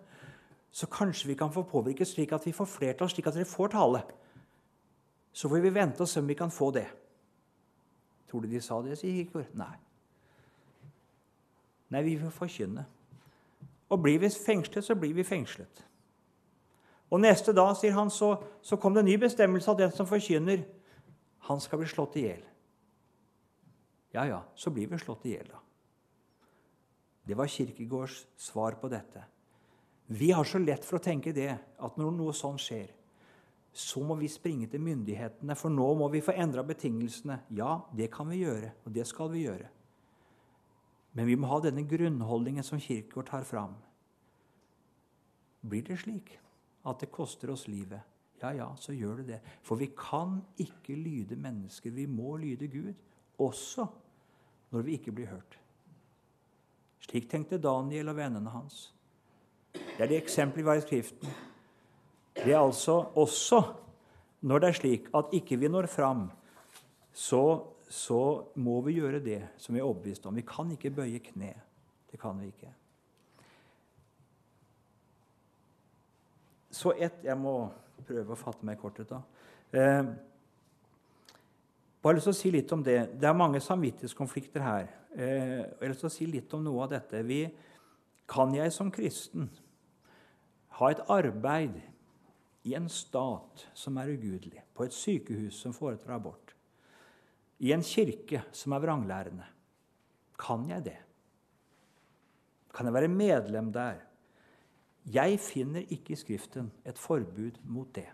så 0.71 0.87
kanskje 0.87 1.33
vi 1.33 1.35
kan 1.35 1.51
få 1.51 1.67
påvirket 1.67 2.07
slik 2.07 2.33
at 2.33 2.47
vi 2.47 2.55
får 2.55 2.71
flertall, 2.71 3.11
slik 3.11 3.27
at 3.27 3.35
dere 3.35 3.51
får 3.51 3.75
tale. 3.75 4.05
Så 5.33 5.51
får 5.51 5.67
vi 5.67 5.75
vente 5.75 6.07
og 6.07 6.09
se 6.09 6.23
om 6.23 6.31
vi 6.31 6.39
kan 6.39 6.51
få 6.51 6.71
det. 6.79 6.87
Tror 8.31 8.47
du 8.47 8.51
de 8.51 8.63
sa 8.63 8.79
det, 8.83 8.99
sier 8.99 9.25
Kirkegård. 9.25 9.51
Nei. 9.59 9.75
Nei, 11.91 12.03
vi 12.07 12.17
vil 12.21 12.33
forkynne. 12.35 12.85
Og 13.91 14.03
blir 14.03 14.21
vi 14.23 14.31
fengslet, 14.31 14.85
så 14.87 14.95
blir 14.95 15.15
vi 15.17 15.27
fengslet. 15.27 15.83
Og 17.11 17.19
neste 17.23 17.53
dag, 17.57 17.73
sier 17.79 17.97
han, 17.97 18.11
så, 18.15 18.37
så 18.63 18.79
kom 18.79 18.95
det 18.95 19.03
en 19.03 19.11
ny 19.11 19.17
bestemmelse 19.19 19.73
at 19.73 19.81
den 19.81 19.95
som 19.95 20.07
forkynner, 20.07 20.63
han 21.49 21.63
skal 21.63 21.81
bli 21.81 21.89
slått 21.91 22.21
i 22.21 22.29
hjel. 22.29 22.45
Ja, 24.15 24.27
ja, 24.27 24.39
så 24.55 24.71
blir 24.75 24.91
vi 24.91 24.99
slått 25.03 25.27
i 25.27 25.35
hjel, 25.35 25.51
da. 25.51 25.59
Det 27.27 27.37
var 27.39 27.51
Kirkegårds 27.51 28.25
svar 28.39 28.79
på 28.81 28.89
dette. 28.91 29.23
Vi 30.11 30.31
har 30.35 30.47
så 30.47 30.59
lett 30.59 30.87
for 30.87 30.99
å 30.99 31.03
tenke 31.03 31.35
det, 31.35 31.51
at 31.55 31.99
når 31.99 32.15
noe 32.17 32.33
sånn 32.35 32.59
skjer, 32.59 32.89
så 33.71 34.03
må 34.03 34.17
vi 34.19 34.31
springe 34.31 34.67
til 34.71 34.83
myndighetene, 34.83 35.55
for 35.55 35.71
nå 35.71 35.87
må 35.99 36.09
vi 36.11 36.23
få 36.25 36.35
endra 36.35 36.65
betingelsene. 36.67 37.37
Ja, 37.55 37.77
det 37.95 38.11
kan 38.15 38.27
vi 38.31 38.41
gjøre, 38.43 38.73
og 38.83 38.95
det 38.97 39.07
skal 39.07 39.31
vi 39.31 39.45
gjøre. 39.45 39.69
Men 41.13 41.27
vi 41.27 41.37
må 41.37 41.49
ha 41.51 41.59
denne 41.65 41.87
grunnholdningen 41.89 42.65
som 42.67 42.81
Kirkegård 42.81 43.31
tar 43.31 43.47
fram. 43.47 43.75
Blir 45.61 45.83
det 45.87 45.99
slik 46.03 46.37
at 46.87 47.03
det 47.03 47.11
koster 47.13 47.51
oss 47.53 47.67
livet, 47.69 48.01
ja, 48.41 48.53
ja, 48.57 48.69
så 48.81 48.95
gjør 48.97 49.21
det 49.21 49.27
det. 49.35 49.41
For 49.67 49.77
vi 49.77 49.91
kan 49.97 50.39
ikke 50.63 50.97
lyde 50.97 51.37
mennesker. 51.37 51.93
Vi 51.93 52.07
må 52.09 52.39
lyde 52.41 52.71
Gud, 52.73 52.95
også 53.39 53.85
når 54.71 54.87
vi 54.87 54.97
ikke 54.97 55.13
blir 55.13 55.29
hørt. 55.29 55.59
Slik 57.05 57.29
tenkte 57.29 57.61
Daniel 57.61 58.13
og 58.13 58.17
vennene 58.17 58.53
hans. 58.55 58.95
Det 59.75 60.07
er 60.07 60.09
det 60.09 60.23
eksempelet 60.23 60.65
vi 60.65 60.71
har 60.71 60.81
i 60.81 60.87
Skriften. 60.87 61.37
Det 62.41 62.53
er 62.55 62.63
altså 62.63 63.03
også 63.19 63.61
når 64.41 64.63
det 64.63 64.69
er 64.69 64.79
slik 64.79 65.09
at 65.17 65.35
ikke 65.37 65.59
vi 65.61 65.69
når 65.69 65.89
fram, 65.91 66.31
så, 67.13 67.61
så 67.91 68.21
må 68.63 68.77
vi 68.87 69.01
gjøre 69.01 69.19
det 69.23 69.41
som 69.59 69.75
vi 69.75 69.81
er 69.81 69.87
overbevist 69.89 70.27
om. 70.31 70.37
Vi 70.39 70.47
kan 70.47 70.71
ikke 70.71 70.93
bøye 70.95 71.19
kne. 71.25 71.51
Det 72.11 72.21
kan 72.23 72.39
vi 72.39 72.53
ikke. 72.53 72.71
Så 76.71 76.95
ett 76.95 77.25
Jeg 77.25 77.37
må 77.39 77.71
prøve 78.07 78.33
å 78.33 78.39
fatte 78.39 78.65
meg 78.67 78.79
i 78.79 78.81
korthet, 78.81 79.11
da. 79.11 79.21
Eh, 79.75 80.05
bare 82.01 82.17
lyst 82.17 82.31
til 82.31 82.33
å 82.33 82.39
si 82.39 82.51
litt 82.55 82.73
om 82.73 82.83
det. 82.83 83.01
Det 83.21 83.29
er 83.29 83.37
mange 83.37 83.61
samvittighetskonflikter 83.61 84.63
her. 84.65 84.87
Eh, 85.17 85.59
jeg 85.59 85.81
har 85.83 85.93
lyst 85.93 86.07
til 86.07 86.11
å 86.11 86.15
si 86.15 86.31
litt 86.31 86.55
om 86.55 86.63
noe 86.65 86.87
av 86.87 86.95
dette. 86.95 87.25
Vi, 87.27 87.43
kan 88.31 88.55
jeg 88.55 88.73
som 88.73 88.91
kristen 88.95 89.49
ha 90.79 90.91
et 90.91 91.03
arbeid 91.11 91.81
i 92.69 92.77
en 92.79 92.89
stat 92.93 93.65
som 93.75 93.99
er 93.99 94.13
ugudelig, 94.15 94.63
på 94.77 94.87
et 94.87 94.95
sykehus 94.95 95.59
som 95.65 95.75
foretar 95.75 96.15
abort, 96.15 96.55
i 97.61 97.73
en 97.75 97.85
kirke 97.85 98.45
som 98.57 98.73
er 98.73 98.83
vranglærende? 98.83 99.47
Kan 100.41 100.69
jeg 100.71 100.85
det? 100.85 100.99
Kan 102.75 102.87
jeg 102.89 102.95
være 102.95 103.09
medlem 103.13 103.73
der? 103.73 104.01
Jeg 105.07 105.41
finner 105.41 105.85
ikke 105.89 106.15
i 106.15 106.19
Skriften 106.21 106.71
et 106.87 106.99
forbud 106.99 107.59
mot 107.65 107.89
det. 107.95 108.09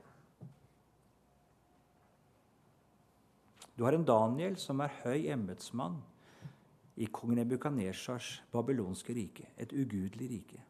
Du 3.77 3.85
har 3.85 3.93
en 3.93 4.07
Daniel 4.09 4.57
som 4.57 4.81
er 4.81 4.95
høy 5.03 5.27
embetsmann 5.33 5.99
i 6.97 7.09
kong 7.13 7.35
Nebukadnesjars 7.37 8.39
babylonske 8.53 9.13
rike, 9.13 9.51
et 9.61 9.73
ugudelig 9.77 10.31
rike. 10.31 10.63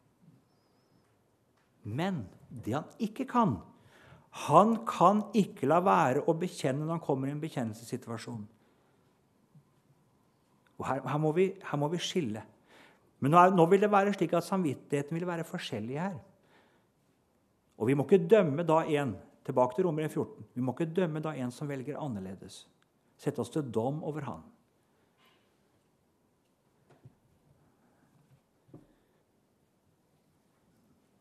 Men 1.86 2.24
det 2.50 2.74
han 2.74 2.90
ikke 2.98 3.28
kan 3.30 3.60
Han 4.36 4.82
kan 4.84 5.22
ikke 5.32 5.64
la 5.64 5.78
være 5.80 6.26
å 6.28 6.34
bekjenne 6.36 6.84
når 6.84 6.98
han 6.98 7.00
kommer 7.00 7.30
i 7.30 7.32
en 7.32 7.40
bekjennelsessituasjon. 7.40 8.42
Og 10.78 10.86
her, 10.88 11.02
her, 11.08 11.18
må 11.18 11.32
vi, 11.32 11.50
her, 11.70 11.80
må 11.80 11.88
vi, 11.92 12.00
skille. 12.02 12.42
Men 13.20 13.32
nå, 13.32 13.40
er, 13.40 13.54
nå, 13.56 13.64
vil 13.70 13.80
det 13.80 13.92
være 13.92 14.12
slik 14.16 14.34
at 14.36 14.44
samvittigheten 14.44 15.16
vil 15.16 15.28
være 15.28 15.46
forskjellig 15.48 16.00
her. 16.00 16.18
Og 17.76 17.88
vi 17.88 17.96
må 17.96 18.04
ikke 18.04 18.26
dømme 18.28 18.64
da 18.66 18.82
en 18.98 19.14
tilbake 19.46 19.76
til 19.76 19.86
Romer 19.86 20.08
14, 20.08 20.44
vi 20.54 20.64
må 20.64 20.74
ikke 20.74 20.90
dømme 20.96 21.20
da 21.22 21.32
en 21.38 21.52
som 21.54 21.68
velger 21.70 22.00
annerledes. 22.02 22.64
Sette 23.16 23.40
oss 23.40 23.52
til 23.54 23.64
dom 23.72 24.02
over 24.04 24.26
han. 24.26 24.42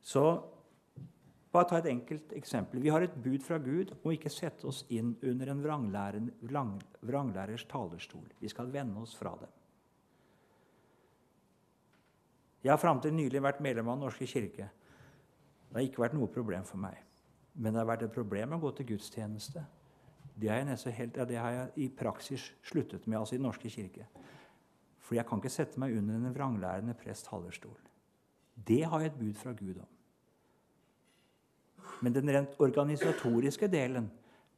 Så 0.05 0.23
bare 1.55 1.69
ta 1.69 1.79
et 1.79 1.91
enkelt 1.91 2.33
eksempel. 2.35 2.81
Vi 2.83 2.91
har 2.91 3.05
et 3.05 3.15
bud 3.23 3.43
fra 3.43 3.59
Gud 3.63 3.93
om 3.95 4.11
ikke 4.11 4.31
sette 4.33 4.67
oss 4.67 4.83
inn 4.93 5.13
under 5.23 5.53
en 5.53 5.61
vranglærers 5.63 7.67
talerstol. 7.71 8.27
Vi 8.41 8.51
skal 8.51 8.73
vende 8.73 9.03
oss 9.03 9.15
fra 9.15 9.35
dem. 9.39 9.53
Jeg 12.65 12.73
har 12.73 12.81
fram 12.81 12.99
til 13.01 13.13
nylig 13.13 13.43
vært 13.45 13.61
medlem 13.61 13.91
av 13.91 13.99
Den 13.99 14.07
norske 14.07 14.25
kirke. 14.25 14.71
Det 15.69 15.77
har 15.77 15.85
ikke 15.85 16.01
vært 16.01 16.15
noe 16.17 16.31
problem 16.33 16.65
for 16.65 16.81
meg. 16.81 16.97
Men 17.55 17.73
det 17.73 17.83
har 17.83 17.91
vært 17.91 18.07
et 18.07 18.15
problem 18.15 18.55
å 18.55 18.61
gå 18.63 18.71
til 18.75 18.89
gudstjeneste. 18.89 19.61
Det 20.35 20.49
har 20.49 20.65
jeg, 20.65 20.95
helt, 20.97 21.19
ja, 21.19 21.25
det 21.29 21.37
har 21.39 21.53
jeg 21.53 21.85
i 21.85 21.91
praksis 21.93 22.49
sluttet 22.65 23.05
med, 23.07 23.19
altså 23.19 23.35
i 23.35 23.39
Den 23.39 23.45
norske 23.47 23.69
kirke. 23.71 24.07
For 24.99 25.15
jeg 25.15 25.27
kan 25.29 25.39
ikke 25.39 25.53
sette 25.53 25.79
meg 25.79 25.93
under 25.95 26.17
en 26.17 26.35
vranglærende 26.35 26.97
prest 26.97 27.29
talerstol. 27.29 27.77
Det 28.55 28.81
har 28.83 29.03
jeg 29.03 29.13
et 29.13 29.19
bud 29.19 29.37
fra 29.37 29.53
Gud 29.53 29.77
om. 29.77 29.94
Men 32.01 32.15
den 32.15 32.29
rent 32.31 32.59
organisatoriske 32.59 33.67
delen, 33.71 34.09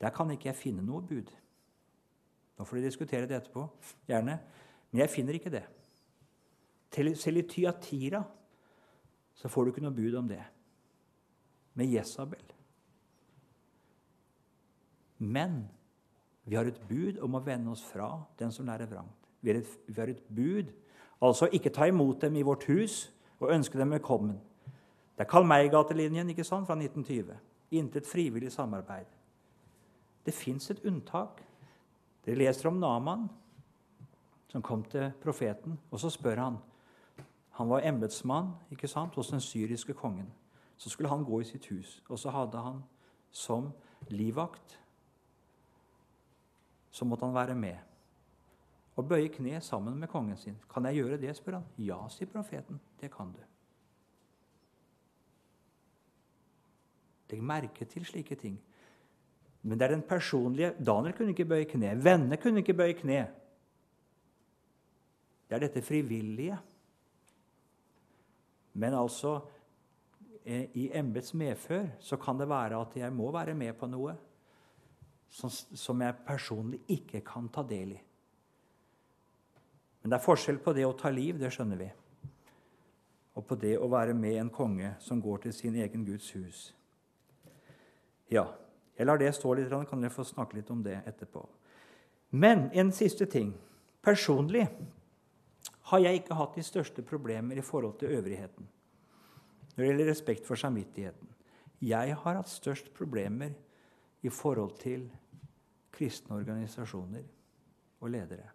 der 0.01 0.13
kan 0.13 0.31
ikke 0.33 0.49
jeg 0.51 0.59
finne 0.59 0.85
noe 0.85 1.01
bud. 1.05 1.29
Nå 2.57 2.65
får 2.65 2.79
de 2.79 2.87
diskutere 2.87 3.29
det 3.29 3.37
etterpå, 3.37 3.67
gjerne. 4.09 4.39
Men 4.91 5.03
jeg 5.03 5.13
finner 5.13 5.37
ikke 5.37 5.53
det. 5.53 5.63
Selv 6.93 7.37
i 7.37 7.45
Tyatira 7.45 8.23
så 9.37 9.49
får 9.51 9.65
du 9.65 9.71
ikke 9.71 9.83
noe 9.85 9.95
bud 9.95 10.15
om 10.17 10.29
det. 10.29 10.41
Med 11.77 11.91
Jesabel. 11.93 12.41
Men 15.17 15.67
vi 16.45 16.55
har 16.55 16.69
et 16.69 16.81
bud 16.89 17.19
om 17.21 17.37
å 17.37 17.43
vende 17.43 17.73
oss 17.73 17.83
fra 17.85 18.09
den 18.39 18.53
som 18.53 18.65
lærer 18.69 18.89
vrangt. 18.89 19.29
Vi 19.41 19.51
har 19.51 19.59
et, 19.61 19.71
vi 19.85 19.99
har 19.99 20.09
et 20.09 20.23
bud, 20.33 20.71
altså 21.21 21.49
ikke 21.53 21.73
ta 21.73 21.85
imot 21.89 22.21
dem 22.21 22.37
i 22.39 22.45
vårt 22.45 22.65
hus 22.71 23.07
og 23.37 23.51
ønske 23.53 23.77
dem 23.77 23.93
velkommen. 23.93 24.37
Det 25.17 25.25
er 25.25 25.29
Karl 25.31 25.47
May-gatelinjen 25.49 26.29
ikke 26.29 26.45
sant, 26.45 26.67
fra 26.67 26.75
1920. 26.77 27.33
Intet 27.71 28.05
frivillig 28.05 28.51
samarbeid. 28.53 29.09
Det 30.25 30.33
fins 30.33 30.69
et 30.69 30.83
unntak. 30.85 31.41
Dere 32.25 32.37
leser 32.37 32.69
om 32.69 32.77
Naman, 32.77 33.25
som 34.47 34.61
kom 34.61 34.83
til 34.85 35.09
profeten, 35.23 35.79
og 35.91 35.99
så 35.99 36.09
spør 36.13 36.43
han 36.43 36.57
Han 37.57 37.69
var 37.69 37.81
embetsmann 37.81 38.51
hos 39.15 39.29
den 39.29 39.41
syriske 39.41 39.93
kongen. 39.93 40.29
Så 40.77 40.89
skulle 40.89 41.09
han 41.09 41.23
gå 41.25 41.41
i 41.41 41.43
sitt 41.43 41.65
hus, 41.65 42.03
og 42.09 42.19
så 42.19 42.29
hadde 42.29 42.57
han 42.57 42.83
som 43.31 43.71
livvakt 44.09 44.79
Så 46.91 47.05
måtte 47.05 47.25
han 47.25 47.33
være 47.33 47.55
med 47.55 47.77
og 48.97 49.05
bøye 49.05 49.29
kne 49.29 49.61
sammen 49.61 49.99
med 49.99 50.07
kongen 50.07 50.37
sin. 50.37 50.57
'Kan 50.69 50.85
jeg 50.85 50.95
gjøre 50.95 51.17
det?' 51.17 51.35
spør 51.35 51.53
han. 51.53 51.65
'Ja', 51.77 52.09
sier 52.09 52.27
profeten. 52.27 52.79
'Det 52.99 53.11
kan 53.11 53.27
du'. 53.27 53.56
Legg 57.31 57.43
merke 57.43 57.85
til 57.85 58.05
slike 58.07 58.37
ting. 58.39 58.57
Men 59.61 59.79
det 59.79 59.87
er 59.87 59.95
den 59.95 60.05
personlige 60.07 60.73
Daniel 60.79 61.15
kunne 61.17 61.33
ikke 61.35 61.49
bøye 61.49 61.67
kne. 61.67 61.95
Vennene 62.03 62.39
kunne 62.39 62.63
ikke 62.63 62.77
bøye 62.77 62.95
kne. 62.95 63.25
Det 65.47 65.55
er 65.55 65.63
dette 65.65 65.81
frivillige. 65.83 66.57
Men 68.77 68.93
altså 68.93 69.39
eh, 70.45 70.69
i 70.77 70.89
embets 70.93 71.33
medfør 71.33 71.87
så 71.99 72.19
kan 72.21 72.39
det 72.39 72.49
være 72.49 72.79
at 72.79 72.95
jeg 72.95 73.13
må 73.13 73.31
være 73.31 73.55
med 73.57 73.73
på 73.73 73.89
noe 73.89 74.15
som, 75.29 75.49
som 75.49 76.01
jeg 76.01 76.19
personlig 76.27 76.79
ikke 76.93 77.23
kan 77.25 77.49
ta 77.51 77.63
del 77.67 77.95
i. 77.95 78.01
Men 80.01 80.13
det 80.13 80.19
er 80.19 80.23
forskjell 80.23 80.59
på 80.63 80.71
det 80.77 80.85
å 80.87 80.95
ta 80.95 81.09
liv, 81.11 81.39
det 81.39 81.49
skjønner 81.51 81.79
vi, 81.81 81.87
og 83.35 83.43
på 83.49 83.57
det 83.59 83.73
å 83.75 83.89
være 83.91 84.13
med 84.15 84.37
en 84.39 84.53
konge 84.53 84.93
som 85.03 85.19
går 85.21 85.47
til 85.47 85.55
sin 85.57 85.75
egen 85.75 86.05
Guds 86.07 86.29
hus. 86.37 86.61
Ja, 88.31 88.45
jeg 88.97 89.07
lar 89.07 89.19
det 89.21 89.31
stå 89.35 89.53
litt, 89.55 89.69
kan 89.69 90.01
dere 90.01 90.13
få 90.13 90.25
snakke 90.25 90.57
litt 90.57 90.69
om 90.73 90.81
det 90.83 90.99
etterpå. 91.05 91.45
Men 92.29 92.67
en 92.73 92.91
siste 92.91 93.25
ting. 93.29 93.53
Personlig 94.03 94.65
har 95.91 95.99
jeg 96.03 96.21
ikke 96.21 96.35
hatt 96.35 96.55
de 96.55 96.63
største 96.63 97.03
problemer 97.03 97.59
i 97.59 97.65
forhold 97.65 97.97
til 97.99 98.17
øvrigheten 98.17 98.67
når 99.77 99.83
det 99.83 99.87
gjelder 99.91 100.07
respekt 100.09 100.47
for 100.47 100.57
samvittigheten. 100.57 101.27
Jeg 101.85 102.15
har 102.17 102.37
hatt 102.39 102.49
størst 102.49 102.87
problemer 102.97 103.51
i 104.25 104.29
forhold 104.33 104.73
til 104.81 105.03
kristne 105.93 106.39
organisasjoner 106.39 107.27
og 108.01 108.09
ledere. 108.09 108.47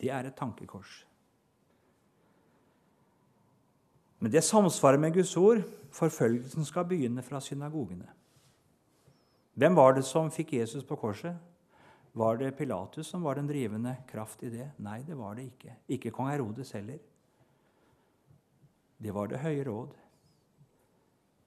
Det 0.00 0.08
er 0.08 0.24
et 0.24 0.38
tankekors. 0.38 1.02
Men 4.22 4.30
det 4.30 4.44
samsvarer 4.46 5.00
med 5.02 5.16
Guds 5.16 5.36
ord. 5.36 5.64
Forfølgelsen 5.92 6.64
skal 6.64 6.86
begynne 6.86 7.24
fra 7.26 7.40
synagogene. 7.42 8.06
Hvem 9.58 9.74
var 9.76 9.96
det 9.96 10.04
som 10.06 10.30
fikk 10.30 10.54
Jesus 10.60 10.84
på 10.86 10.96
korset? 10.96 11.34
Var 12.14 12.38
det 12.38 12.52
Pilatus 12.56 13.10
som 13.10 13.24
var 13.26 13.34
den 13.34 13.48
drivende 13.48 13.96
kraft 14.06 14.44
i 14.46 14.50
det? 14.52 14.68
Nei, 14.78 15.00
det 15.02 15.16
var 15.18 15.34
det 15.34 15.48
ikke. 15.50 15.74
Ikke 15.96 16.12
kong 16.14 16.30
Herodes 16.30 16.70
heller. 16.76 17.00
Det 19.02 19.14
var 19.14 19.26
Det 19.26 19.42
høye 19.42 19.64
råd. 19.66 19.98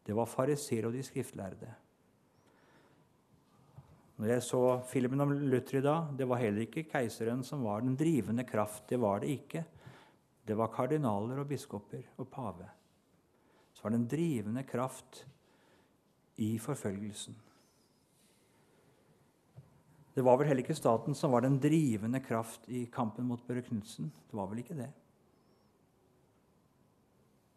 Det 0.05 0.15
var 0.15 0.25
fariser 0.25 0.85
og 0.85 0.93
de 0.93 1.03
skriftlærde. 1.03 1.71
Når 4.17 4.27
jeg 4.27 4.43
så 4.43 4.81
filmen 4.87 5.21
om 5.21 5.31
Luther 5.31 5.79
i 5.79 5.81
dag, 5.81 6.11
det 6.17 6.27
var 6.27 6.43
heller 6.43 6.67
ikke 6.67 6.85
keiseren 6.91 7.43
som 7.43 7.63
var 7.63 7.79
den 7.79 7.95
drivende 7.95 8.43
kraft. 8.43 8.89
Det 8.89 8.99
var 8.99 9.19
det 9.19 9.29
ikke. 9.29 9.65
Det 10.45 10.57
var 10.57 10.73
kardinaler 10.73 11.41
og 11.41 11.47
biskoper 11.49 12.03
og 12.17 12.27
pave. 12.29 12.67
Så 13.73 13.83
var 13.83 13.93
det 13.93 13.99
en 13.99 14.09
drivende 14.11 14.63
kraft 14.63 15.25
i 16.37 16.57
forfølgelsen. 16.59 17.35
Det 20.15 20.23
var 20.23 20.37
vel 20.37 20.47
heller 20.47 20.63
ikke 20.63 20.77
staten 20.77 21.15
som 21.15 21.33
var 21.33 21.43
den 21.43 21.57
drivende 21.59 22.21
kraft 22.23 22.69
i 22.71 22.85
kampen 22.91 23.27
mot 23.27 23.41
Børre 23.47 23.65
Knutsen. 23.65 24.13
Det 24.31 24.37
var 24.37 24.47
vel 24.47 24.61
ikke 24.63 24.77
det. 24.77 24.91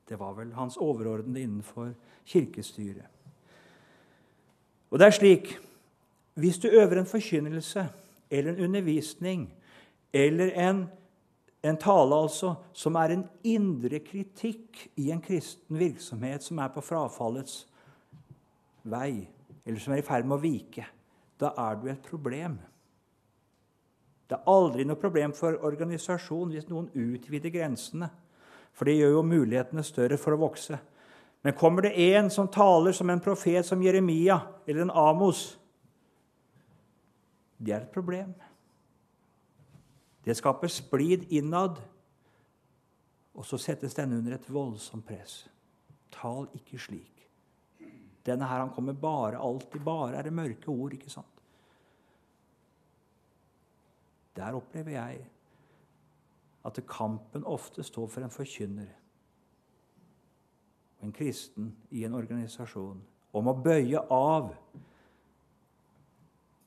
Det 0.09 0.19
var 0.19 0.33
vel 0.35 0.53
hans 0.57 0.77
overordnede 0.77 1.45
innenfor 1.45 1.93
kirkestyret. 2.27 3.07
Og 4.91 4.99
det 4.99 5.07
er 5.07 5.11
slik 5.11 5.59
hvis 6.39 6.59
du 6.59 6.69
øver 6.69 6.99
en 6.99 7.07
forkynnelse 7.07 7.89
eller 8.31 8.53
en 8.53 8.65
undervisning 8.65 9.55
eller 10.13 10.51
en, 10.69 10.87
en 11.63 11.77
tale 11.77 12.15
altså, 12.15 12.53
som 12.73 12.97
er 13.01 13.15
en 13.15 13.25
indre 13.47 13.99
kritikk 14.05 14.85
i 15.01 15.11
en 15.11 15.23
kristen 15.23 15.79
virksomhet 15.79 16.45
som 16.47 16.61
er 16.63 16.71
på 16.75 16.85
frafallets 16.85 17.65
vei, 18.89 19.27
eller 19.67 19.83
som 19.83 19.95
er 19.95 20.03
i 20.03 20.07
ferd 20.07 20.29
med 20.29 20.39
å 20.39 20.43
vike, 20.43 20.87
da 21.39 21.53
er 21.59 21.81
du 21.81 21.89
et 21.91 22.07
problem. 22.07 22.59
Det 24.29 24.37
er 24.37 24.51
aldri 24.53 24.85
noe 24.85 25.01
problem 25.01 25.33
for 25.37 25.57
organisasjon 25.65 26.53
hvis 26.53 26.69
noen 26.69 26.91
utvider 26.93 27.53
grensene. 27.53 28.11
For 28.77 28.87
det 28.87 28.99
gjør 28.99 29.17
jo 29.17 29.27
mulighetene 29.27 29.83
større 29.83 30.19
for 30.21 30.37
å 30.37 30.43
vokse. 30.43 30.77
Men 31.43 31.57
kommer 31.57 31.87
det 31.87 31.95
en 32.13 32.29
som 32.31 32.51
taler 32.53 32.93
som 32.95 33.09
en 33.11 33.23
profet 33.23 33.67
som 33.67 33.83
Jeremia 33.83 34.37
eller 34.67 34.85
en 34.85 34.93
Amos, 34.95 35.57
det 37.59 37.75
er 37.75 37.87
et 37.87 37.95
problem. 37.95 38.35
Det 40.25 40.37
skaper 40.37 40.69
splid 40.69 41.29
innad, 41.33 41.79
og 43.35 43.47
så 43.47 43.59
settes 43.61 43.95
denne 43.95 44.19
under 44.19 44.35
et 44.35 44.51
voldsomt 44.51 45.07
press. 45.07 45.45
Tal 46.13 46.49
ikke 46.59 46.81
slik. 46.81 47.25
Denne 48.27 48.49
her 48.49 48.65
han 48.65 48.73
kommer 48.75 48.93
bare, 48.93 49.39
alltid 49.39 49.81
bare 49.85 50.19
er 50.19 50.27
det 50.27 50.35
mørke 50.35 50.69
ord, 50.69 50.93
ikke 50.93 51.11
sant? 51.11 51.43
Der 54.37 54.55
opplever 54.55 54.91
jeg 54.91 55.23
at 56.67 56.81
kampen 56.87 57.45
ofte 57.47 57.83
står 57.83 58.07
for 58.07 58.23
en 58.23 58.35
forkynner 58.35 58.91
og 60.99 61.07
en 61.07 61.15
kristen 61.15 61.71
i 61.95 62.05
en 62.05 62.15
organisasjon 62.19 63.01
om 63.39 63.51
å 63.51 63.57
bøye 63.63 64.03
av 64.15 64.51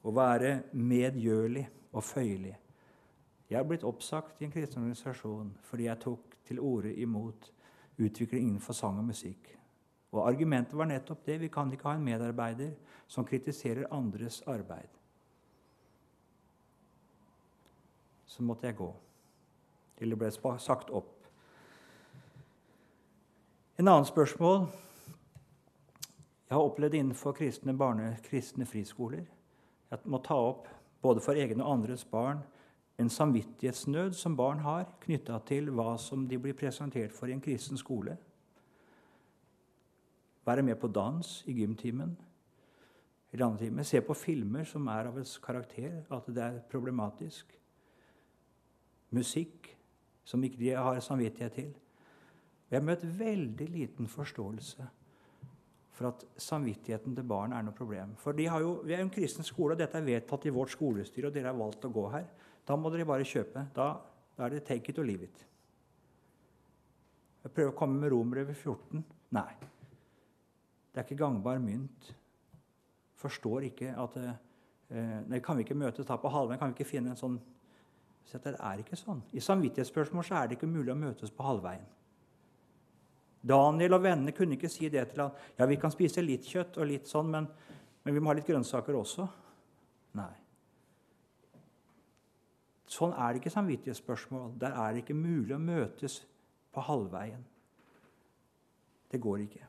og 0.02 0.16
være 0.16 0.54
medgjørlig 0.74 1.66
og 1.92 2.04
føyelig. 2.04 2.56
Jeg 3.52 3.60
har 3.60 3.68
blitt 3.68 3.84
oppsagt 3.84 4.40
i 4.40 4.46
en 4.48 4.52
kristen 4.54 4.80
organisasjon 4.80 5.50
fordi 5.68 5.90
jeg 5.90 6.00
tok 6.00 6.38
til 6.48 6.60
orde 6.64 6.94
imot 7.04 7.50
utvikling 8.00 8.48
innenfor 8.48 8.74
sang 8.78 9.02
og 9.02 9.10
musikk. 9.10 9.50
Og 10.12 10.24
Argumentet 10.28 10.78
var 10.80 10.88
nettopp 10.88 11.26
det. 11.26 11.38
Vi 11.42 11.50
kan 11.52 11.72
ikke 11.72 11.90
ha 11.90 11.98
en 11.98 12.06
medarbeider 12.06 12.72
som 13.12 13.28
kritiserer 13.28 13.92
andres 13.92 14.42
arbeid. 14.48 14.88
Så 18.26 18.44
måtte 18.44 18.68
jeg 18.68 18.80
gå. 18.80 18.88
Eller 20.00 20.16
ble 20.16 20.32
sagt 20.32 20.90
opp. 20.90 21.18
En 23.78 23.88
annen 23.88 24.06
spørsmål 24.06 24.66
Jeg 26.48 26.58
har 26.58 26.66
opplevd 26.68 26.94
innenfor 26.94 27.32
kristne 27.32 27.74
barne, 27.78 28.18
kristne 28.24 28.66
friskoler 28.66 29.24
jeg 29.92 30.08
må 30.08 30.22
ta 30.24 30.36
opp, 30.40 30.68
både 31.04 31.20
for 31.24 31.36
egne 31.36 31.64
og 31.66 31.74
andres 31.74 32.06
barn, 32.08 32.40
en 33.02 33.10
samvittighetsnød 33.10 34.14
som 34.18 34.36
barn 34.38 34.62
har 34.64 34.86
knytta 35.04 35.40
til 35.48 35.72
hva 35.76 35.96
som 36.00 36.28
de 36.30 36.40
blir 36.40 36.58
presentert 36.58 37.14
for 37.16 37.30
i 37.30 37.36
en 37.36 37.44
kristen 37.44 37.80
skole. 37.80 38.18
Være 40.46 40.66
med 40.66 40.80
på 40.82 40.90
dans 40.90 41.44
i 41.48 41.56
gymtimen 41.60 42.16
eller 43.32 43.46
andre 43.46 43.66
timer. 43.66 43.84
Se 43.88 44.02
på 44.02 44.14
filmer 44.18 44.64
som 44.68 44.88
er 44.92 45.10
av 45.10 45.20
et 45.20 45.36
karakter 45.44 46.02
at 46.12 46.28
det 46.28 46.44
er 46.44 46.64
problematisk. 46.72 47.54
Musikk 49.12 49.70
som 50.26 50.44
ikke 50.44 50.60
de 50.60 50.74
har 50.76 51.00
samvittighet 51.00 51.54
til. 51.54 51.72
Jeg 52.72 52.80
har 52.80 52.88
møtt 52.88 53.04
veldig 53.04 53.68
liten 53.68 54.08
forståelse 54.08 54.88
for 55.92 56.08
at 56.08 56.24
samvittigheten 56.40 57.16
til 57.16 57.28
barn 57.28 57.54
er 57.54 57.66
noe 57.66 57.76
problem. 57.76 58.16
For 58.18 58.32
jo, 58.34 58.82
Vi 58.86 58.94
er 58.94 59.00
jo 59.00 59.06
en 59.06 59.14
kristen 59.14 59.44
skole, 59.44 59.74
og 59.74 59.80
dette 59.80 59.98
er 59.98 60.08
vedtatt 60.08 60.46
i 60.46 60.54
vårt 60.56 60.72
skolestyre, 60.72 61.28
og 61.28 61.34
dere 61.34 61.52
har 61.52 61.60
valgt 61.60 61.86
å 61.86 61.92
gå 61.92 62.10
her. 62.10 62.26
Da 62.68 62.78
må 62.78 62.92
dere 62.94 63.08
bare 63.10 63.28
kjøpe. 63.28 63.66
Da, 63.76 63.88
da 64.38 64.46
er 64.46 64.56
det 64.56 64.66
take 64.68 64.92
it 64.92 65.00
or 65.02 65.08
leave 65.08 65.28
it. 65.28 65.46
Jeg 67.42 67.54
prøver 67.56 67.72
å 67.74 67.78
komme 67.78 67.98
med 68.02 68.14
Romerbrevet 68.14 68.58
14. 68.58 69.02
Nei. 69.34 69.52
Det 70.92 71.00
er 71.00 71.08
ikke 71.08 71.24
gangbar 71.24 71.62
mynt. 71.64 72.12
Forstår 73.22 73.66
ikke 73.70 73.94
at 74.02 74.18
eh, 74.22 74.34
Nei, 75.30 75.40
Kan 75.40 75.58
vi 75.58 75.64
ikke 75.66 75.78
møtes 75.78 76.08
da 76.08 76.18
på 76.20 76.30
halvveien? 76.30 76.60
Kan 76.60 76.74
vi 76.74 76.82
ikke 76.82 76.90
finne 76.90 77.14
en 77.14 77.20
sånn 77.20 77.40
Så 78.28 78.42
det 78.44 78.54
er 78.58 78.82
ikke 78.84 79.00
sånn. 79.00 79.22
I 79.34 79.42
samvittighetsspørsmål 79.42 80.26
så 80.28 80.38
er 80.38 80.50
det 80.50 80.58
ikke 80.58 80.70
mulig 80.70 80.94
å 80.94 81.00
møtes 81.00 81.34
på 81.34 81.46
halvveien. 81.46 81.88
Daniel 83.42 83.98
og 83.98 84.04
vennene 84.04 84.34
kunne 84.38 84.54
ikke 84.54 84.70
si 84.70 84.90
det 84.94 85.08
til 85.10 85.24
han. 85.24 85.34
Ja, 85.58 85.66
vi 85.66 85.80
kan 85.82 85.94
spise 85.94 86.22
litt 86.22 86.46
kjøtt 86.46 86.78
og 86.78 86.86
litt 86.92 87.10
sånn, 87.10 87.32
men, 87.34 87.48
men 88.06 88.14
vi 88.14 88.22
må 88.22 88.30
ha 88.30 88.38
litt 88.38 88.48
grønnsaker 88.48 89.00
også. 89.00 89.26
Nei. 90.20 90.34
Sånn 92.92 93.14
er 93.16 93.32
det 93.32 93.42
ikke 93.42 93.54
samvittighetsspørsmål. 93.54 94.56
Der 94.60 94.76
er 94.76 94.92
det 94.92 95.06
ikke 95.06 95.16
mulig 95.16 95.56
å 95.56 95.62
møtes 95.64 96.20
på 96.76 96.84
halvveien. 96.84 97.44
Det 99.12 99.20
går 99.22 99.46
ikke. 99.46 99.68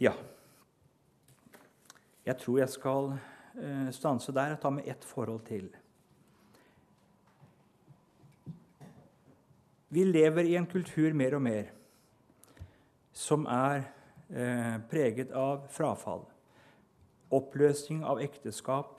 Ja. 0.00 0.12
Jeg 2.26 2.36
tror 2.40 2.58
jeg 2.58 2.72
skal 2.72 3.12
eh, 3.14 3.90
stanse 3.92 4.32
der 4.32 4.56
og 4.56 4.60
ta 4.64 4.72
med 4.72 4.88
ett 4.88 5.04
forhold 5.04 5.44
til. 5.48 5.68
Vi 9.88 10.04
lever 10.04 10.48
i 10.48 10.56
en 10.58 10.66
kultur 10.66 11.14
mer 11.14 11.36
og 11.36 11.44
mer 11.46 11.70
som 13.16 13.46
er 13.48 13.86
eh, 14.28 14.76
preget 14.90 15.30
av 15.32 15.68
frafall, 15.72 16.26
oppløsning 17.32 18.02
av 18.04 18.20
ekteskap. 18.20 18.95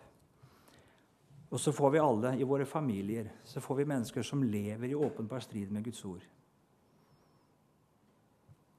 Og 1.49 1.59
så 1.59 1.71
får 1.71 1.91
vi 1.91 1.99
alle 1.99 2.33
i 2.35 2.43
våre 2.43 2.65
familier 2.67 3.29
så 3.47 3.61
får 3.63 3.75
vi 3.75 3.85
mennesker 3.87 4.23
som 4.23 4.43
lever 4.43 4.89
i 4.89 4.95
åpenbar 4.95 5.39
strid 5.39 5.71
med 5.71 5.85
Guds 5.85 6.03
ord. 6.05 6.25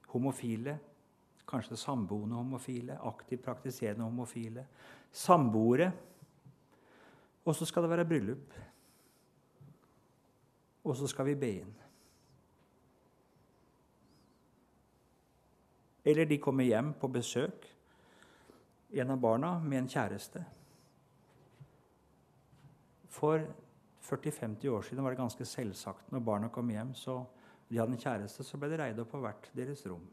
Homofile, 0.09 0.77
kanskje 1.49 1.77
samboende 1.77 2.37
homofile, 2.37 2.99
aktivt 3.01 3.43
praktiserende 3.45 4.05
homofile. 4.05 4.67
Samboere. 5.11 5.91
Og 7.45 7.55
så 7.55 7.65
skal 7.65 7.85
det 7.85 7.89
være 7.89 8.05
bryllup. 8.05 8.53
Og 10.85 10.97
så 10.97 11.09
skal 11.09 11.25
vi 11.25 11.37
be 11.37 11.51
inn. 11.63 11.73
Eller 16.05 16.25
de 16.25 16.37
kommer 16.41 16.63
hjem 16.63 16.93
på 16.97 17.09
besøk, 17.11 17.65
en 18.89 19.11
av 19.13 19.19
barna 19.21 19.57
med 19.59 19.83
en 19.83 19.89
kjæreste. 19.89 20.45
For 23.09 23.43
40-50 24.05 24.69
år 24.71 24.85
siden 24.85 25.03
var 25.03 25.13
det 25.13 25.21
ganske 25.21 25.45
selvsagt 25.45 26.11
når 26.13 26.25
barna 26.25 26.49
kom 26.53 26.69
hjem, 26.71 26.93
så 26.95 27.21
de 27.69 27.77
hadde 27.77 27.93
en 27.93 28.01
kjæreste, 28.01 28.45
så 28.45 28.57
ble 28.57 28.71
det 28.71 28.79
reid 28.81 28.99
opp 29.01 29.11
på 29.13 29.21
hvert 29.21 29.49
deres 29.57 29.85
rom. 29.89 30.05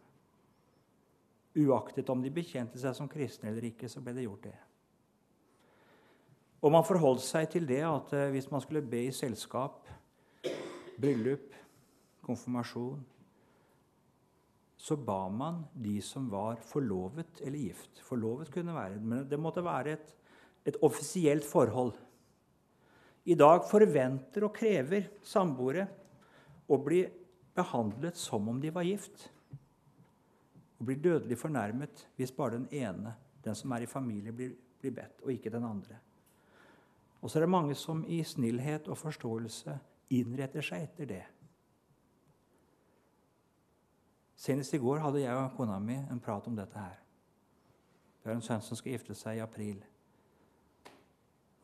Uaktet 1.56 2.08
om 2.12 2.20
de 2.20 2.32
bekjente 2.32 2.80
seg 2.80 2.96
som 2.96 3.08
kristne 3.08 3.48
eller 3.48 3.70
ikke, 3.70 3.88
så 3.88 4.02
ble 4.04 4.16
det 4.16 4.26
gjort 4.26 4.48
det. 4.48 4.56
Og 6.64 6.72
man 6.72 6.84
forholdt 6.84 7.24
seg 7.24 7.48
til 7.52 7.68
det 7.68 7.82
at 7.86 8.12
eh, 8.16 8.30
hvis 8.34 8.48
man 8.50 8.64
skulle 8.64 8.84
be 8.84 9.06
i 9.06 9.14
selskap, 9.14 9.86
bryllup, 11.00 11.52
konfirmasjon 12.26 13.04
så 14.86 14.96
ba 14.96 15.24
man 15.32 15.64
de 15.72 15.96
som 16.04 16.28
var 16.30 16.60
forlovet 16.62 17.40
eller 17.42 17.58
gift. 17.58 17.98
Forlovet 18.06 18.52
kunne 18.54 18.74
være, 18.76 19.00
men 19.00 19.24
det 19.26 19.38
måtte 19.40 19.64
være 19.64 19.96
et, 19.96 20.12
et 20.68 20.76
offisielt 20.86 21.44
forhold. 21.44 21.96
I 23.26 23.34
dag 23.34 23.64
forventer 23.66 24.44
og 24.46 24.54
krever 24.54 25.08
samboere 25.26 25.86
å 26.70 26.78
bli 26.82 27.00
behandlet 27.56 28.18
som 28.18 28.48
om 28.48 28.60
de 28.62 28.70
var 28.70 28.86
gift. 28.86 29.28
Og 30.78 30.86
blir 30.86 31.00
dødelig 31.02 31.38
fornærmet 31.40 32.06
hvis 32.18 32.34
bare 32.36 32.58
den 32.58 32.68
ene, 32.70 33.16
den 33.42 33.56
som 33.58 33.72
er 33.72 33.82
i 33.82 33.90
familie, 33.90 34.32
blir, 34.32 34.52
blir 34.80 34.94
bedt, 34.94 35.22
og 35.24 35.32
ikke 35.32 35.50
den 35.50 35.64
andre. 35.66 35.98
Og 37.22 37.30
så 37.30 37.38
er 37.40 37.46
det 37.46 37.54
mange 37.54 37.74
som 37.74 38.04
i 38.06 38.20
snillhet 38.22 38.86
og 38.92 38.98
forståelse 39.00 39.78
innretter 40.14 40.62
seg 40.62 40.86
etter 40.86 41.10
det. 41.10 41.24
Senest 44.36 44.76
i 44.76 44.78
går 44.78 45.00
hadde 45.02 45.24
jeg 45.24 45.34
og 45.34 45.56
kona 45.56 45.80
mi 45.82 45.96
en 45.96 46.22
prat 46.22 46.46
om 46.46 46.54
dette 46.54 46.78
her. 46.78 47.00
Vi 48.22 48.28
har 48.30 48.36
en 48.36 48.44
sønn 48.44 48.62
som 48.62 48.78
skal 48.78 48.92
gifte 48.92 49.16
seg 49.16 49.40
i 49.40 49.42
april. 49.42 49.80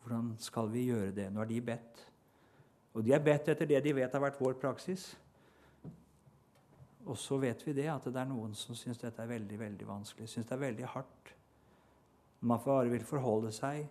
Hvordan 0.03 0.32
skal 0.42 0.70
vi 0.72 0.88
gjøre 0.90 1.12
det? 1.14 1.28
Nå 1.30 1.42
har 1.42 1.50
de 1.50 1.61
bedt. 1.62 2.00
Og 2.92 3.05
de 3.05 3.14
har 3.14 3.22
bedt 3.24 3.48
etter 3.48 3.68
det 3.68 3.80
de 3.84 3.94
vet 3.96 4.12
har 4.12 4.22
vært 4.22 4.40
vår 4.40 4.59
praksis. 4.61 5.12
Og 7.07 7.16
så 7.18 7.38
vet 7.42 7.62
vi 7.66 7.74
det 7.74 7.88
at 7.90 8.05
det 8.07 8.18
er 8.18 8.28
noen 8.30 8.53
som 8.59 8.76
syns 8.78 9.00
dette 9.00 9.22
er 9.22 9.30
veldig 9.30 9.59
veldig 9.59 9.88
vanskelig. 9.88 10.28
Syns 10.30 10.48
det 10.48 10.57
er 10.57 10.66
veldig 10.66 10.90
hardt. 10.94 11.32
Man 12.42 12.62
bare 12.64 12.90
vil 12.90 13.07
forholde 13.07 13.53
seg 13.55 13.86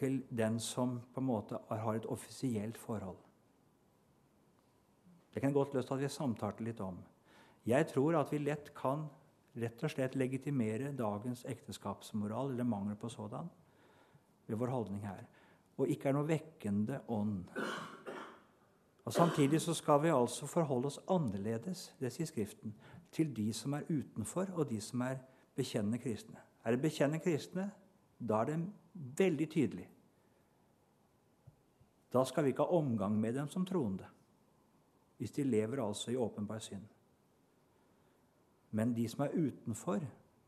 til 0.00 0.22
den 0.28 0.58
som 0.60 0.98
på 1.12 1.20
en 1.20 1.28
måte 1.28 1.58
har 1.68 1.96
et 1.96 2.08
offisielt 2.08 2.78
forhold. 2.80 3.18
Det 5.34 5.42
kan 5.42 5.52
godt 5.52 5.74
lyst 5.74 5.88
til 5.88 5.98
at 5.98 6.02
vi 6.02 6.12
samtalte 6.12 6.64
litt 6.64 6.80
om. 6.84 6.96
Jeg 7.68 7.86
tror 7.92 8.16
at 8.18 8.32
vi 8.32 8.40
lett 8.40 8.72
kan 8.76 9.04
rett 9.60 9.84
og 9.84 9.92
slett 9.92 10.16
legitimere 10.18 10.92
dagens 10.96 11.44
ekteskapsmoral, 11.48 12.52
eller 12.54 12.64
mangel 12.64 12.96
på 12.96 13.10
sådan, 13.12 13.50
ved 14.50 14.60
vår 14.60 14.74
holdning 14.74 15.06
her. 15.06 15.24
Og 15.80 15.88
ikke 15.88 16.10
er 16.10 16.16
noe 16.16 16.28
vekkende 16.28 17.00
ånd. 17.08 17.46
Og 19.04 19.12
Samtidig 19.12 19.60
så 19.60 19.74
skal 19.74 20.02
vi 20.02 20.12
altså 20.12 20.46
forholde 20.46 20.90
oss 20.90 21.00
annerledes 21.10 21.88
det 22.00 22.12
sier 22.14 22.28
Skriften, 22.28 22.74
til 23.10 23.32
de 23.34 23.48
som 23.56 23.74
er 23.74 23.88
utenfor, 23.88 24.52
og 24.54 24.68
de 24.70 24.80
som 24.80 25.02
er 25.02 25.16
bekjennende 25.56 25.98
kristne. 25.98 26.38
Er 26.64 26.76
det 26.76 26.82
bekjennende 26.82 27.24
kristne, 27.24 27.70
da 28.20 28.42
er 28.42 28.52
det 28.52 28.58
veldig 29.18 29.48
tydelig. 29.50 29.88
Da 32.12 32.24
skal 32.24 32.44
vi 32.44 32.52
ikke 32.54 32.66
ha 32.66 32.78
omgang 32.78 33.18
med 33.20 33.34
dem 33.34 33.48
som 33.48 33.66
troende, 33.66 34.06
hvis 35.18 35.30
de 35.30 35.42
lever 35.44 35.82
altså 35.82 36.10
i 36.10 36.16
åpenbar 36.16 36.58
synd. 36.58 36.86
Men 38.70 38.94
de 38.94 39.08
som 39.08 39.24
er 39.24 39.34
utenfor, 39.34 40.00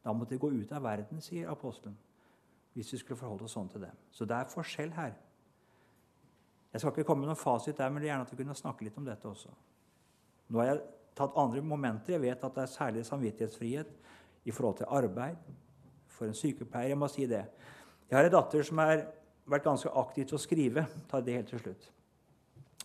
da 0.05 0.13
må 0.13 0.25
de 0.25 0.39
gå 0.39 0.51
ut 0.51 0.73
av 0.73 0.83
verden, 0.83 1.21
sier 1.21 1.51
apostelen. 1.51 1.99
Hvis 2.73 2.93
vi 2.95 3.03
skulle 3.03 3.21
forholde 3.21 3.45
oss 3.45 3.55
sånn 3.57 3.69
til 3.69 3.85
dem. 3.85 3.97
Så 4.11 4.25
det 4.29 4.37
er 4.37 4.51
forskjell 4.51 4.93
her. 4.97 5.15
Jeg 6.73 6.81
skal 6.81 6.95
ikke 6.95 7.05
komme 7.05 7.27
med 7.27 7.33
noen 7.33 7.41
fasit 7.41 7.77
der, 7.77 7.91
men 7.93 8.01
det 8.01 8.09
er 8.09 8.15
gjerne 8.15 8.25
at 8.25 8.33
vi 8.33 8.39
kunne 8.41 8.57
snakke 8.57 8.87
litt 8.87 8.97
om 8.97 9.05
dette 9.05 9.29
også. 9.29 9.51
Nå 10.49 10.61
har 10.63 10.71
jeg 10.71 10.85
tatt 11.19 11.37
andre 11.37 11.61
momenter. 11.65 12.15
Jeg 12.17 12.23
vet 12.25 12.45
at 12.47 12.55
det 12.57 12.63
er 12.65 12.73
særlig 12.73 13.05
samvittighetsfrihet 13.09 13.91
i 14.49 14.55
forhold 14.55 14.79
til 14.81 14.89
arbeid. 14.89 15.37
For 16.13 16.29
en 16.29 16.37
sykepleier. 16.37 16.95
Jeg 16.95 17.01
må 17.01 17.09
si 17.13 17.27
det. 17.29 17.45
Jeg 18.09 18.17
har 18.17 18.29
en 18.29 18.35
datter 18.35 18.65
som 18.65 18.81
har 18.81 19.05
vært 19.49 19.67
ganske 19.67 19.93
aktiv 20.01 20.29
til 20.29 20.39
å 20.39 20.41
skrive. 20.41 20.87
Ta 21.11 21.21
det 21.21 21.37
helt 21.37 21.53
til 21.53 21.61
slutt. 21.61 21.91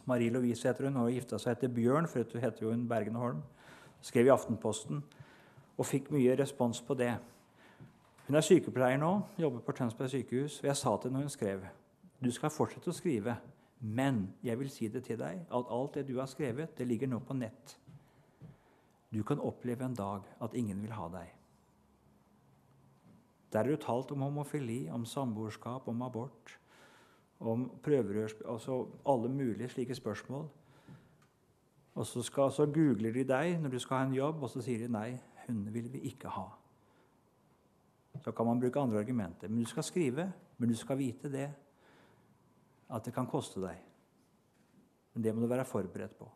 Marie 0.08 0.32
Lovise 0.32 0.68
heter 0.68 0.88
hun. 0.88 1.00
Har 1.00 1.14
gifta 1.14 1.40
seg 1.40 1.56
etter 1.56 1.72
Bjørn, 1.72 2.08
for 2.12 2.24
hun 2.24 2.44
heter 2.44 2.68
jo 2.68 2.74
hun 2.74 2.88
Bergen 2.92 3.16
og 3.20 3.26
Holm. 3.26 3.42
Skrev 4.04 4.28
i 4.28 4.36
Aftenposten 4.36 5.02
og 5.78 5.86
fikk 5.86 6.10
mye 6.14 6.36
respons 6.40 6.80
på 6.84 6.96
det. 6.98 7.14
Hun 8.28 8.36
er 8.36 8.44
sykepleier 8.44 9.00
nå, 9.00 9.12
jobber 9.40 9.64
på 9.64 9.72
Tønsberg 9.72 10.10
sykehus. 10.12 10.60
og 10.60 10.66
Jeg 10.68 10.76
sa 10.76 10.98
til 10.98 11.10
henne 11.10 11.20
når 11.20 11.30
hun 11.30 11.36
skrev 11.36 11.68
du 12.18 12.32
skal 12.34 12.50
fortsette 12.50 12.90
å 12.90 12.96
skrive, 12.98 13.36
men 13.80 14.24
jeg 14.46 14.58
vil 14.58 14.70
si 14.74 14.88
det 14.90 15.04
til 15.06 15.20
deg 15.22 15.44
at 15.54 15.74
alt 15.74 16.00
det 16.00 16.08
du 16.08 16.16
har 16.18 16.30
skrevet, 16.30 16.74
det 16.78 16.88
ligger 16.90 17.12
nå 17.12 17.20
på 17.22 17.38
nett. 17.38 17.76
Du 19.14 19.22
kan 19.24 19.40
oppleve 19.40 19.86
en 19.86 19.96
dag 19.96 20.26
at 20.42 20.56
ingen 20.58 20.82
vil 20.82 20.96
ha 20.98 21.08
deg. 21.14 21.30
Der 23.54 23.64
er 23.64 23.76
det 23.76 23.84
talt 23.86 24.12
om 24.12 24.26
homofili, 24.26 24.88
om 24.92 25.06
samboerskap, 25.06 25.88
om 25.88 26.02
abort, 26.02 26.58
om 27.40 27.70
prøverørsprøv 27.86 28.50
Altså 28.50 28.88
alle 29.06 29.30
mulige 29.30 29.70
slike 29.70 29.96
spørsmål. 29.96 30.48
Og 31.96 32.06
så, 32.06 32.22
skal, 32.22 32.52
så 32.52 32.66
googler 32.66 33.14
de 33.14 33.24
deg 33.24 33.62
når 33.62 33.70
du 33.70 33.80
skal 33.80 33.98
ha 33.98 34.08
en 34.10 34.18
jobb, 34.18 34.42
og 34.44 34.50
så 34.50 34.62
sier 34.62 34.84
de 34.84 34.92
nei, 34.92 35.20
hun 35.48 35.68
vil 35.74 35.94
vi 35.94 36.02
ikke 36.10 36.34
ha. 36.34 36.50
Så 38.24 38.32
kan 38.32 38.46
man 38.46 38.60
bruke 38.60 38.82
andre 38.82 39.00
argumenter. 39.00 39.50
Men 39.50 39.64
du 39.64 39.70
skal 39.70 39.86
skrive, 39.86 40.28
men 40.58 40.70
du 40.70 40.76
skal 40.76 40.98
vite 41.00 41.32
det 41.32 41.48
at 42.88 43.06
det 43.06 43.14
kan 43.16 43.28
koste 43.30 43.62
deg. 43.62 43.82
Men 45.14 45.24
det 45.24 45.34
må 45.36 45.44
du 45.44 45.50
være 45.50 45.68
forberedt 45.68 46.18
på. 46.18 46.30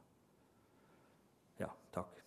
Ja, 1.61 1.69
takk. 1.93 2.20